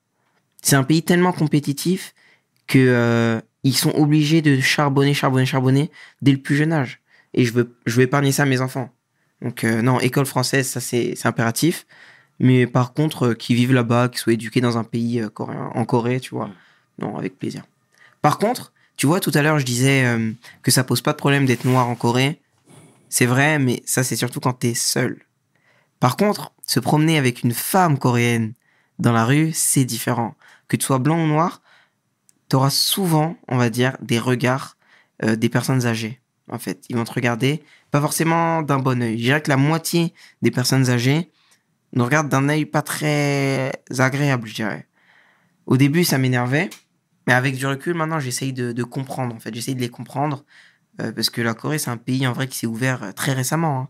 C'est 0.63 0.77
un 0.77 0.85
pays 0.85 1.03
tellement 1.03 1.33
compétitif 1.33 2.15
que 2.69 2.79
euh, 2.79 3.41
ils 3.65 3.77
sont 3.77 3.93
obligés 3.97 4.41
de 4.41 4.61
charbonner, 4.61 5.15
charbonner, 5.15 5.47
charbonner 5.47 5.91
dès 6.23 6.31
le 6.31 6.39
plus 6.39 6.55
jeune 6.55 6.73
âge. 6.73 7.01
Et 7.35 7.45
je 7.45 7.53
veux, 7.53 7.77
je 7.87 7.97
veux 7.97 8.03
épargner 8.03 8.31
ça 8.31 8.45
à 8.45 8.47
mes 8.47 8.61
enfants. 8.61 8.95
Donc 9.43 9.65
euh, 9.65 9.83
non, 9.83 9.99
école 9.99 10.27
française, 10.27 10.69
ça 10.69 10.81
c'est 10.81 11.15
impératif. 11.25 11.87
Mais 12.41 12.67
par 12.67 12.93
contre, 12.93 13.29
euh, 13.29 13.35
qui 13.35 13.55
vivent 13.55 13.73
là-bas, 13.73 14.09
qui 14.09 14.19
soient 14.19 14.33
éduqués 14.33 14.61
dans 14.61 14.79
un 14.79 14.85
pays 14.85 15.21
euh, 15.21 15.29
coréen, 15.29 15.71
en 15.75 15.85
Corée, 15.85 16.21
tu 16.21 16.35
vois, 16.35 16.49
Mm. 16.49 16.53
non, 16.99 17.17
avec 17.17 17.39
plaisir. 17.39 17.65
Par 18.23 18.39
contre, 18.39 18.73
tu 18.97 19.07
vois, 19.07 19.21
tout 19.21 19.31
à 19.35 19.43
l'heure, 19.43 19.59
je 19.59 19.65
disais 19.65 20.05
euh, 20.05 20.33
que 20.63 20.71
ça 20.71 20.85
pose 20.85 21.01
pas 21.01 21.13
de 21.13 21.19
problème 21.19 21.47
d'être 21.47 21.65
noir 21.65 21.89
en 21.89 21.95
Corée. 21.95 22.41
C'est 23.09 23.27
vrai, 23.27 23.59
mais 23.59 23.83
ça 23.87 24.03
c'est 24.03 24.17
surtout 24.17 24.41
quand 24.41 24.53
t'es 24.53 24.75
seul. 24.75 25.23
Par 26.01 26.17
contre, 26.17 26.53
se 26.67 26.81
promener 26.81 27.19
avec 27.19 27.43
une 27.43 27.55
femme 27.55 27.99
coréenne 27.99 28.53
dans 28.99 29.13
la 29.13 29.25
rue, 29.25 29.53
c'est 29.53 29.85
différent. 29.85 30.35
Que 30.69 30.77
tu 30.77 30.85
sois 30.85 30.99
blanc 30.99 31.23
ou 31.23 31.27
noir, 31.27 31.63
tu 32.51 32.57
auras 32.57 32.71
souvent, 32.71 33.37
on 33.49 33.57
va 33.57 33.71
dire, 33.71 33.97
des 34.01 34.19
regards 34.19 34.77
euh, 35.25 35.37
des 35.37 35.49
personnes 35.49 35.87
âgées. 35.87 36.21
En 36.51 36.59
fait, 36.59 36.85
ils 36.89 36.97
vont 36.97 37.05
te 37.05 37.13
regarder, 37.13 37.63
pas 37.91 38.01
forcément 38.01 38.63
d'un 38.63 38.79
bon 38.79 39.03
œil. 39.03 39.19
Je 39.19 39.25
dirais 39.25 39.43
que 39.43 39.51
la 39.51 39.57
moitié 39.57 40.15
des 40.43 40.51
personnes 40.51 40.91
âgées 40.91 41.31
nous 41.93 42.05
regardent 42.05 42.29
d'un 42.29 42.49
œil 42.49 42.67
pas 42.67 42.83
très 42.83 43.73
agréable, 43.99 44.49
je 44.49 44.55
dirais. 44.55 44.87
Au 45.67 45.77
début, 45.77 46.05
ça 46.05 46.19
m'énervait, 46.19 46.71
mais 47.27 47.33
avec 47.33 47.57
du 47.57 47.67
recul, 47.67 47.95
maintenant, 47.95 48.21
j'essaye 48.21 48.53
de, 48.53 48.83
comprendre. 48.85 49.35
En 49.35 49.39
fait, 49.39 49.55
j'essaye 49.55 49.75
de 49.75 49.81
les 49.81 49.89
comprendre 49.89 50.45
euh, 51.01 51.13
parce 51.13 51.31
que 51.31 51.41
la 51.41 51.55
Corée, 51.55 51.79
c'est 51.79 51.91
un 51.91 51.97
pays 51.97 52.27
en 52.27 52.33
vrai 52.33 52.49
qui 52.49 52.59
s'est 52.59 52.67
ouvert 52.67 53.03
euh, 53.03 53.13
très 53.13 53.33
récemment. 53.33 53.81
Hein. 53.81 53.89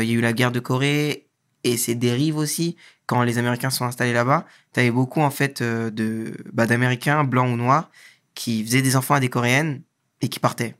Il 0.00 0.08
y 0.08 0.12
a 0.12 0.14
eu 0.14 0.20
la 0.20 0.32
guerre 0.32 0.52
de 0.52 0.60
Corée 0.60 1.28
et 1.64 1.76
ses 1.76 1.94
dérives 1.94 2.36
aussi. 2.36 2.76
Quand 3.06 3.22
les 3.24 3.38
Américains 3.38 3.70
sont 3.70 3.84
installés 3.84 4.12
là-bas, 4.12 4.46
tu 4.72 4.80
avais 4.80 4.92
beaucoup 4.92 5.20
en 5.20 5.30
fait 5.30 5.60
de 5.60 6.36
bah, 6.52 6.66
d'Américains 6.66 7.24
blancs 7.24 7.52
ou 7.52 7.56
noirs 7.56 7.90
qui 8.34 8.64
faisaient 8.64 8.82
des 8.82 8.96
enfants 8.96 9.14
à 9.14 9.20
des 9.20 9.28
Coréennes 9.28 9.82
et 10.20 10.28
qui 10.28 10.38
partaient. 10.38 10.76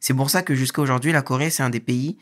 C'est 0.00 0.14
pour 0.14 0.30
ça 0.30 0.42
que 0.42 0.54
jusqu'à 0.54 0.82
aujourd'hui, 0.82 1.12
la 1.12 1.22
Corée, 1.22 1.50
c'est 1.50 1.62
un 1.62 1.70
des 1.70 1.80
pays 1.80 2.18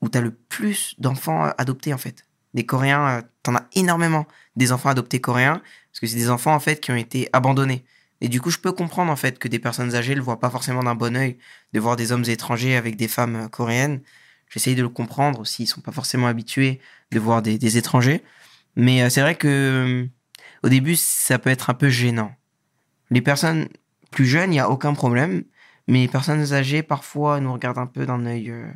où 0.00 0.08
tu 0.08 0.18
as 0.18 0.20
le 0.20 0.32
plus 0.32 0.94
d'enfants 0.98 1.46
euh, 1.46 1.50
adoptés 1.58 1.94
en 1.94 1.98
fait. 1.98 2.26
Des 2.54 2.66
Coréens, 2.66 3.08
euh, 3.08 3.22
tu 3.42 3.50
en 3.50 3.56
as 3.56 3.66
énormément 3.74 4.26
des 4.56 4.72
enfants 4.72 4.90
adoptés 4.90 5.20
coréens 5.20 5.62
parce 5.90 6.00
que 6.00 6.06
c'est 6.06 6.16
des 6.16 6.30
enfants 6.30 6.54
en 6.54 6.60
fait 6.60 6.80
qui 6.80 6.90
ont 6.90 6.96
été 6.96 7.28
abandonnés. 7.32 7.84
Et 8.20 8.28
du 8.28 8.40
coup, 8.40 8.50
je 8.50 8.58
peux 8.58 8.72
comprendre 8.72 9.10
en 9.10 9.16
fait 9.16 9.38
que 9.38 9.48
des 9.48 9.58
personnes 9.58 9.94
âgées 9.94 10.14
le 10.14 10.22
voient 10.22 10.38
pas 10.38 10.50
forcément 10.50 10.82
d'un 10.82 10.94
bon 10.94 11.16
oeil 11.16 11.38
de 11.72 11.80
voir 11.80 11.96
des 11.96 12.12
hommes 12.12 12.24
étrangers 12.26 12.76
avec 12.76 12.96
des 12.96 13.08
femmes 13.08 13.36
euh, 13.36 13.48
coréennes. 13.48 14.00
J'essaye 14.48 14.74
de 14.74 14.82
le 14.82 14.88
comprendre 14.88 15.40
aussi, 15.40 15.64
ils 15.64 15.66
sont 15.66 15.80
pas 15.80 15.92
forcément 15.92 16.26
habitués 16.26 16.80
de 17.10 17.18
voir 17.18 17.40
des, 17.40 17.78
étrangers. 17.78 18.22
Mais 18.76 19.08
c'est 19.08 19.22
vrai 19.22 19.34
que 19.34 20.06
au 20.62 20.68
début, 20.68 20.94
ça 20.94 21.38
peut 21.38 21.48
être 21.48 21.70
un 21.70 21.74
peu 21.74 21.88
gênant. 21.88 22.34
Les 23.10 23.22
personnes 23.22 23.68
plus 24.10 24.26
jeunes, 24.26 24.50
il 24.50 24.56
n'y 24.56 24.60
a 24.60 24.70
aucun 24.70 24.94
problème. 24.94 25.44
Mais 25.88 26.00
les 26.02 26.08
personnes 26.08 26.52
âgées, 26.52 26.82
parfois, 26.82 27.40
nous 27.40 27.52
regardent 27.52 27.78
un 27.78 27.86
peu 27.86 28.06
d'un 28.06 28.24
œil 28.26 28.50
euh, 28.50 28.66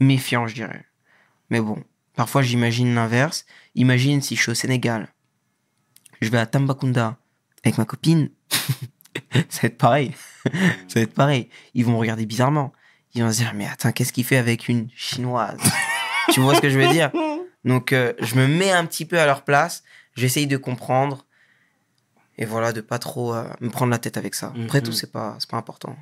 méfiant, 0.00 0.46
je 0.46 0.54
dirais. 0.54 0.84
Mais 1.50 1.60
bon, 1.60 1.82
parfois, 2.16 2.42
j'imagine 2.42 2.94
l'inverse. 2.94 3.46
Imagine 3.74 4.20
si 4.20 4.36
je 4.36 4.42
suis 4.42 4.50
au 4.50 4.54
Sénégal. 4.54 5.08
Je 6.20 6.30
vais 6.30 6.38
à 6.38 6.46
Tambacounda 6.46 7.18
avec 7.64 7.78
ma 7.78 7.84
copine. 7.84 8.30
ça 9.48 9.62
va 9.62 9.68
être 9.68 9.78
pareil. 9.78 10.12
ça 10.44 10.94
va 10.96 11.00
être 11.02 11.14
pareil. 11.14 11.48
Ils 11.74 11.84
vont 11.84 11.92
me 11.92 11.98
regarder 11.98 12.26
bizarrement. 12.26 12.72
Ils 13.14 13.22
vont 13.22 13.30
se 13.30 13.38
dire, 13.38 13.52
mais 13.54 13.66
attends, 13.66 13.92
qu'est-ce 13.92 14.12
qu'il 14.12 14.24
fait 14.24 14.36
avec 14.36 14.68
une 14.68 14.88
chinoise? 14.94 15.60
Tu 16.32 16.40
vois 16.40 16.54
ce 16.54 16.62
que 16.62 16.70
je 16.70 16.78
veux 16.78 16.88
dire? 16.88 17.12
Donc, 17.66 17.92
euh, 17.92 18.14
je 18.18 18.36
me 18.36 18.46
mets 18.46 18.72
un 18.72 18.86
petit 18.86 19.04
peu 19.04 19.20
à 19.20 19.26
leur 19.26 19.44
place. 19.44 19.84
J'essaye 20.16 20.46
de 20.46 20.56
comprendre 20.56 21.26
et 22.38 22.44
voilà 22.44 22.72
de 22.72 22.80
pas 22.80 22.98
trop 22.98 23.34
euh, 23.34 23.44
me 23.60 23.68
prendre 23.68 23.90
la 23.90 23.98
tête 23.98 24.16
avec 24.16 24.34
ça. 24.34 24.52
Après 24.64 24.80
tout 24.80 24.92
c'est 24.92 25.10
pas 25.10 25.36
c'est 25.38 25.48
pas 25.48 25.56
important. 25.56 25.96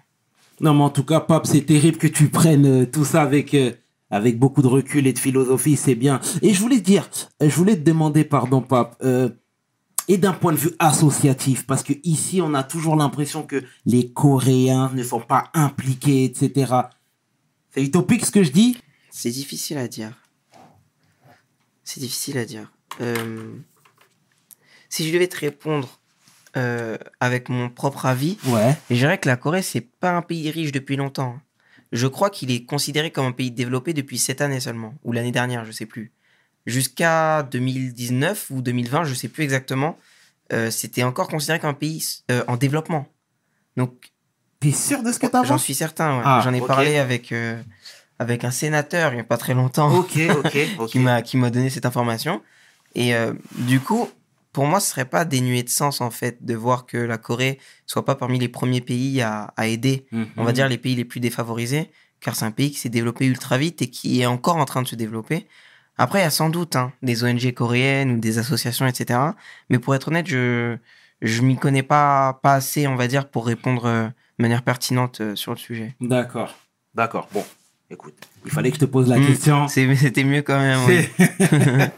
Non 0.61 0.75
mais 0.75 0.83
en 0.83 0.91
tout 0.91 1.05
cas 1.05 1.21
Pape, 1.21 1.47
c'est 1.47 1.63
terrible 1.63 1.99
que 1.99 2.07
tu 2.07 2.29
prennes 2.29 2.67
euh, 2.67 2.87
tout 2.87 3.05
ça 3.05 3.23
avec 3.23 3.55
avec 4.13 4.39
beaucoup 4.39 4.63
de 4.63 4.69
recul 4.69 5.09
et 5.09 5.13
de 5.13 5.19
philosophie, 5.19 5.77
c'est 5.77 5.97
bien. 5.97 6.21
Et 6.41 6.55
je 6.55 6.61
voulais 6.61 6.81
dire, 6.81 7.11
je 7.41 7.55
voulais 7.55 7.75
te 7.75 7.83
demander 7.83 8.23
pardon 8.23 8.61
Pape 8.61 9.03
et 10.09 10.19
d'un 10.19 10.33
point 10.33 10.53
de 10.53 10.59
vue 10.59 10.73
associatif 10.79 11.67
parce 11.67 11.83
que 11.83 11.95
ici 12.05 12.41
on 12.41 12.55
a 12.55 12.63
toujours 12.63 12.95
l'impression 12.95 13.43
que 13.43 13.63
les 13.87 14.13
Coréens 14.13 14.91
ne 14.95 15.03
sont 15.03 15.21
pas 15.21 15.51
impliqués 15.55 16.25
etc. 16.25 16.75
C'est 17.71 17.83
utopique 17.83 18.25
ce 18.25 18.31
que 18.31 18.45
je 18.45 18.53
dis? 18.53 18.79
C'est 19.11 19.31
difficile 19.31 19.79
à 19.79 19.89
dire. 19.89 20.13
C'est 21.83 22.01
difficile 22.01 22.39
à 22.39 22.45
dire. 22.45 22.71
Si 24.89 25.09
je 25.09 25.13
devais 25.13 25.29
te 25.29 25.39
répondre 25.39 26.01
euh, 26.55 26.99
avec 27.19 27.49
mon 27.49 27.71
propre 27.71 28.05
avis. 28.05 28.37
Ouais. 28.45 28.77
je 28.91 28.97
dirais 28.97 29.17
que 29.17 29.27
la 29.27 29.37
Corée, 29.37 29.63
c'est 29.63 29.81
pas 29.81 30.15
un 30.15 30.21
pays 30.21 30.51
riche 30.51 30.71
depuis 30.71 30.97
longtemps. 30.97 31.39
Je 31.93 32.07
crois 32.07 32.31
qu'il 32.31 32.51
est 32.51 32.65
considéré 32.65 33.11
comme 33.11 33.27
un 33.27 33.33
pays 33.33 33.51
développé 33.51 33.93
depuis 33.93 34.19
cette 34.19 34.41
année 34.41 34.61
seulement, 34.61 34.95
ou 35.05 35.13
l'année 35.13 35.33
dernière, 35.33 35.65
je 35.65 35.73
sais 35.73 35.87
plus. 35.87 36.13
Jusqu'à 36.67 37.43
2019 37.43 38.51
ou 38.51 38.63
2020, 38.63 39.05
je 39.05 39.15
sais 39.15 39.29
plus 39.29 39.45
exactement, 39.45 39.99
euh, 40.53 40.71
c'était 40.71 41.03
encore 41.03 41.29
considéré 41.29 41.59
comme 41.59 41.71
un 41.71 41.75
pays 41.75 42.23
euh, 42.31 42.45
en 42.49 42.57
développement. 42.57 43.07
Donc. 43.77 44.13
T'es 44.61 44.73
sûr 44.73 45.03
de 45.03 45.11
ce 45.13 45.19
que 45.19 45.27
t'as 45.27 45.43
J'en 45.45 45.59
suis 45.59 45.75
certain, 45.75 46.19
ouais. 46.19 46.23
Ah, 46.25 46.41
J'en 46.45 46.55
ai 46.55 46.61
parlé 46.61 46.97
avec, 46.97 47.35
avec 48.21 48.45
un 48.45 48.53
sénateur 48.53 49.13
il 49.13 49.17
n'y 49.17 49.21
a 49.21 49.25
pas 49.25 49.37
très 49.37 49.55
longtemps. 49.55 49.93
Ok, 49.93 50.21
ok, 50.45 50.87
qui 51.25 51.37
m'a 51.37 51.51
donné 51.51 51.69
cette 51.69 51.85
information. 51.85 52.41
Et 52.95 53.13
du 53.59 53.81
coup, 53.81 54.09
pour 54.53 54.67
moi, 54.67 54.81
ce 54.81 54.91
serait 54.91 55.07
pas 55.07 55.25
dénué 55.25 55.63
de 55.63 55.69
sens, 55.69 56.01
en 56.01 56.11
fait, 56.11 56.45
de 56.45 56.55
voir 56.55 56.87
que 56.87 56.99
la 56.99 57.19
Corée 57.19 57.59
soit 57.87 58.05
pas 58.05 58.15
parmi 58.15 58.39
les 58.39 58.49
premiers 58.49 58.81
pays 58.81 59.23
à, 59.23 59.53
aider, 59.65 60.07
on 60.37 60.45
va 60.45 60.51
mhm. 60.51 60.53
dire, 60.53 60.69
les 60.69 60.79
pays 60.79 60.95
les 60.95 61.05
plus 61.05 61.21
défavorisés, 61.21 61.91
car 62.21 62.37
c'est 62.37 62.45
un 62.45 62.51
pays 62.51 62.71
qui 62.71 62.79
s'est 62.79 62.89
développé 62.89 63.27
ultra 63.27 63.57
vite 63.59 63.83
et 63.83 63.89
qui 63.89 64.21
est 64.21 64.27
encore 64.27 64.57
en 64.57 64.65
train 64.65 64.83
de 64.83 64.89
se 64.89 64.97
développer. 64.97 65.47
Après, 65.97 66.21
il 66.21 66.23
y 66.23 66.27
a 66.27 66.31
sans 66.31 66.51
doute 66.51 66.77
hein, 66.77 66.93
des 67.03 67.25
ONG 67.25 67.53
coréennes 67.53 68.13
ou 68.13 68.19
des 68.19 68.39
associations, 68.39 68.87
etc. 68.87 69.19
Mais 69.71 69.79
pour 69.79 69.95
être 69.95 70.09
honnête, 70.09 70.27
je 70.27 70.77
je 71.23 71.41
m'y 71.43 71.57
connais 71.57 71.85
pas, 71.85 72.41
pas 72.43 72.55
assez, 72.55 72.87
on 72.87 72.97
va 72.97 73.07
dire, 73.07 73.29
pour 73.29 73.47
répondre 73.47 73.87
euh, 73.87 74.09
de 74.09 74.43
manière 74.43 74.63
pertinente 74.63 75.21
euh, 75.21 75.37
sur 75.37 75.53
le 75.53 75.59
sujet. 75.59 75.95
D'accord, 76.01 76.57
d'accord. 76.95 77.29
Bon, 77.33 77.45
écoute, 77.93 78.15
il 78.45 78.51
fallait 78.51 78.71
que 78.71 78.77
je 78.77 78.81
te 78.81 78.87
pose 78.87 79.09
la 79.09 79.19
hmm. 79.19 79.27
question. 79.27 79.69
C'était 79.69 80.25
mieux 80.25 80.43
quand 80.43 80.59
même. 80.59 80.81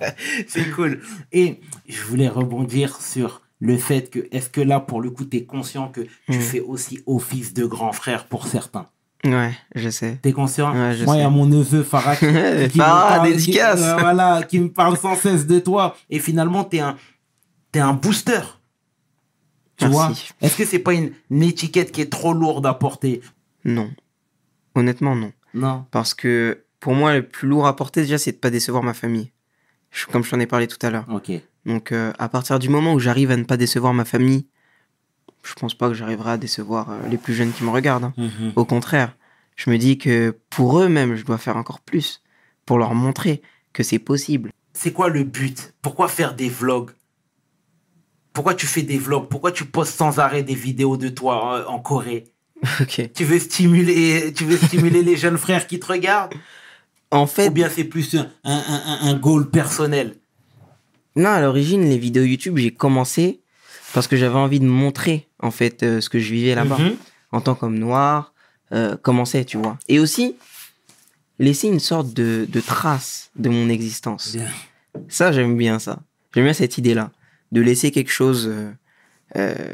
C'est 0.49 0.71
cool. 0.73 1.01
Et 1.33 1.61
je 1.89 2.03
voulais 2.03 2.29
rebondir 2.29 3.01
sur 3.01 3.43
le 3.61 3.79
fait 3.79 4.11
que, 4.11 4.29
est-ce 4.33 4.51
que 4.51 4.61
là, 4.61 4.81
pour 4.81 5.01
le 5.01 5.11
coup, 5.11 5.25
tu 5.25 5.39
es 5.39 5.45
conscient 5.45 5.89
que 5.89 6.03
tu 6.03 6.39
hmm. 6.39 6.41
fais 6.41 6.61
aussi 6.61 7.01
office 7.07 7.55
de 7.55 7.65
grand 7.65 7.93
frère 7.93 8.27
pour 8.27 8.47
certains? 8.47 8.89
Ouais, 9.25 9.55
je 9.75 9.89
sais. 9.89 10.19
T'es 10.21 10.33
conscient? 10.33 10.75
Moi, 10.75 11.17
il 11.17 11.21
y 11.21 11.23
a 11.23 11.31
mon 11.31 11.47
neveu 11.47 11.83
Farah 11.83 12.17
qui, 12.17 12.27
qui, 12.71 12.79
Farah, 12.79 13.27
dédicace. 13.27 13.81
Euh, 13.81 13.97
voilà, 13.97 14.43
qui 14.43 14.59
me 14.61 14.71
parle 14.71 14.99
sans 14.99 15.17
cesse 15.17 15.47
de 15.47 15.61
toi. 15.61 15.97
Et 16.11 16.19
finalement, 16.19 16.65
t'es 16.65 16.81
un, 16.81 16.97
es 17.73 17.79
un 17.79 17.95
booster. 17.95 18.41
Tu 19.77 19.87
vois? 19.87 20.13
Est-ce 20.43 20.57
que 20.57 20.65
c'est 20.67 20.79
pas 20.79 20.93
une, 20.93 21.13
une, 21.31 21.43
étiquette 21.43 21.91
qui 21.91 22.03
est 22.03 22.11
trop 22.11 22.35
lourde 22.35 22.67
à 22.67 22.75
porter? 22.75 23.23
Non. 23.65 23.91
Honnêtement, 24.75 25.17
non. 25.17 25.33
Non. 25.55 25.87
Parce 25.90 26.14
que 26.14 26.64
pour 26.81 26.95
moi, 26.95 27.14
le 27.14 27.27
plus 27.27 27.49
lourd 27.49 27.67
à 27.67 27.77
porter, 27.77 28.03
déjà, 28.03 28.19
c'est 28.19 28.33
de 28.33 28.37
pas 28.37 28.51
décevoir 28.51 28.83
ma 28.83 28.95
famille. 28.95 29.33
comme 30.12 30.25
je 30.25 30.31
t'en 30.31 30.40
ai 30.40 30.47
parlé 30.47 30.67
tout 30.67 30.85
à 30.85 30.90
l'heure. 30.90 31.07
Ok. 31.09 31.31
Donc, 31.64 31.93
euh, 31.93 32.12
à 32.19 32.29
partir 32.29 32.59
du 32.59 32.69
moment 32.69 32.93
où 32.93 32.99
j'arrive 32.99 33.31
à 33.31 33.37
ne 33.37 33.45
pas 33.45 33.57
décevoir 33.57 33.95
ma 33.95 34.05
famille, 34.05 34.47
je 35.43 35.55
pense 35.55 35.75
pas 35.75 35.88
que 35.88 35.95
j'arriverai 35.95 36.33
à 36.33 36.37
décevoir 36.37 36.90
euh, 36.90 37.09
les 37.09 37.17
plus 37.17 37.35
jeunes 37.35 37.53
qui 37.53 37.64
me 37.64 37.71
regardent. 37.71 38.05
Hein. 38.05 38.14
Mhm. 38.17 38.53
Au 38.57 38.64
contraire, 38.64 39.17
je 39.57 39.71
me 39.71 39.79
dis 39.79 39.99
que 39.99 40.37
pour 40.51 40.81
eux-mêmes, 40.81 41.14
je 41.14 41.25
dois 41.25 41.38
faire 41.38 41.57
encore 41.57 41.81
plus 41.81 42.23
pour 42.67 42.79
leur 42.79 42.95
montrer 42.95 43.43
que 43.73 43.83
c'est 43.83 43.99
possible. 43.99 44.51
C'est 44.73 44.93
quoi 44.93 45.09
le 45.09 45.25
but? 45.25 45.75
Pourquoi 45.81 46.09
faire 46.09 46.35
des 46.35 46.49
vlogs? 46.49 46.90
Pourquoi 48.33 48.55
tu 48.55 48.67
fais 48.67 48.83
des 48.83 48.99
vlogs? 48.99 49.29
Pourquoi 49.29 49.53
tu 49.53 49.64
postes 49.64 49.97
sans 49.97 50.19
arrêt 50.19 50.43
des 50.43 50.55
vidéos 50.55 50.97
de 50.97 51.09
toi 51.09 51.61
euh, 51.61 51.67
en 51.67 51.79
Corée? 51.79 52.34
Tu 53.14 53.24
veux 53.24 53.38
stimuler, 53.38 54.33
tu 54.35 54.44
veux 54.44 54.57
stimuler 54.57 55.03
les 55.03 55.16
jeunes 55.16 55.38
frères 55.38 55.66
qui 55.66 55.79
te 55.79 55.87
regardent? 55.87 56.35
En 57.11 57.27
fait. 57.27 57.48
Ou 57.48 57.53
bien 57.53 57.68
c'est 57.68 57.85
plus 57.85 58.14
un, 58.14 58.29
un, 58.44 58.98
un, 59.03 59.14
goal 59.14 59.50
personnel? 59.50 60.16
Non, 61.16 61.31
à 61.31 61.40
l'origine, 61.40 61.88
les 61.88 61.98
vidéos 61.98 62.24
YouTube, 62.24 62.59
j'ai 62.59 62.72
commencé 62.72 63.40
parce 63.92 64.09
que 64.09 64.16
j'avais 64.16 64.35
envie 64.35 64.59
de 64.59 64.66
montrer, 64.66 65.29
en 65.38 65.53
fait, 65.53 65.85
euh, 65.85 66.00
ce 66.00 66.09
que 66.09 66.18
je 66.18 66.33
vivais 66.33 66.55
là-bas. 66.55 66.79
Mhm. 66.79 66.96
En 67.31 67.40
tant 67.40 67.55
qu'homme 67.55 67.79
noir, 67.79 68.33
euh, 68.72 68.96
commencer, 68.96 69.44
tu 69.44 69.57
vois. 69.57 69.79
Et 69.88 70.00
aussi, 70.00 70.37
laisser 71.38 71.68
une 71.68 71.81
sorte 71.81 72.12
de, 72.12 72.46
de 72.48 72.61
trace 72.61 73.31
de 73.37 73.48
mon 73.48 73.68
existence. 73.68 74.37
Ça, 75.09 75.33
j'aime 75.33 75.57
bien 75.57 75.79
ça. 75.79 76.00
J'aime 76.35 76.44
bien 76.44 76.53
cette 76.53 76.79
idée-là. 76.79 77.11
De 77.53 77.61
laisser 77.61 77.90
quelque 77.90 78.11
chose. 78.11 78.48
Euh, 78.48 78.72
euh 79.37 79.72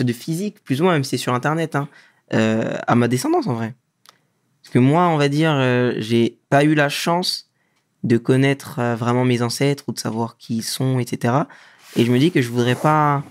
de 0.00 0.12
physique, 0.12 0.62
plus 0.64 0.80
ou 0.80 0.84
moins, 0.84 0.94
même 0.94 1.04
si 1.04 1.10
c'est 1.10 1.16
sur 1.18 1.34
Internet, 1.34 1.76
hein, 1.76 1.88
euh, 2.32 2.76
à 2.86 2.94
ma 2.94 3.08
descendance 3.08 3.46
en 3.46 3.54
vrai. 3.54 3.74
Parce 4.62 4.72
que 4.72 4.78
moi, 4.78 5.08
on 5.08 5.16
va 5.16 5.28
dire, 5.28 5.52
euh, 5.52 5.92
j'ai 5.98 6.38
pas 6.48 6.64
eu 6.64 6.74
la 6.74 6.88
chance 6.88 7.50
de 8.04 8.16
connaître 8.16 8.78
euh, 8.78 8.94
vraiment 8.94 9.24
mes 9.24 9.42
ancêtres 9.42 9.84
ou 9.88 9.92
de 9.92 9.98
savoir 9.98 10.36
qui 10.38 10.58
ils 10.58 10.62
sont, 10.62 10.98
etc. 10.98 11.34
Et 11.96 12.04
je 12.04 12.12
me 12.12 12.18
dis 12.18 12.30
que 12.30 12.40
je 12.40 12.48
voudrais 12.48 12.74
pas 12.74 13.22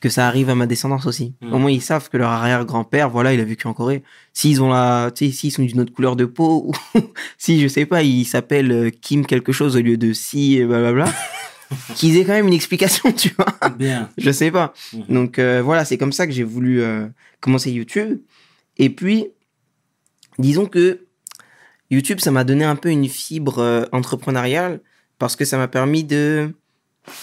que 0.00 0.08
ça 0.08 0.26
arrive 0.26 0.50
à 0.50 0.54
ma 0.54 0.66
descendance 0.66 1.06
aussi. 1.06 1.34
Hmm. 1.40 1.52
Au 1.52 1.58
moins, 1.58 1.70
ils 1.70 1.82
savent 1.82 2.08
que 2.08 2.16
leur 2.16 2.30
arrière-grand-père, 2.30 3.10
voilà, 3.10 3.34
il 3.34 3.40
a 3.40 3.44
vécu 3.44 3.66
en 3.66 3.74
Corée. 3.74 4.02
S'ils 4.32 4.62
ont 4.62 4.70
la, 4.70 5.10
s'ils 5.14 5.52
sont 5.52 5.62
d'une 5.62 5.80
autre 5.80 5.92
couleur 5.92 6.16
de 6.16 6.24
peau, 6.24 6.64
ou 6.94 7.00
si, 7.38 7.60
je 7.60 7.68
sais 7.68 7.86
pas, 7.86 8.02
ils 8.02 8.24
s'appellent 8.24 8.92
Kim 9.00 9.26
quelque 9.26 9.52
chose 9.52 9.76
au 9.76 9.80
lieu 9.80 9.96
de 9.96 10.12
si, 10.12 10.56
et 10.56 10.64
blablabla. 10.64 11.04
qu'ils 11.94 12.16
aient 12.16 12.24
quand 12.24 12.32
même 12.32 12.48
une 12.48 12.54
explication, 12.54 13.12
tu 13.16 13.34
vois. 13.36 13.68
Bien. 13.70 14.10
Je 14.18 14.30
sais 14.30 14.50
pas. 14.50 14.72
Mhm. 14.92 15.04
Donc 15.08 15.38
euh, 15.38 15.62
voilà, 15.62 15.84
c'est 15.84 15.98
comme 15.98 16.12
ça 16.12 16.26
que 16.26 16.32
j'ai 16.32 16.44
voulu 16.44 16.82
euh, 16.82 17.06
commencer 17.40 17.70
YouTube. 17.70 18.20
Et 18.78 18.90
puis, 18.90 19.28
disons 20.38 20.66
que 20.66 21.06
YouTube, 21.90 22.20
ça 22.20 22.30
m'a 22.30 22.44
donné 22.44 22.64
un 22.64 22.76
peu 22.76 22.88
une 22.88 23.08
fibre 23.08 23.58
euh, 23.58 23.84
entrepreneuriale 23.92 24.80
parce 25.18 25.36
que 25.36 25.44
ça 25.44 25.58
m'a 25.58 25.68
permis 25.68 26.04
de 26.04 26.54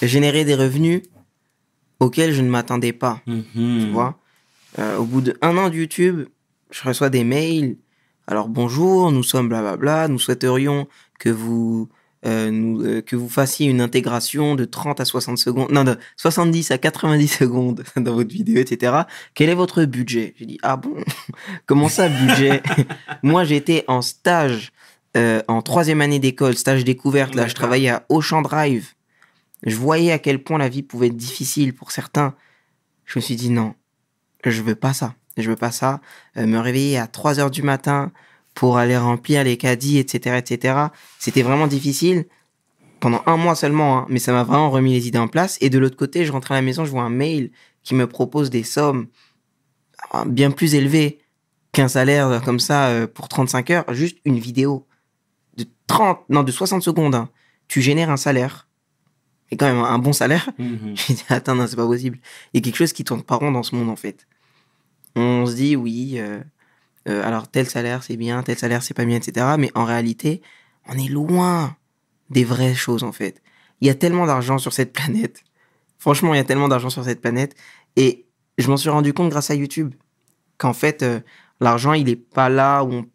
générer 0.02 0.46
des 0.46 0.56
revenus 0.56 1.02
auxquels 2.00 2.34
je 2.34 2.42
ne 2.42 2.50
m'attendais 2.50 2.94
pas. 2.94 3.22
Mhm. 3.28 3.44
Tu 3.56 3.90
vois? 3.92 4.20
Au 4.98 5.04
bout 5.04 5.22
d'un 5.22 5.58
an 5.58 5.70
de 5.70 5.76
YouTube, 5.76 6.28
je 6.72 6.84
reçois 6.88 7.10
des 7.10 7.24
mails. 7.24 7.78
Alors 8.28 8.48
bonjour, 8.48 9.12
nous 9.12 9.24
sommes 9.24 9.50
blablabla, 9.50 10.08
nous 10.08 10.20
souhaiterions 10.20 10.88
que 11.18 11.30
vous 11.30 11.90
euh, 12.26 12.52
nous, 12.52 12.82
euh, 12.84 13.02
que 13.02 13.16
vous 13.16 13.30
fassiez 13.30 13.70
une 13.70 13.80
intégration 13.80 14.56
de 14.56 14.66
30 14.66 15.00
à 15.00 15.06
60 15.06 15.38
secondes, 15.38 15.72
non, 15.72 15.86
de 15.86 15.98
70 16.18 16.72
à 16.72 16.78
90 16.78 17.28
secondes 17.28 17.84
dans 17.96 18.14
votre 18.14 18.30
vidéo, 18.30 18.58
etc. 18.58 19.04
Quel 19.34 19.50
est 19.50 19.56
votre 19.56 19.86
budget? 19.86 20.34
J'ai 20.38 20.46
dit, 20.46 20.60
ah 20.62 20.76
bon? 20.76 20.96
Comment 21.66 21.88
ça, 21.88 22.10
budget? 22.10 22.62
Moi, 23.24 23.46
j'étais 23.46 23.86
en 23.88 24.02
stage 24.02 24.74
euh, 25.16 25.42
en 25.48 25.62
troisième 25.62 26.02
année 26.02 26.20
d'école, 26.20 26.58
stage 26.58 26.84
découverte, 26.84 27.36
là, 27.36 27.48
je 27.48 27.56
travaillais 27.56 27.90
à 27.90 28.06
Ocean 28.10 28.42
Drive. 28.42 28.94
Je 29.66 29.76
voyais 29.76 30.12
à 30.12 30.20
quel 30.20 30.44
point 30.44 30.58
la 30.58 30.68
vie 30.68 30.84
pouvait 30.84 31.08
être 31.08 31.16
difficile 31.16 31.74
pour 31.74 31.92
certains. 31.92 32.36
Je 33.06 33.18
me 33.18 33.22
suis 33.22 33.38
dit, 33.38 33.50
non, 33.50 33.76
je 34.46 34.62
veux 34.62 34.76
pas 34.76 34.94
ça. 34.94 35.16
Je 35.38 35.50
veux 35.50 35.56
pas 35.56 35.72
ça. 35.72 36.02
Me 36.36 36.58
réveiller 36.58 36.98
à 36.98 37.08
3 37.08 37.40
heures 37.40 37.52
du 37.52 37.64
matin 37.64 38.12
pour 38.60 38.78
aller 38.78 38.98
remplir 38.98 39.46
les 39.46 39.56
caddies, 39.56 40.00
etc., 40.00 40.38
etc. 40.38 40.78
C'était 41.18 41.44
vraiment 41.44 41.66
difficile 41.68 42.26
pendant 43.00 43.22
un 43.26 43.38
mois 43.38 43.56
seulement, 43.56 44.00
hein, 44.00 44.06
mais 44.10 44.20
ça 44.20 44.34
m'a 44.34 44.44
vraiment 44.44 44.70
remis 44.70 44.92
les 44.92 45.08
idées 45.08 45.18
en 45.18 45.30
place. 45.30 45.58
Et 45.62 45.70
de 45.70 45.80
l'autre 45.80 45.96
côté, 45.96 46.26
je 46.26 46.32
rentre 46.34 46.52
à 46.52 46.56
la 46.56 46.62
maison, 46.62 46.84
je 46.84 46.92
vois 46.92 47.04
un 47.04 47.10
mail 47.10 47.52
qui 47.84 47.96
me 47.96 48.06
propose 48.06 48.50
des 48.50 48.64
sommes 48.64 49.08
euh, 50.14 50.26
bien 50.26 50.52
plus 50.52 50.76
élevées 50.76 51.20
qu'un 51.72 51.88
salaire 51.88 52.42
comme 52.44 52.60
ça 52.60 52.88
euh, 52.90 53.08
pour 53.08 53.30
35 53.30 53.70
heures, 53.70 53.94
juste 53.94 54.18
une 54.26 54.40
vidéo 54.40 54.86
de 55.56 55.66
30, 55.88 56.20
non, 56.28 56.44
de 56.44 56.52
60 56.52 56.84
secondes. 56.84 57.16
hein. 57.16 57.30
Tu 57.70 57.82
génères 57.82 58.10
un 58.10 58.18
salaire, 58.18 58.68
et 59.52 59.56
quand 59.56 59.68
même 59.74 59.82
un 59.82 60.00
bon 60.00 60.12
salaire, 60.12 60.50
Mhm. 60.60 60.96
j'ai 60.98 61.14
dit, 61.14 61.24
attends, 61.30 61.56
non, 61.56 61.66
c'est 61.66 61.78
pas 61.78 61.88
possible. 61.88 62.20
Il 62.54 62.58
y 62.58 62.60
a 62.60 62.62
quelque 62.66 62.76
chose 62.78 62.92
qui 62.92 63.06
tourne 63.06 63.24
pas 63.24 63.36
rond 63.36 63.54
dans 63.54 63.64
ce 63.64 63.74
monde, 63.74 63.90
en 63.90 63.96
fait. 63.96 64.28
On 65.16 65.46
se 65.46 65.54
dit, 65.56 65.78
oui, 65.78 66.16
euh, 66.18 66.42
euh, 67.08 67.26
alors 67.26 67.48
tel 67.48 67.70
salaire, 67.70 68.04
c'est 68.04 68.18
bien, 68.18 68.44
tel 68.44 68.58
salaire, 68.58 68.84
c'est 68.84 68.94
pas 68.94 69.06
bien, 69.06 69.18
etc. 69.18 69.56
Mais 69.58 69.72
en 69.76 69.86
réalité, 69.86 70.42
on 70.88 70.98
est 70.98 71.08
loin 71.08 71.76
des 72.30 72.44
vraies 72.44 72.76
choses, 72.76 73.04
en 73.04 73.12
fait. 73.12 73.42
Il 73.82 73.88
y 73.88 73.90
a 73.90 73.96
tellement 73.96 74.26
d'argent 74.26 74.58
sur 74.58 74.74
cette 74.74 74.94
planète. 74.94 75.44
Franchement, 75.98 76.34
il 76.34 76.38
y 76.38 76.42
a 76.42 76.44
tellement 76.44 76.68
d'argent 76.68 76.90
sur 76.90 77.04
cette 77.04 77.22
planète. 77.22 77.56
Et 77.96 78.26
je 78.58 78.70
m'en 78.70 78.78
suis 78.78 78.90
rendu 78.90 79.14
compte 79.14 79.30
grâce 79.30 79.52
à 79.52 79.56
YouTube 79.56 79.94
qu'en 80.58 80.74
fait, 80.74 81.04
euh, 81.04 81.20
l'argent, 81.60 81.94
il 81.94 82.10
est 82.10 82.16
pas 82.16 82.50
là 82.50 82.84
où 82.84 82.92
on 82.92 83.06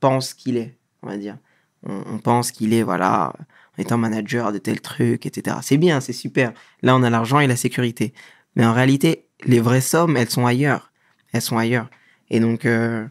pense 0.00 0.34
qu'il 0.34 0.56
est, 0.56 0.76
on 1.02 1.08
va 1.08 1.16
dire. 1.16 1.38
On, 1.84 2.02
on 2.12 2.18
pense 2.18 2.50
qu'il 2.50 2.74
est, 2.74 2.82
voilà, 2.82 3.32
en 3.76 3.82
étant 3.82 3.98
manager 3.98 4.52
de 4.52 4.58
tel 4.58 4.80
truc, 4.80 5.26
etc. 5.26 5.58
C'est 5.62 5.78
bien, 5.78 6.00
c'est 6.00 6.12
super. 6.12 6.52
Là, 6.82 6.96
on 6.96 7.02
a 7.02 7.10
l'argent 7.10 7.38
et 7.40 7.46
la 7.46 7.56
sécurité. 7.56 8.12
Mais 8.56 8.66
en 8.66 8.72
réalité, 8.72 9.28
les 9.44 9.60
vraies 9.60 9.80
sommes, 9.80 10.16
elles 10.16 10.30
sont 10.30 10.46
ailleurs. 10.46 10.92
Elles 11.32 11.42
sont 11.42 11.58
ailleurs. 11.58 11.88
Et 12.30 12.40
donc, 12.40 12.64
euh, 12.66 13.06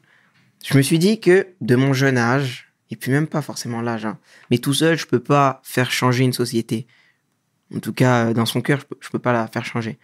je 0.68 0.78
me 0.78 0.82
suis 0.82 0.99
dit 0.99 1.22
que 1.22 1.47
de 1.61 1.76
mon 1.78 1.93
jeune 1.93 2.18
âge, 2.18 2.74
et 2.91 2.97
puis 2.97 3.09
même 3.09 3.28
pas 3.28 3.41
forcément 3.41 3.82
l'âge, 3.82 4.05
hein, 4.05 4.18
mais 4.51 4.57
tout 4.57 4.74
seul, 4.74 4.97
je 4.97 5.05
peux 5.05 5.22
pas 5.22 5.61
faire 5.63 5.91
changer 5.91 6.26
une 6.26 6.34
société. 6.34 6.88
En 7.74 7.80
tout 7.80 7.93
cas, 7.93 8.28
euh, 8.28 8.34
dans 8.34 8.45
son 8.45 8.59
cœur, 8.61 8.82
je 8.82 8.86
peux, 8.86 8.97
je 8.99 9.09
peux 9.09 9.20
pas 9.20 9.32
la 9.32 9.47
faire 9.47 9.63
changer. 9.63 9.97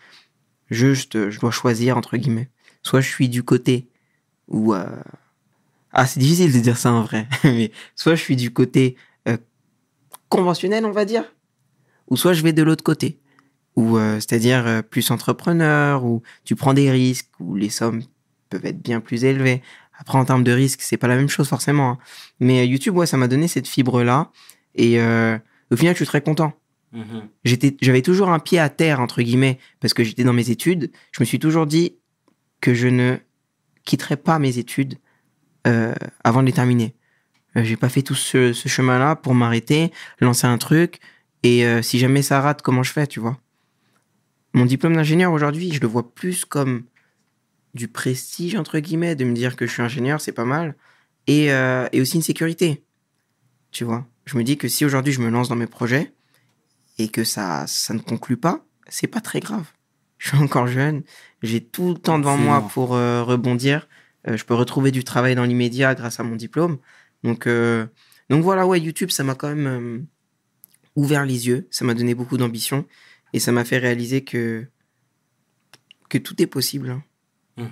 Juste, 0.70 1.18
euh, 1.18 1.30
je 1.32 1.39
dois 1.39 1.51
choisir, 1.51 1.97
entre 1.97 2.16
guillemets. 2.16 2.49
Soit 2.82 3.01
je 3.01 3.09
suis 3.09 3.28
du 3.28 3.43
côté 3.43 3.89
où... 4.47 4.74
euh, 4.74 4.86
Ah, 5.91 6.07
c'est 6.07 6.22
difficile 6.22 6.53
de 6.53 6.59
dire 6.59 6.78
ça 6.78 6.93
en 6.93 7.03
vrai. 7.03 7.28
mais 7.43 7.72
soit 7.95 8.16
je 8.16 8.22
suis 8.22 8.36
du 8.38 8.51
côté 8.51 8.95
conventionnel, 10.30 10.84
on 10.86 10.91
va 10.91 11.05
dire, 11.05 11.26
ou 12.07 12.18
soit 12.18 12.34
je 12.34 12.41
vais 12.41 12.53
de 12.53 12.64
l'autre 12.64 12.84
côté. 12.84 13.20
Ou 13.76 13.97
c'est-à-dire 13.97 14.84
plus 14.89 15.11
entrepreneur, 15.11 16.03
où 16.03 16.24
tu 16.43 16.55
prends 16.55 16.74
des 16.74 16.89
risques, 16.89 17.30
où 17.39 17.55
les 17.55 17.70
sommes 17.70 18.01
peuvent 18.49 18.66
être 18.66 18.82
bien 18.82 18.99
plus 18.99 19.26
élevées. 19.26 19.61
Après, 19.98 20.18
en 20.18 20.26
termes 20.26 20.44
de 20.44 20.52
risques, 20.52 20.82
c'est 20.82 20.98
pas 20.98 21.08
la 21.08 21.16
même 21.16 21.30
chose 21.30 21.48
forcément. 21.48 21.91
hein. 21.91 21.98
Mais 22.39 22.62
euh, 22.62 22.66
YouTube, 22.66 22.96
ouais, 22.98 23.06
ça 23.06 23.18
m'a 23.18 23.28
donné 23.28 23.48
cette 23.48 23.68
fibre-là. 23.68 24.32
Et 24.76 25.00
euh, 25.00 25.38
au 25.72 25.76
final, 25.76 25.94
je 25.94 25.98
suis 25.98 26.06
très 26.06 26.22
content. 26.22 26.54
Mhm. 26.91 27.28
J'étais, 27.44 27.78
j'avais 27.82 28.02
toujours 28.02 28.30
un 28.30 28.39
pied 28.39 28.60
à 28.60 28.70
terre, 28.70 29.00
entre 29.00 29.22
guillemets, 29.22 29.60
parce 29.80 29.94
que 29.94 30.04
j'étais 30.04 30.24
dans 30.24 30.34
mes 30.34 30.50
études. 30.50 30.91
Je 31.12 31.22
me 31.22 31.26
suis 31.26 31.39
toujours 31.39 31.66
dit 31.66 31.96
que 32.62 32.74
je 32.74 32.88
ne 32.88 33.18
quitterais 33.84 34.18
pas 34.18 34.39
mes 34.39 34.58
études 34.58 34.96
euh, 35.68 35.94
avant 36.24 36.41
de 36.41 36.48
les 36.48 36.54
terminer. 36.54 36.96
Euh, 37.56 37.64
j'ai 37.64 37.78
pas 37.78 37.89
fait 37.89 38.02
tout 38.02 38.16
ce, 38.16 38.54
ce 38.54 38.70
chemin-là 38.70 39.16
pour 39.16 39.36
m'arrêter, 39.36 39.91
lancer 40.20 40.48
un 40.48 40.58
truc, 40.58 41.00
et 41.44 41.66
euh, 41.66 41.82
si 41.82 42.00
jamais 42.00 42.22
ça 42.22 42.41
rate, 42.41 42.62
comment 42.62 42.84
je 42.84 42.91
fais, 42.91 43.06
tu 43.06 43.20
vois? 43.20 43.38
Mon 44.54 44.66
diplôme 44.66 44.96
d'ingénieur 44.96 45.32
aujourd'hui, 45.34 45.72
je 45.74 45.80
le 45.82 45.88
vois 45.88 46.14
plus 46.14 46.46
comme 46.46 46.84
du 47.74 47.88
prestige, 47.88 48.55
entre 48.55 48.80
guillemets, 48.80 49.15
de 49.15 49.26
me 49.26 49.34
dire 49.34 49.55
que 49.55 49.65
je 49.65 49.71
suis 49.71 49.82
ingénieur, 49.82 50.21
c'est 50.21 50.32
pas 50.32 50.45
mal, 50.45 50.76
et, 51.28 51.51
euh, 51.51 51.88
et 51.91 52.01
aussi 52.01 52.15
une 52.15 52.24
sécurité, 52.24 52.84
tu 53.71 53.84
vois? 53.84 54.07
Je 54.26 54.38
me 54.38 54.43
dis 54.43 54.57
que 54.57 54.67
si 54.67 54.86
aujourd'hui 54.86 55.13
je 55.13 55.21
me 55.21 55.30
lance 55.30 55.49
dans 55.49 55.55
mes 55.55 55.67
projets, 55.67 56.13
et 56.99 57.07
que 57.07 57.24
ça, 57.24 57.65
ça 57.67 57.93
ne 57.93 57.99
conclut 57.99 58.38
pas, 58.38 58.65
c'est 58.88 59.07
pas 59.07 59.21
très 59.21 59.39
grave. 59.39 59.65
Je 60.19 60.30
suis 60.30 60.38
encore 60.38 60.67
jeune, 60.67 61.03
j'ai 61.41 61.61
tout 61.61 61.89
le 61.89 61.97
temps 61.97 62.19
devant 62.19 62.38
moi 62.38 62.67
pour 62.74 62.93
euh, 62.93 63.24
rebondir. 63.24 63.88
Euh, 64.28 64.38
je 64.38 64.45
peux 64.45 64.53
retrouver 64.53 64.91
du 64.91 65.03
travail 65.03 65.36
dans 65.36 65.43
l'immédiat 65.43 65.95
grâce 65.95 66.19
à 66.19 66.24
mon 66.24 66.36
diplôme. 66.36 66.78
Donc, 67.24 67.47
donc 68.30 68.43
voilà, 68.43 68.67
ouais, 68.67 68.80
YouTube, 68.80 69.09
ça 69.09 69.24
m'a 69.24 69.34
quand 69.34 69.47
même 69.53 70.05
ouvert 70.95 71.26
les 71.26 71.47
yeux, 71.47 71.67
ça 71.71 71.86
m'a 71.86 71.93
donné 71.93 72.13
beaucoup 72.15 72.38
d'ambition 72.38 72.86
et 73.34 73.39
ça 73.39 73.51
m'a 73.51 73.65
fait 73.65 73.78
réaliser 73.78 74.24
que, 74.24 74.67
que 76.09 76.17
tout 76.17 76.41
est 76.41 76.47
possible. 76.47 77.01
Mhm. 77.58 77.68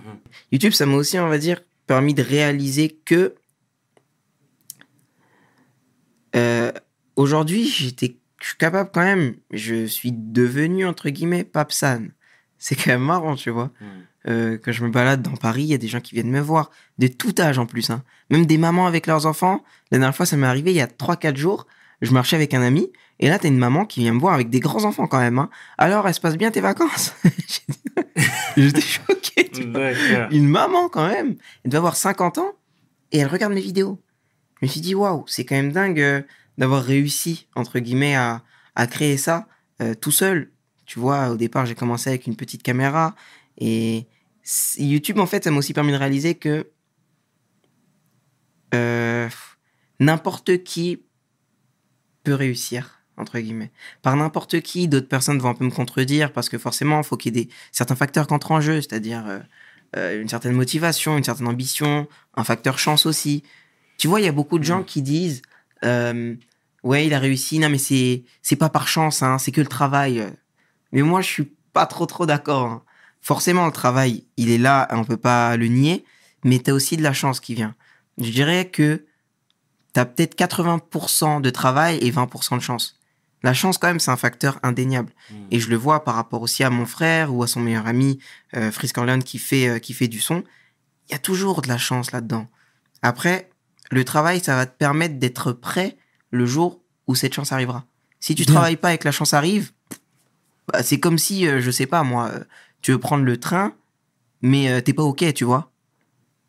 YouTube, 0.51 0.73
ça 0.73 0.85
m'a 0.85 0.95
aussi, 0.95 1.17
on 1.19 1.27
va 1.27 1.37
dire, 1.37 1.61
permis 1.87 2.13
de 2.13 2.21
réaliser 2.23 2.89
que 3.05 3.35
euh, 6.35 6.71
aujourd'hui, 7.15 7.67
j'étais, 7.67 8.17
je 8.41 8.47
suis 8.47 8.57
capable 8.57 8.91
quand 8.93 9.01
même, 9.03 9.35
je 9.51 9.85
suis 9.85 10.11
devenu, 10.11 10.85
entre 10.85 11.09
guillemets, 11.09 11.43
Papsan. 11.43 12.09
C'est 12.57 12.75
quand 12.75 12.91
même 12.91 13.01
marrant, 13.03 13.35
tu 13.35 13.49
vois. 13.49 13.71
Mhm. 13.81 13.87
Euh, 14.27 14.57
quand 14.63 14.71
je 14.71 14.83
me 14.83 14.91
balade 14.91 15.23
dans 15.23 15.35
Paris, 15.35 15.63
il 15.63 15.69
y 15.69 15.73
a 15.73 15.79
des 15.79 15.87
gens 15.87 15.99
qui 15.99 16.13
viennent 16.13 16.29
me 16.29 16.39
voir, 16.39 16.69
de 16.99 17.07
tout 17.07 17.33
âge 17.39 17.57
en 17.57 17.65
plus. 17.65 17.89
hein. 17.89 18.03
Même 18.29 18.45
des 18.45 18.59
mamans 18.59 18.85
avec 18.85 19.07
leurs 19.07 19.25
enfants. 19.25 19.63
La 19.89 19.97
dernière 19.97 20.15
fois, 20.15 20.27
ça 20.27 20.37
m'est 20.37 20.45
arrivé 20.45 20.71
il 20.71 20.77
y 20.77 20.81
a 20.81 20.87
3-4 20.87 21.37
jours. 21.37 21.65
Je 22.01 22.11
marchais 22.13 22.35
avec 22.35 22.53
un 22.53 22.61
ami, 22.61 22.91
et 23.19 23.29
là, 23.29 23.37
t'as 23.39 23.47
une 23.47 23.57
maman 23.57 23.85
qui 23.85 23.99
vient 23.99 24.13
me 24.13 24.19
voir 24.19 24.33
avec 24.33 24.49
des 24.49 24.59
grands 24.59 24.85
enfants 24.85 25.05
quand 25.07 25.19
même. 25.19 25.37
hein. 25.39 25.49
Alors, 25.77 26.07
elle 26.07 26.13
se 26.13 26.19
passe 26.19 26.37
bien 26.37 26.49
tes 26.51 26.61
vacances? 26.61 27.13
J'étais 28.57 28.81
choqué. 28.81 29.49
tu 29.49 29.63
vois. 29.69 29.93
D'accord. 29.93 30.27
Une 30.31 30.47
maman 30.47 30.89
quand 30.89 31.07
même. 31.07 31.35
Elle 31.63 31.71
doit 31.71 31.79
avoir 31.79 31.95
50 31.95 32.37
ans, 32.37 32.53
et 33.11 33.19
elle 33.19 33.27
regarde 33.27 33.53
mes 33.53 33.61
vidéos. 33.61 34.01
Je 34.61 34.67
me 34.67 34.71
suis 34.71 34.81
dit, 34.81 34.95
waouh, 34.95 35.23
c'est 35.27 35.45
quand 35.45 35.55
même 35.55 35.71
dingue 35.71 35.99
euh, 35.99 36.21
d'avoir 36.57 36.83
réussi, 36.83 37.47
entre 37.55 37.79
guillemets, 37.79 38.15
à, 38.15 38.43
à 38.75 38.87
créer 38.87 39.17
ça 39.17 39.47
euh, 39.81 39.93
tout 39.93 40.11
seul. 40.11 40.51
Tu 40.85 40.99
vois, 40.99 41.29
au 41.29 41.37
départ, 41.37 41.65
j'ai 41.65 41.75
commencé 41.75 42.09
avec 42.09 42.27
une 42.27 42.35
petite 42.35 42.63
caméra. 42.63 43.15
Et 43.57 44.07
YouTube, 44.77 45.19
en 45.19 45.25
fait, 45.25 45.43
ça 45.43 45.51
m'a 45.51 45.57
aussi 45.57 45.73
permis 45.73 45.91
de 45.91 45.97
réaliser 45.97 46.35
que 46.35 46.69
euh, 48.73 49.29
n'importe 49.99 50.63
qui 50.63 51.03
peut 52.23 52.33
réussir, 52.33 53.00
entre 53.17 53.39
guillemets. 53.39 53.71
Par 54.01 54.15
n'importe 54.15 54.61
qui, 54.61 54.87
d'autres 54.87 55.07
personnes 55.07 55.39
vont 55.39 55.49
un 55.49 55.53
peu 55.53 55.65
me 55.65 55.71
contredire 55.71 56.31
parce 56.33 56.49
que 56.49 56.57
forcément, 56.57 56.99
il 56.99 57.03
faut 57.03 57.17
qu'il 57.17 57.35
y 57.35 57.41
ait 57.41 57.45
des, 57.45 57.49
certains 57.71 57.95
facteurs 57.95 58.27
qui 58.27 58.33
entrent 58.33 58.51
en 58.51 58.61
jeu, 58.61 58.81
c'est-à-dire 58.81 59.23
euh, 59.27 59.39
euh, 59.97 60.21
une 60.21 60.29
certaine 60.29 60.53
motivation, 60.53 61.17
une 61.17 61.23
certaine 61.23 61.47
ambition, 61.47 62.07
un 62.35 62.43
facteur 62.43 62.79
chance 62.79 63.05
aussi. 63.05 63.43
Tu 63.97 64.07
vois, 64.07 64.21
il 64.21 64.25
y 64.25 64.29
a 64.29 64.31
beaucoup 64.31 64.57
de 64.59 64.63
gens 64.63 64.79
Mm. 64.81 64.85
qui 64.85 65.01
disent 65.01 65.41
euh, 65.83 66.35
Ouais, 66.83 67.05
il 67.05 67.13
a 67.13 67.19
réussi, 67.19 67.59
non, 67.59 67.69
mais 67.69 67.77
c'est, 67.77 68.23
c'est 68.41 68.55
pas 68.55 68.69
par 68.69 68.87
chance, 68.87 69.21
hein, 69.21 69.37
c'est 69.37 69.51
que 69.51 69.61
le 69.61 69.67
travail. 69.67 70.25
Mais 70.91 71.03
moi, 71.03 71.21
je 71.21 71.27
suis 71.27 71.51
pas 71.73 71.85
trop, 71.85 72.07
trop 72.07 72.25
d'accord. 72.25 72.65
hein. 72.65 72.83
Forcément, 73.21 73.67
le 73.67 73.71
travail, 73.71 74.25
il 74.37 74.49
est 74.49 74.57
là, 74.57 74.87
on 74.91 75.03
peut 75.03 75.17
pas 75.17 75.55
le 75.57 75.67
nier, 75.67 76.03
mais 76.43 76.57
tu 76.59 76.71
as 76.71 76.73
aussi 76.73 76.97
de 76.97 77.03
la 77.03 77.13
chance 77.13 77.39
qui 77.39 77.53
vient. 77.53 77.75
Je 78.17 78.31
dirais 78.31 78.65
que 78.69 79.05
tu 79.93 79.99
as 79.99 80.05
peut-être 80.05 80.35
80% 80.35 81.39
de 81.41 81.49
travail 81.51 81.97
et 81.97 82.11
20% 82.11 82.55
de 82.57 82.61
chance. 82.61 82.99
La 83.43 83.53
chance, 83.53 83.77
quand 83.77 83.87
même, 83.87 83.99
c'est 83.99 84.11
un 84.11 84.17
facteur 84.17 84.59
indéniable. 84.63 85.11
Mhm. 85.31 85.47
Et 85.51 85.59
je 85.59 85.69
le 85.69 85.75
vois 85.75 86.03
par 86.03 86.15
rapport 86.15 86.41
aussi 86.41 86.63
à 86.63 86.69
mon 86.69 86.85
frère 86.85 87.33
ou 87.33 87.43
à 87.43 87.47
son 87.47 87.59
meilleur 87.59 87.87
ami, 87.87 88.19
euh, 88.55 88.71
Frisk 88.71 88.97
Orleans, 88.97 89.19
qui 89.19 89.39
fait, 89.39 89.67
euh, 89.67 89.79
qui 89.79 89.93
fait 89.93 90.07
du 90.07 90.19
son. 90.19 90.43
Il 91.09 91.13
y 91.13 91.15
a 91.15 91.19
toujours 91.19 91.61
de 91.61 91.67
la 91.67 91.77
chance 91.77 92.11
là-dedans. 92.11 92.47
Après, 93.01 93.49
le 93.89 94.05
travail, 94.05 94.39
ça 94.41 94.55
va 94.55 94.65
te 94.65 94.77
permettre 94.77 95.19
d'être 95.19 95.51
prêt 95.51 95.97
le 96.29 96.45
jour 96.45 96.81
où 97.07 97.15
cette 97.15 97.33
chance 97.33 97.51
arrivera. 97.51 97.85
Si 98.19 98.35
tu 98.35 98.43
Bien. 98.43 98.53
travailles 98.53 98.77
pas 98.77 98.93
et 98.93 98.97
que 98.97 99.07
la 99.07 99.11
chance 99.11 99.33
arrive, 99.33 99.71
bah, 100.71 100.83
c'est 100.83 100.99
comme 100.99 101.17
si, 101.17 101.47
euh, 101.47 101.59
je 101.59 101.71
sais 101.71 101.87
pas 101.87 102.03
moi, 102.03 102.29
euh, 102.33 102.43
tu 102.81 102.91
veux 102.91 102.99
prendre 102.99 103.23
le 103.23 103.37
train, 103.37 103.73
mais 104.41 104.69
euh, 104.69 104.81
t'es 104.81 104.93
pas 104.93 105.03
quai, 105.13 105.33
tu 105.33 105.43
vois. 105.43 105.70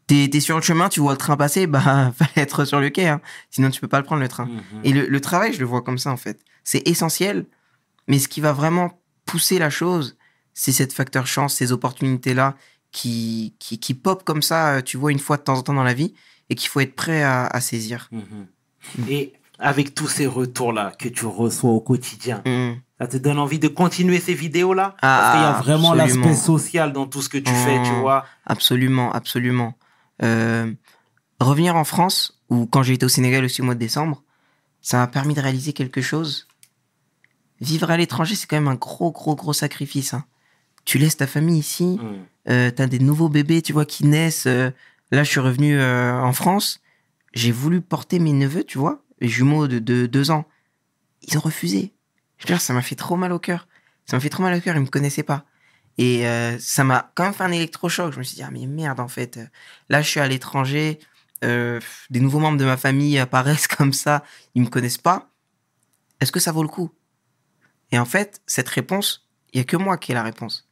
T'es 0.07 0.29
es 0.33 0.41
sur 0.41 0.57
le 0.57 0.63
chemin, 0.63 0.89
tu 0.89 1.01
vois 1.01 1.13
le 1.13 1.19
train 1.19 1.37
passer, 1.37 1.67
bah, 1.67 2.13
fallait 2.17 2.31
être 2.37 2.65
sur 2.65 2.81
le 2.81 2.91
quai, 2.91 3.09
hein. 3.09 3.21
sinon 3.51 3.71
tu 3.71 3.81
peux 3.81 3.89
pas 3.89 3.99
le 3.99 4.05
prendre 4.05 4.21
le 4.23 4.29
train. 4.29 4.47
Mhm. 4.47 4.63
Et 4.85 4.93
le, 4.93 5.07
le 5.07 5.21
travail, 5.21 5.53
je 5.53 5.61
le 5.61 5.65
vois 5.67 5.83
comme 5.83 5.99
ça, 5.99 6.11
en 6.11 6.17
fait. 6.17 6.41
C'est 6.65 6.87
essentiel, 6.89 7.47
mais 8.09 8.19
ce 8.19 8.29
qui 8.29 8.41
va 8.41 8.53
vraiment 8.53 9.01
pousser 9.27 9.59
la 9.59 9.71
chose, 9.71 10.17
c'est 10.55 10.73
cette 10.73 10.93
facteur 10.93 11.27
chance, 11.27 11.55
ces 11.55 11.73
opportunités-là 11.73 12.57
qui, 12.91 13.55
qui, 13.59 13.79
qui 13.79 13.95
pop 13.95 14.23
comme 14.25 14.43
ça, 14.43 14.75
euh, 14.75 14.81
tu 14.83 14.97
vois, 14.97 15.13
une 15.13 15.19
fois 15.21 15.37
de 15.39 15.43
temps 15.43 15.57
en 15.59 15.63
temps 15.63 15.73
dans 15.75 15.85
la 15.85 15.95
vie, 15.95 16.15
et 16.51 16.55
qu'il 16.57 16.69
faut 16.69 16.81
être 16.81 16.95
prêt 16.95 17.23
à, 17.23 17.47
à 17.47 17.61
saisir. 17.61 18.09
Mhm. 18.13 19.09
Et 19.09 19.33
avec 19.59 19.95
tous 19.95 20.09
ces 20.09 20.27
retours-là 20.27 20.93
que 20.99 21.09
tu 21.09 21.25
reçois 21.25 21.71
au 21.71 21.81
quotidien, 21.81 22.43
Mm. 22.45 22.73
ça 23.01 23.07
te 23.07 23.17
donne 23.17 23.39
envie 23.39 23.61
de 23.61 23.69
continuer 23.69 24.19
ces 24.19 24.35
vidéos-là? 24.35 24.97
Ah, 25.01 25.19
Parce 25.21 25.33
qu'il 25.33 25.41
y 25.43 25.45
a 25.45 25.53
vraiment 25.77 25.93
absolument. 25.93 26.27
l'aspect 26.27 26.45
social 26.45 26.93
dans 26.93 27.07
tout 27.07 27.23
ce 27.23 27.29
que 27.29 27.39
tu 27.39 27.53
fais, 27.53 27.81
tu 27.85 27.93
Mm. 27.93 28.01
vois. 28.01 28.27
Absolument, 28.45 29.13
absolument. 29.13 29.75
Euh, 30.23 30.73
revenir 31.41 31.77
en 31.77 31.85
France, 31.85 32.41
ou 32.49 32.67
quand 32.67 32.83
j'ai 32.83 32.95
été 32.95 33.07
au 33.07 33.09
Sénégal 33.09 33.45
aussi 33.45 33.61
au 33.63 33.65
mois 33.65 33.75
de 33.75 33.81
décembre, 33.81 34.23
ça 34.81 34.99
m'a 34.99 35.07
permis 35.07 35.35
de 35.35 35.41
réaliser 35.41 35.73
quelque 35.73 36.01
chose. 36.01 36.47
Vivre 37.61 37.91
à 37.91 37.97
l'étranger, 37.97 38.35
c'est 38.35 38.47
quand 38.47 38.57
même 38.57 38.69
un 38.69 38.75
gros, 38.75 39.13
gros, 39.13 39.37
gros 39.37 39.53
sacrifice. 39.53 40.15
hein. 40.15 40.25
Tu 40.85 40.99
laisses 40.99 41.17
ta 41.17 41.27
famille 41.29 41.59
ici, 41.59 41.99
Mm. 42.01 42.51
euh, 42.51 42.71
t'as 42.73 42.87
des 42.87 42.99
nouveaux 42.99 43.29
bébés, 43.29 43.63
tu 43.63 43.73
vois, 43.73 43.85
qui 43.87 44.05
naissent. 44.05 44.47
euh, 44.47 44.71
là, 45.13 45.23
je 45.23 45.31
suis 45.31 45.41
revenu 45.41 45.79
euh, 45.79 46.21
en 46.21 46.33
France, 46.33 46.81
j'ai 47.35 47.53
voulu 47.53 47.81
porter 47.81 48.19
mes 48.19 48.33
neveux, 48.33 48.65
tu 48.65 48.79
vois, 48.79 49.03
les 49.21 49.29
jumeaux 49.29 49.69
de, 49.69 49.79
de 49.79 50.07
deux 50.07 50.31
ans. 50.33 50.45
Ils 51.23 51.37
ont 51.39 51.41
refusé. 51.41 51.93
Je 52.39 52.45
veux 52.45 52.55
dire, 52.55 52.61
ça 52.61 52.73
m'a 52.73 52.83
fait 52.83 52.97
trop 52.97 53.15
mal 53.17 53.31
au 53.33 53.39
cœur. 53.39 53.69
Ça 54.07 54.17
m'a 54.17 54.21
fait 54.21 54.29
trop 54.29 54.43
mal 54.43 54.57
au 54.57 54.61
cœur, 54.61 54.75
ils 54.75 54.81
me 54.83 54.87
connaissaient 54.87 55.23
pas. 55.23 55.45
Et 55.99 56.27
euh, 56.27 56.59
ça 56.59 56.85
m'a 56.85 57.13
quand 57.15 57.25
même 57.25 57.35
fait 57.35 57.45
un 57.45 57.53
électrochoc. 57.53 58.13
Je 58.13 58.19
me 58.19 58.23
suis 58.25 58.37
dit, 58.37 58.43
ah 58.43 58.51
mais 58.51 58.67
merde, 58.67 59.01
en 59.01 59.09
fait. 59.09 59.37
euh, 59.37 59.47
Là, 59.89 60.03
je 60.03 60.09
suis 60.09 60.21
à 60.21 60.27
l'étranger, 60.29 60.99
euh, 61.45 61.81
des 62.11 62.21
nouveaux 62.21 62.39
membres 62.39 62.59
de 62.59 62.65
ma 62.65 62.77
famille 62.77 63.19
apparaissent 63.19 63.67
comme 63.77 63.93
ça, 63.93 64.25
ils 64.55 64.63
me 64.63 64.69
connaissent 64.69 64.99
pas. 64.99 65.31
Est-ce 66.21 66.33
que 66.33 66.41
ça 66.41 66.53
vaut 66.53 66.63
le 66.63 66.69
coup? 66.69 66.91
Et 67.91 67.99
en 67.99 68.05
fait, 68.07 68.41
cette 68.47 68.69
réponse, 68.69 69.29
il 69.53 69.59
y 69.59 69.61
a 69.61 69.65
que 69.65 69.77
moi 69.77 69.99
qui 69.99 70.13
ai 70.13 70.15
la 70.15 70.23
réponse. 70.23 70.69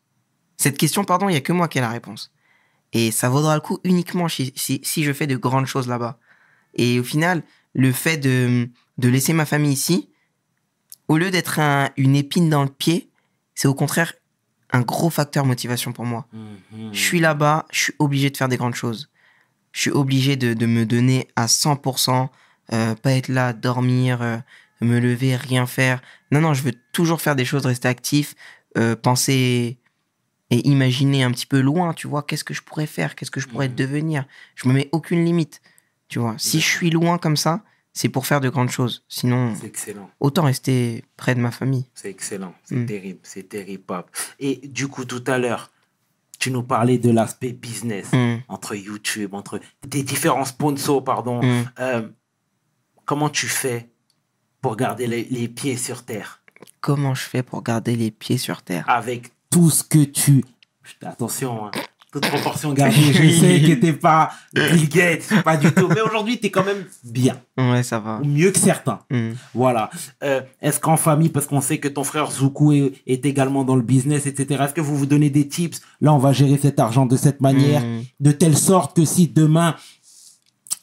Cette 0.57 0.79
question, 0.79 1.05
pardon, 1.05 1.29
il 1.29 1.35
y 1.35 1.37
a 1.39 1.41
que 1.43 1.53
moi 1.53 1.69
qui 1.69 1.79
ai 1.79 1.81
la 1.83 1.91
réponse. 1.91 2.33
Et 2.93 3.11
ça 3.11 3.29
vaudra 3.29 3.55
le 3.55 3.61
coup 3.61 3.79
uniquement 3.85 4.29
si, 4.29 4.53
si, 4.57 4.81
si 4.85 5.05
je 5.05 5.13
fais 5.13 5.27
de 5.27 5.37
grandes 5.37 5.67
choses 5.67 5.87
là-bas. 5.87 6.19
Et 6.75 6.99
au 6.99 7.05
final, 7.05 7.43
le 7.75 7.93
fait 7.93 8.17
de, 8.17 8.69
de 8.99 9.09
laisser 9.09 9.33
ma 9.33 9.45
famille 9.45 9.73
ici, 9.73 10.11
au 11.09 11.19
lieu 11.19 11.31
d'être 11.31 11.59
un- 11.59 11.91
une 11.97 12.17
épine 12.17 12.49
dans 12.49 12.63
le 12.63 12.71
pied, 12.71 13.11
c'est 13.55 13.69
au 13.69 13.75
contraire 13.75 14.15
un 14.73 14.81
gros 14.83 15.11
facteur 15.11 15.45
motivation 15.47 15.93
pour 15.93 16.05
moi. 16.05 16.27
Mhm. 16.33 16.93
Je 16.93 17.01
suis 17.01 17.21
là-bas, 17.21 17.67
je 17.73 17.79
suis 17.83 17.95
obligé 17.99 18.31
de 18.31 18.37
faire 18.37 18.49
des 18.49 18.57
grandes 18.57 18.75
choses. 18.75 19.11
Je 19.73 19.81
suis 19.83 19.91
obligé 19.91 20.37
de, 20.37 20.55
de 20.55 20.67
me 20.67 20.85
donner 20.87 21.29
à 21.37 21.47
100%, 21.47 22.29
euh, 22.73 22.95
pas 22.97 23.13
être 23.13 23.29
là, 23.29 23.53
dormir, 23.53 24.23
euh, 24.23 24.37
me 24.81 24.99
lever, 24.99 25.37
rien 25.37 25.67
faire. 25.67 26.01
Non, 26.33 26.41
non, 26.41 26.55
je 26.55 26.63
veux 26.63 26.75
toujours 26.93 27.21
faire 27.21 27.37
des 27.37 27.45
choses, 27.45 27.67
rester 27.67 27.89
actif, 27.89 28.35
euh, 28.79 28.97
penser 28.97 29.79
et 30.51 30.69
imaginer 30.69 31.23
un 31.23 31.31
petit 31.31 31.47
peu 31.47 31.61
loin, 31.61 31.95
tu 31.95 32.09
vois, 32.09 32.23
qu'est-ce 32.25 32.43
que 32.45 32.55
je 32.55 32.63
pourrais 32.63 32.87
faire, 32.87 33.15
qu'est-ce 33.15 33.31
que 33.31 33.41
je 33.41 33.47
pourrais 33.47 33.69
Mhm. 33.69 33.75
devenir. 33.77 34.25
Je 34.57 34.69
me 34.69 34.75
mets 34.75 34.89
aucune 34.93 35.25
limite, 35.25 35.61
tu 36.09 36.19
vois. 36.19 36.35
Si 36.39 36.61
je 36.61 36.67
suis 36.67 36.91
loin 36.91 37.19
comme 37.19 37.37
ça, 37.37 37.63
c'est 37.93 38.09
pour 38.09 38.27
faire 38.27 38.41
de 38.41 38.49
grandes 38.49 38.71
choses. 38.71 39.05
Sinon, 39.09 39.55
excellent. 39.65 40.11
autant 40.21 40.45
rester 40.45 41.05
près 41.17 41.35
de 41.35 41.41
ma 41.41 41.51
famille. 41.51 41.87
C'est 41.95 42.11
excellent, 42.11 42.55
c'est 42.65 42.77
Mm. 42.77 42.87
terrible, 42.87 43.21
c'est 43.23 43.49
terrible, 43.49 43.83
Pape. 43.85 44.11
Et 44.39 44.61
du 44.69 44.89
coup, 44.89 45.05
tout 45.05 45.25
à 45.27 45.39
l'heure, 45.39 45.71
tu 46.39 46.51
nous 46.51 46.63
parlais 46.63 46.99
de 46.99 47.11
l'aspect 47.11 47.53
business 47.53 48.13
Mm, 48.13 48.37
entre 48.49 48.75
YouTube, 48.75 49.35
entre 49.35 49.61
tes 49.89 50.03
différents 50.03 50.45
sponsors, 50.47 51.03
pardon. 51.05 51.43
mm. 51.43 51.65
Euh, 51.81 52.09
comment 53.05 53.29
tu 53.29 53.47
fais 53.49 53.91
pour 54.63 54.77
garder 54.77 55.07
les, 55.07 55.25
les 55.25 55.49
pieds 55.49 55.77
sur 55.77 56.05
terre? 56.05 56.43
Comment 56.81 57.15
je 57.15 57.23
fais 57.23 57.43
pour 57.43 57.63
garder 57.63 57.97
les 57.97 58.11
pieds 58.11 58.39
sur 58.39 58.63
terre? 58.63 58.85
Avec 58.89 59.33
tout 59.51 59.71
ce 59.71 59.83
que 59.85 60.05
tu... 60.05 60.45
Attention, 61.03 61.67
hein, 61.67 61.71
toute 62.13 62.27
proportion 62.27 62.73
gardée, 62.73 62.97
je 63.13 63.31
sais 63.41 63.61
que 63.63 63.75
t'es 63.81 63.93
pas 63.93 64.31
Bill 64.53 64.89
Gates, 64.89 65.43
pas 65.45 65.57
du 65.57 65.71
tout, 65.73 65.87
mais 65.89 66.01
aujourd'hui, 66.01 66.39
t'es 66.41 66.51
quand 66.51 66.65
même 66.65 66.85
bien, 67.05 67.41
Ouais, 67.57 67.83
ça 67.83 67.99
va. 68.01 68.19
ou 68.21 68.25
mieux 68.25 68.51
que 68.51 68.59
certains. 68.59 69.01
Mm. 69.11 69.31
Voilà. 69.55 69.91
Euh, 70.25 70.41
est-ce 70.61 70.81
qu'en 70.81 70.97
famille, 70.97 71.29
parce 71.29 71.47
qu'on 71.47 71.61
sait 71.61 71.79
que 71.79 71.89
ton 71.89 72.03
frère 72.05 72.31
Zoukou 72.31 72.73
est, 72.73 72.93
est 73.07 73.25
également 73.27 73.63
dans 73.65 73.77
le 73.77 73.83
business, 73.83 74.27
etc., 74.27 74.63
est-ce 74.65 74.75
que 74.75 74.81
vous 74.81 74.97
vous 74.97 75.07
donnez 75.07 75.31
des 75.31 75.47
tips? 75.49 75.81
Là, 76.01 76.13
on 76.13 76.19
va 76.19 76.33
gérer 76.33 76.59
cet 76.59 76.81
argent 76.81 77.07
de 77.07 77.17
cette 77.17 77.41
manière, 77.41 77.83
Mm. 77.83 78.03
de 78.21 78.33
telle 78.33 78.57
sorte 78.59 78.97
que 78.97 79.05
si 79.05 79.29
demain, 79.29 79.77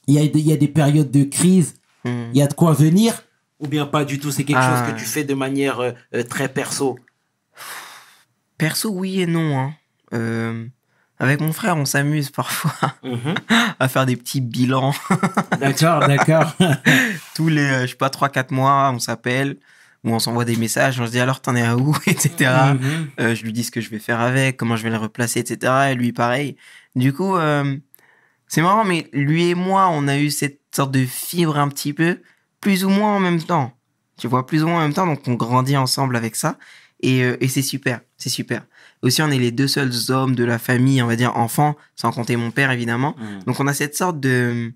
il 0.07 0.13
y 0.15 0.19
a, 0.19 0.23
il 0.23 0.39
y 0.39 0.53
a 0.53 0.57
des 0.57 0.67
périodes 0.69 1.11
de 1.11 1.23
crise, 1.25 1.75
Mm. 2.05 2.09
il 2.33 2.37
y 2.37 2.41
a 2.41 2.47
de 2.47 2.53
quoi 2.53 2.71
venir? 2.73 3.23
Ou 3.59 3.67
bien 3.67 3.85
pas 3.87 4.05
du 4.05 4.19
tout 4.19 4.31
C'est 4.31 4.43
quelque 4.45 4.59
Ah. 4.61 4.83
chose 4.85 4.93
que 4.93 4.99
tu 4.99 5.05
fais 5.05 5.23
de 5.23 5.33
manière 5.33 5.79
euh, 5.79 5.91
euh, 6.13 6.23
très 6.23 6.47
perso? 6.47 6.97
Perso, 8.57 8.89
oui 8.91 9.21
et 9.21 9.25
non. 9.27 9.57
hein. 9.57 9.73
Euh, 10.13 10.65
avec 11.19 11.41
mon 11.41 11.51
frère, 11.53 11.77
on 11.77 11.85
s'amuse 11.85 12.29
parfois 12.29 12.93
Mhm. 13.03 13.35
à 13.79 13.87
faire 13.87 14.05
des 14.05 14.15
petits 14.15 14.41
bilans. 14.41 14.93
D'accord, 15.59 15.99
d'accord. 16.07 16.53
Tous 17.35 17.47
les, 17.49 17.61
euh, 17.61 17.81
je 17.81 17.87
sais 17.87 17.95
pas, 17.95 18.09
3-4 18.09 18.53
mois, 18.53 18.91
on 18.93 18.99
s'appelle, 18.99 19.57
ou 20.03 20.11
on 20.13 20.19
s'envoie 20.19 20.45
des 20.45 20.55
messages, 20.55 20.99
on 20.99 21.05
se 21.07 21.11
dit 21.11 21.19
alors 21.19 21.41
t'en 21.41 21.55
es 21.55 21.63
à 21.63 21.75
où, 21.75 21.95
etc. 22.05 22.51
Mhm. 22.73 23.09
Euh, 23.19 23.35
je 23.35 23.43
lui 23.43 23.53
dis 23.53 23.63
ce 23.63 23.71
que 23.71 23.81
je 23.81 23.89
vais 23.89 23.99
faire 23.99 24.19
avec, 24.19 24.57
comment 24.57 24.75
je 24.75 24.83
vais 24.83 24.89
le 24.91 24.97
replacer, 24.97 25.39
etc. 25.39 25.91
Et 25.91 25.95
lui, 25.95 26.13
pareil. 26.13 26.55
Du 26.95 27.13
coup, 27.13 27.35
euh, 27.35 27.75
c'est 28.47 28.61
marrant, 28.61 28.83
mais 28.85 29.07
lui 29.13 29.49
et 29.49 29.55
moi, 29.55 29.89
on 29.91 30.07
a 30.07 30.17
eu 30.17 30.29
cette 30.29 30.59
sorte 30.75 30.91
de 30.91 31.05
fibre 31.05 31.57
un 31.57 31.67
petit 31.69 31.93
peu, 31.93 32.19
plus 32.61 32.85
ou 32.85 32.89
moins 32.89 33.15
en 33.15 33.19
même 33.19 33.41
temps. 33.41 33.73
Tu 34.19 34.27
vois, 34.27 34.45
plus 34.47 34.63
ou 34.63 34.67
moins 34.67 34.79
en 34.79 34.81
même 34.83 34.93
temps, 34.93 35.05
donc 35.05 35.21
on 35.27 35.33
grandit 35.33 35.77
ensemble 35.77 36.15
avec 36.15 36.35
ça. 36.35 36.57
Et, 37.01 37.23
euh, 37.23 37.37
et 37.39 37.47
c'est 37.47 37.61
super, 37.61 37.99
c'est 38.17 38.29
super. 38.29 38.63
Aussi, 39.03 39.21
on 39.21 39.29
est 39.29 39.37
les 39.37 39.51
deux 39.51 39.67
seuls 39.67 39.91
hommes 40.09 40.35
de 40.35 40.43
la 40.43 40.57
famille, 40.57 41.01
on 41.01 41.07
va 41.07 41.15
dire 41.15 41.37
enfants, 41.37 41.75
sans 41.95 42.11
compter 42.11 42.35
mon 42.35 42.51
père, 42.51 42.71
évidemment. 42.71 43.15
Mhm. 43.17 43.43
Donc 43.45 43.59
on 43.59 43.67
a 43.67 43.73
cette 43.73 43.95
sorte 43.95 44.19
de, 44.19 44.73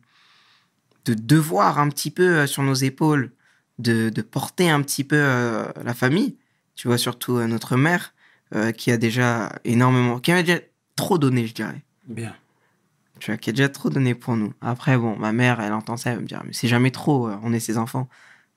de 1.06 1.14
devoir 1.14 1.80
un 1.80 1.90
petit 1.90 2.12
peu 2.12 2.38
euh, 2.38 2.48
sur 2.48 2.64
nos 2.64 2.74
épaules, 2.76 3.32
de, 3.80 4.10
de 4.10 4.22
porter 4.22 4.70
un 4.70 4.82
petit 4.82 5.04
peu 5.04 5.18
euh, 5.18 5.66
la 5.84 5.94
famille. 5.94 6.38
Tu 6.76 6.88
vois, 6.88 6.98
surtout 6.98 7.38
euh, 7.38 7.48
notre 7.48 7.76
mère, 7.76 8.14
euh, 8.56 8.72
qui 8.72 8.92
a 8.92 8.98
déjà 8.98 9.52
énormément, 9.66 10.20
qui 10.20 10.32
a 10.32 10.42
déjà 10.44 10.60
trop 10.96 11.18
donné, 11.18 11.48
je 11.48 11.54
dirais. 11.54 11.84
Bien. 12.08 12.36
Tu 13.20 13.32
vois, 13.32 13.38
qui 13.38 13.50
a 13.50 13.54
déjà 13.54 13.70
trop 13.70 13.90
donné 13.90 14.16
pour 14.16 14.36
nous. 14.36 14.54
Après, 14.62 14.98
bon, 14.98 15.16
ma 15.18 15.32
mère, 15.32 15.60
elle 15.60 15.74
entend 15.74 15.98
ça, 15.98 16.12
elle 16.12 16.18
va 16.18 16.22
me 16.22 16.28
dire, 16.28 16.42
mais 16.46 16.54
c'est 16.54 16.68
jamais 16.68 16.92
trop, 16.92 17.30
on 17.44 17.54
est 17.54 17.60
ses 17.60 17.78
enfants. 17.78 18.08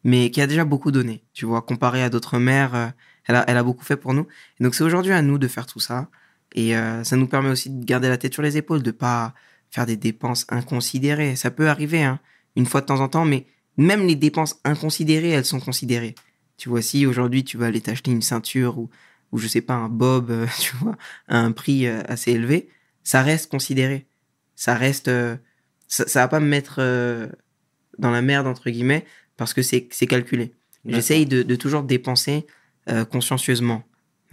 Mais 0.04 0.30
qui 0.30 0.40
a 0.40 0.46
déjà 0.46 0.64
beaucoup 0.64 0.90
donné, 0.90 1.22
tu 1.32 1.46
vois, 1.46 1.62
comparé 1.62 2.02
à 2.02 2.10
d'autres 2.10 2.38
mères, 2.38 2.92
elle, 3.26 3.36
a, 3.36 3.44
elle 3.48 3.56
a 3.56 3.62
beaucoup 3.62 3.84
fait 3.84 3.96
pour 3.96 4.14
nous. 4.14 4.26
Et 4.60 4.64
donc 4.64 4.74
c'est 4.74 4.84
aujourd'hui 4.84 5.12
à 5.12 5.22
nous 5.22 5.38
de 5.38 5.48
faire 5.48 5.66
tout 5.66 5.80
ça. 5.80 6.08
Et 6.54 6.76
euh, 6.76 7.02
ça 7.04 7.16
nous 7.16 7.26
permet 7.26 7.50
aussi 7.50 7.70
de 7.70 7.84
garder 7.84 8.08
la 8.08 8.16
tête 8.16 8.32
sur 8.32 8.42
les 8.42 8.56
épaules, 8.56 8.82
de 8.82 8.90
pas 8.92 9.34
faire 9.70 9.86
des 9.86 9.96
dépenses 9.96 10.46
inconsidérées. 10.48 11.34
Ça 11.36 11.50
peut 11.50 11.68
arriver, 11.68 12.02
hein, 12.04 12.20
une 12.56 12.66
fois 12.66 12.80
de 12.80 12.86
temps 12.86 13.00
en 13.00 13.08
temps, 13.08 13.24
mais 13.24 13.46
même 13.76 14.06
les 14.06 14.14
dépenses 14.14 14.60
inconsidérées, 14.64 15.30
elles 15.30 15.44
sont 15.44 15.58
considérées. 15.60 16.14
Tu 16.56 16.68
vois, 16.68 16.82
si 16.82 17.06
aujourd'hui 17.06 17.42
tu 17.44 17.56
vas 17.56 17.66
aller 17.66 17.80
t'acheter 17.80 18.12
une 18.12 18.22
ceinture 18.22 18.78
ou, 18.78 18.88
ou 19.32 19.38
je 19.38 19.48
sais 19.48 19.60
pas, 19.62 19.74
un 19.74 19.88
bob, 19.88 20.30
euh, 20.30 20.46
tu 20.60 20.76
vois, 20.76 20.96
à 21.26 21.38
un 21.38 21.50
prix 21.50 21.86
euh, 21.86 22.02
assez 22.06 22.30
élevé, 22.32 22.68
ça 23.02 23.22
reste 23.22 23.50
considéré. 23.50 24.06
Ça 24.54 24.74
reste. 24.76 25.08
euh, 25.08 25.36
ça, 25.88 26.06
ça 26.06 26.20
va 26.20 26.28
pas 26.28 26.40
me 26.40 26.46
mettre 26.46 26.80
dans 27.98 28.10
la 28.10 28.22
merde, 28.22 28.46
entre 28.46 28.70
guillemets, 28.70 29.04
parce 29.36 29.52
que 29.54 29.62
c'est 29.62 29.88
c'est 29.90 30.06
calculé. 30.06 30.54
J'essaye 30.86 31.26
de, 31.26 31.42
de 31.42 31.56
toujours 31.56 31.82
dépenser 31.82 32.46
euh, 32.88 33.04
consciencieusement. 33.04 33.84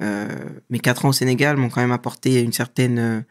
Euh, 0.01 0.27
mes 0.69 0.79
quatre 0.79 1.05
ans 1.05 1.09
au 1.09 1.13
Sénégal 1.13 1.57
m'ont 1.57 1.69
quand 1.69 1.81
même 1.81 1.91
apporté 1.91 2.41
une 2.41 2.53
certaine, 2.53 2.99
euh, 2.99 3.21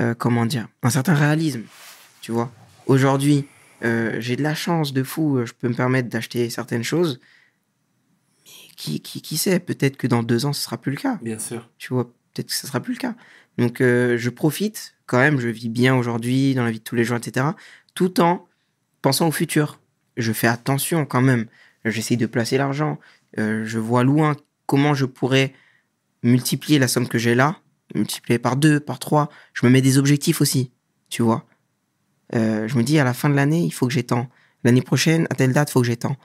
euh, 0.00 0.14
comment 0.14 0.46
dire, 0.46 0.68
un 0.82 0.90
certain 0.90 1.14
réalisme, 1.14 1.62
tu 2.20 2.32
vois. 2.32 2.52
Aujourd'hui, 2.86 3.46
j'ai 3.82 4.36
de 4.36 4.44
la 4.44 4.54
chance 4.54 4.92
de 4.92 5.02
fou, 5.02 5.44
je 5.44 5.52
peux 5.52 5.68
me 5.68 5.74
permettre 5.74 6.08
d'acheter 6.08 6.48
certaines 6.50 6.84
choses. 6.84 7.18
Mais 8.44 8.74
qui, 8.76 9.00
qui, 9.00 9.20
qui 9.20 9.36
sait, 9.36 9.58
peut-être 9.58 9.96
que 9.96 10.06
dans 10.06 10.22
deux 10.22 10.46
ans, 10.46 10.52
ce 10.52 10.62
sera 10.62 10.76
plus 10.80 10.92
le 10.92 10.98
cas 10.98 11.18
Bien 11.20 11.40
sûr. 11.40 11.68
tu 11.78 11.92
vois, 11.92 12.04
peut-être 12.04 12.46
que 12.46 12.54
ça 12.54 12.68
sera 12.68 12.78
plus 12.78 12.94
le 12.94 13.00
cas. 13.00 13.16
Donc, 13.58 13.78
je 13.80 14.28
profite 14.28 14.94
quand 15.06 15.18
même, 15.18 15.40
je 15.40 15.48
vis 15.48 15.68
bien 15.68 15.96
aujourd'hui, 15.96 16.54
dans 16.54 16.64
la 16.64 16.70
vie 16.70 16.78
de 16.78 16.84
tous 16.84 16.94
les 16.94 17.02
jours, 17.02 17.16
etc., 17.16 17.46
tout 17.94 18.20
en 18.20 18.46
pensant 19.00 19.26
au 19.26 19.32
futur. 19.32 19.80
Je 20.16 20.32
fais 20.32 20.46
attention 20.46 21.04
quand 21.04 21.22
même. 21.22 21.46
J'essaye 21.84 22.16
de 22.16 22.26
placer 22.26 22.58
l'argent. 22.58 23.00
Euh, 23.38 23.64
je 23.64 23.78
vois 23.78 24.04
loin 24.04 24.36
comment 24.66 24.94
je 24.94 25.06
pourrais 25.06 25.52
multiplier 26.22 26.78
la 26.78 26.88
somme 26.88 27.08
que 27.08 27.18
j'ai 27.18 27.34
là, 27.34 27.56
multiplier 27.94 28.38
par 28.38 28.56
deux, 28.56 28.80
par 28.80 28.98
trois. 28.98 29.28
Je 29.54 29.66
me 29.66 29.70
mets 29.70 29.82
des 29.82 29.98
objectifs 29.98 30.40
aussi, 30.40 30.70
tu 31.08 31.22
vois. 31.22 31.46
Euh, 32.34 32.68
je 32.68 32.76
me 32.76 32.82
dis, 32.82 32.98
à 32.98 33.04
la 33.04 33.14
fin 33.14 33.28
de 33.28 33.34
l'année, 33.34 33.62
il 33.62 33.72
faut 33.72 33.86
que 33.86 33.92
j'ai 33.92 34.04
tant. 34.04 34.28
L'année 34.64 34.82
prochaine, 34.82 35.26
à 35.30 35.34
telle 35.34 35.52
date, 35.52 35.70
il 35.70 35.72
faut 35.72 35.80
que 35.80 35.86
j'ai 35.86 35.96
tant. 35.96 36.16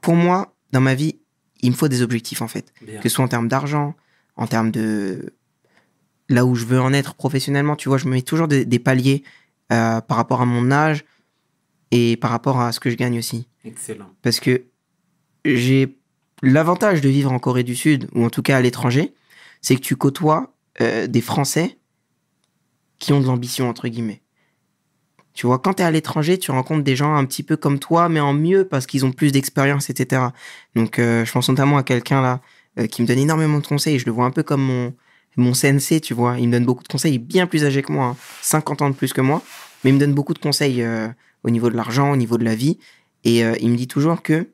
Pour 0.00 0.14
moi, 0.14 0.54
dans 0.70 0.80
ma 0.80 0.94
vie, 0.94 1.18
il 1.60 1.70
me 1.70 1.76
faut 1.76 1.88
des 1.88 2.02
objectifs, 2.02 2.42
en 2.42 2.48
fait 2.48 2.72
Bien. 2.82 3.00
que 3.00 3.08
ce 3.08 3.14
soit 3.14 3.24
en 3.24 3.28
termes 3.28 3.48
d'argent, 3.48 3.94
en 4.36 4.46
termes 4.46 4.70
de 4.70 5.34
là 6.28 6.44
où 6.44 6.54
je 6.54 6.64
veux 6.64 6.80
en 6.80 6.92
être 6.92 7.14
professionnellement. 7.14 7.76
Tu 7.76 7.88
vois, 7.88 7.98
je 7.98 8.06
me 8.06 8.12
mets 8.12 8.22
toujours 8.22 8.48
des, 8.48 8.64
des 8.64 8.78
paliers 8.78 9.22
euh, 9.72 10.00
par 10.00 10.16
rapport 10.16 10.40
à 10.40 10.46
mon 10.46 10.70
âge 10.70 11.04
et 11.90 12.16
par 12.16 12.30
rapport 12.30 12.60
à 12.60 12.72
ce 12.72 12.80
que 12.80 12.90
je 12.90 12.96
gagne 12.96 13.18
aussi. 13.18 13.48
Excellent. 13.64 14.10
Parce 14.22 14.40
que 14.40 14.64
j'ai 15.44 15.98
l'avantage 16.42 17.00
de 17.00 17.08
vivre 17.08 17.32
en 17.32 17.38
Corée 17.38 17.62
du 17.62 17.76
Sud, 17.76 18.08
ou 18.14 18.24
en 18.24 18.30
tout 18.30 18.42
cas 18.42 18.56
à 18.56 18.60
l'étranger, 18.60 19.14
c'est 19.60 19.76
que 19.76 19.80
tu 19.80 19.96
côtoies 19.96 20.52
euh, 20.80 21.06
des 21.06 21.20
Français 21.20 21.78
qui 22.98 23.12
ont 23.12 23.20
de 23.20 23.26
l'ambition, 23.26 23.68
entre 23.68 23.88
guillemets. 23.88 24.22
Tu 25.34 25.46
vois, 25.46 25.58
quand 25.58 25.74
tu 25.74 25.82
es 25.82 25.86
à 25.86 25.90
l'étranger, 25.90 26.38
tu 26.38 26.50
rencontres 26.50 26.84
des 26.84 26.94
gens 26.94 27.14
un 27.14 27.24
petit 27.24 27.42
peu 27.42 27.56
comme 27.56 27.78
toi, 27.78 28.08
mais 28.08 28.20
en 28.20 28.34
mieux 28.34 28.66
parce 28.66 28.86
qu'ils 28.86 29.06
ont 29.06 29.12
plus 29.12 29.32
d'expérience, 29.32 29.88
etc. 29.88 30.26
Donc, 30.74 30.98
euh, 30.98 31.24
je 31.24 31.32
pense 31.32 31.48
notamment 31.48 31.78
à 31.78 31.82
quelqu'un 31.82 32.20
là 32.20 32.40
euh, 32.78 32.86
qui 32.86 33.00
me 33.00 33.06
donne 33.06 33.18
énormément 33.18 33.58
de 33.58 33.66
conseils. 33.66 33.98
Je 33.98 34.04
le 34.04 34.12
vois 34.12 34.26
un 34.26 34.30
peu 34.30 34.42
comme 34.42 34.62
mon, 34.62 34.94
mon 35.36 35.54
sensei, 35.54 36.00
tu 36.00 36.12
vois. 36.12 36.38
Il 36.38 36.48
me 36.48 36.52
donne 36.52 36.66
beaucoup 36.66 36.82
de 36.82 36.88
conseils. 36.88 37.18
Bien 37.18 37.46
plus 37.46 37.64
âgé 37.64 37.82
que 37.82 37.92
moi, 37.92 38.14
50 38.42 38.82
hein. 38.82 38.86
ans 38.86 38.90
de 38.90 38.94
plus 38.94 39.14
que 39.14 39.22
moi, 39.22 39.42
mais 39.82 39.90
il 39.90 39.94
me 39.94 39.98
donne 39.98 40.12
beaucoup 40.12 40.34
de 40.34 40.38
conseils 40.38 40.84
au 41.44 41.50
niveau 41.50 41.70
de 41.70 41.76
l'argent, 41.76 42.12
au 42.12 42.16
niveau 42.16 42.36
de 42.36 42.44
la 42.44 42.54
vie. 42.54 42.78
Et 43.24 43.40
il 43.40 43.70
me 43.70 43.76
dit 43.76 43.88
toujours 43.88 44.22
que 44.22 44.48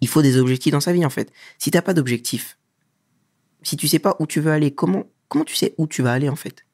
il 0.00 0.08
faut 0.08 0.22
des 0.22 0.38
objectifs 0.38 0.72
dans 0.72 0.80
sa 0.80 0.92
vie, 0.92 1.04
en 1.04 1.10
fait. 1.10 1.32
Si 1.58 1.70
t'as 1.70 1.82
pas 1.82 1.94
d'objectif, 1.94 2.58
si 3.62 3.76
tu 3.76 3.88
sais 3.88 3.98
pas 3.98 4.16
où 4.20 4.26
tu 4.26 4.40
veux 4.40 4.52
aller, 4.52 4.72
comment, 4.72 5.04
comment 5.28 5.44
tu 5.44 5.54
sais 5.54 5.74
où 5.78 5.86
tu 5.86 6.02
vas 6.02 6.12
aller, 6.12 6.28
en 6.28 6.36
fait? 6.36 6.64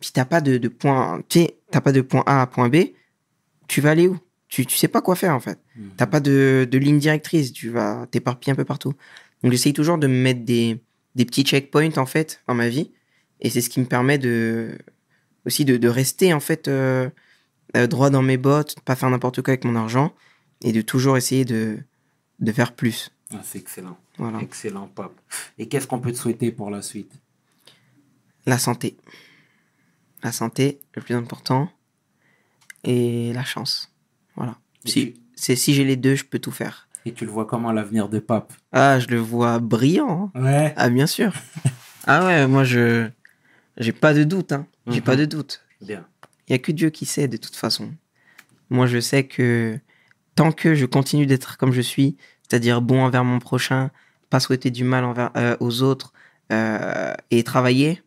Si 0.00 0.12
t'as 0.12 0.24
pas 0.24 0.40
de, 0.40 0.58
de 0.58 0.68
point, 0.68 1.22
tu 1.28 1.46
t'as 1.70 1.80
pas 1.80 1.92
de 1.92 2.00
point 2.00 2.22
A 2.26 2.42
à 2.42 2.46
point 2.46 2.68
B, 2.68 2.76
tu 3.66 3.80
vas 3.80 3.90
aller 3.90 4.08
où? 4.08 4.18
Tu, 4.48 4.64
tu 4.64 4.76
sais 4.76 4.88
pas 4.88 5.02
quoi 5.02 5.14
faire, 5.14 5.34
en 5.34 5.40
fait. 5.40 5.58
Tu 5.74 5.80
mhm. 5.80 5.90
T'as 5.96 6.06
pas 6.06 6.20
de, 6.20 6.66
de, 6.70 6.78
ligne 6.78 6.98
directrice, 6.98 7.52
tu 7.52 7.68
vas 7.68 8.06
t'éparpiller 8.10 8.52
un 8.52 8.56
peu 8.56 8.64
partout. 8.64 8.94
Donc, 9.42 9.52
j'essaye 9.52 9.74
toujours 9.74 9.98
de 9.98 10.06
me 10.06 10.22
mettre 10.22 10.44
des, 10.44 10.80
des 11.14 11.24
petits 11.26 11.42
checkpoints, 11.42 11.98
en 11.98 12.06
fait, 12.06 12.42
dans 12.48 12.54
ma 12.54 12.68
vie. 12.68 12.90
Et 13.40 13.50
c'est 13.50 13.60
ce 13.60 13.68
qui 13.68 13.80
me 13.80 13.84
permet 13.84 14.16
de, 14.18 14.78
aussi 15.44 15.64
de, 15.66 15.76
de 15.76 15.88
rester, 15.88 16.32
en 16.32 16.40
fait, 16.40 16.66
euh, 16.66 17.10
euh, 17.76 17.86
droit 17.86 18.08
dans 18.08 18.22
mes 18.22 18.38
bottes, 18.38 18.80
pas 18.80 18.96
faire 18.96 19.10
n'importe 19.10 19.42
quoi 19.42 19.52
avec 19.52 19.64
mon 19.64 19.76
argent 19.76 20.14
et 20.62 20.72
de 20.72 20.80
toujours 20.80 21.16
essayer 21.16 21.44
de, 21.44 21.78
de 22.40 22.52
faire 22.52 22.72
plus. 22.72 23.10
Ah, 23.32 23.40
c'est 23.42 23.58
excellent. 23.58 23.98
Voilà. 24.16 24.40
Excellent, 24.40 24.88
Pape. 24.88 25.18
Et 25.58 25.68
qu'est-ce 25.68 25.86
qu'on 25.86 26.00
peut 26.00 26.12
te 26.12 26.16
souhaiter 26.16 26.50
pour 26.50 26.70
la 26.70 26.82
suite? 26.82 27.12
La 28.46 28.58
santé. 28.58 28.96
La 30.22 30.32
santé, 30.32 30.80
le 30.94 31.02
plus 31.02 31.14
important. 31.14 31.70
Et 32.84 33.32
la 33.32 33.44
chance. 33.44 33.92
Voilà. 34.36 34.56
si, 34.84 35.14
c'est 35.34 35.56
si 35.56 35.74
j'ai 35.74 35.84
les 35.84 35.96
deux, 35.96 36.14
je 36.14 36.24
peux 36.24 36.38
tout 36.38 36.52
faire. 36.52 36.88
Et 37.04 37.12
tu 37.12 37.24
le 37.24 37.30
vois 37.30 37.46
comment 37.46 37.72
l'avenir 37.72 38.08
de 38.08 38.18
Pape? 38.18 38.52
Ah, 38.72 38.98
je 38.98 39.08
le 39.08 39.18
vois 39.18 39.58
brillant. 39.58 40.32
Hein. 40.34 40.42
Ouais. 40.42 40.74
Ah, 40.76 40.88
bien 40.88 41.06
sûr. 41.06 41.32
ah 42.06 42.24
ouais, 42.24 42.46
moi, 42.46 42.64
je. 42.64 43.08
J'ai 43.76 43.92
pas 43.92 44.14
de 44.14 44.24
doute. 44.24 44.52
Hein. 44.52 44.66
J'ai 44.86 45.00
pas 45.00 45.14
mhm. 45.14 45.20
de 45.20 45.24
doute. 45.26 45.60
Bien. 45.80 46.06
Il 46.48 46.52
y 46.52 46.54
a 46.54 46.58
que 46.58 46.72
Dieu 46.72 46.90
qui 46.90 47.06
sait, 47.06 47.28
de 47.28 47.36
toute 47.36 47.56
façon. 47.56 47.92
Moi, 48.70 48.86
je 48.86 49.00
sais 49.00 49.24
que 49.24 49.78
tant 50.38 50.52
que 50.52 50.76
je 50.76 50.86
continue 50.86 51.26
d'être 51.26 51.56
comme 51.56 51.72
je 51.72 51.80
suis, 51.80 52.16
c'est-à-dire 52.42 52.80
bon 52.80 53.02
envers 53.02 53.24
mon 53.24 53.40
prochain, 53.40 53.90
pas 54.30 54.38
souhaiter 54.38 54.70
du 54.70 54.84
mal 54.84 55.04
envers, 55.04 55.32
euh, 55.36 55.56
aux 55.58 55.82
autres 55.82 56.12
euh, 56.52 57.12
et 57.32 57.42
travailler, 57.42 58.04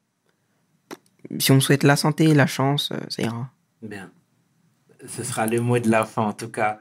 si 1.39 1.51
on 1.51 1.59
souhaite 1.59 1.83
la 1.83 1.97
santé 1.97 2.29
et 2.29 2.33
la 2.33 2.47
chance, 2.47 2.91
euh, 2.93 2.99
ça 3.09 3.21
ira. 3.23 3.49
Bien. 3.81 4.09
Ce 5.05 5.25
sera 5.25 5.45
le 5.45 5.59
mot 5.59 5.77
de 5.77 5.89
la 5.89 6.05
fin. 6.05 6.21
En 6.21 6.31
tout 6.31 6.47
cas, 6.47 6.79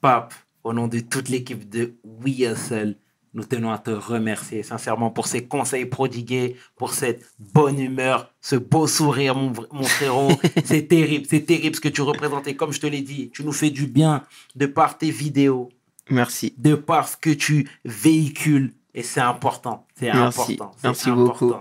Pape, 0.00 0.32
au 0.62 0.72
nom 0.72 0.86
de 0.86 1.00
toute 1.00 1.28
l'équipe 1.28 1.68
de 1.68 1.96
We 2.04 2.38
Hustle, 2.42 2.96
nous 3.34 3.44
tenons 3.44 3.72
à 3.72 3.78
te 3.78 3.90
remercier 3.90 4.62
sincèrement 4.62 5.10
pour 5.10 5.26
ces 5.26 5.46
conseils 5.46 5.86
prodigués, 5.86 6.56
pour 6.76 6.94
cette 6.94 7.28
bonne 7.38 7.80
humeur, 7.80 8.32
ce 8.40 8.54
beau 8.54 8.86
sourire, 8.86 9.34
mon, 9.34 9.52
frérot. 9.82 10.30
c'est 10.64 10.86
terrible, 10.86 11.26
c'est 11.28 11.44
terrible 11.44 11.74
ce 11.74 11.80
que 11.80 11.88
tu 11.88 12.00
représentais. 12.02 12.54
Comme 12.54 12.72
je 12.72 12.80
te 12.80 12.86
l'ai 12.86 13.02
dit, 13.02 13.30
tu 13.30 13.44
nous 13.44 13.52
fais 13.52 13.70
du 13.70 13.86
bien 13.86 14.22
de 14.54 14.66
par 14.66 14.98
tes 14.98 15.10
vidéos. 15.10 15.70
Merci. 16.10 16.54
De 16.58 16.76
par 16.76 17.08
ce 17.08 17.16
que 17.16 17.30
tu 17.30 17.68
véhicules. 17.84 18.72
Et 18.94 19.02
c'est 19.02 19.20
important. 19.20 19.86
C'est 19.98 20.10
important. 20.10 20.70
Merci 20.84 21.10
beaucoup. 21.10 21.54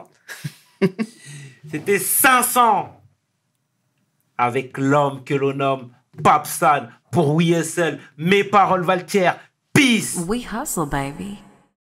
C'était 1.71 1.97
500 1.97 3.01
avec 4.37 4.77
l'homme 4.77 5.23
que 5.23 5.33
l'on 5.33 5.53
nomme 5.53 5.89
Papsan 6.21 6.89
pour 7.11 7.35
WSL. 7.35 7.99
Mes 8.17 8.43
paroles 8.43 8.83
Valtier. 8.83 9.31
Peace. 9.73 10.23
We 10.27 10.45
hustle, 10.51 10.85
baby. 10.85 11.39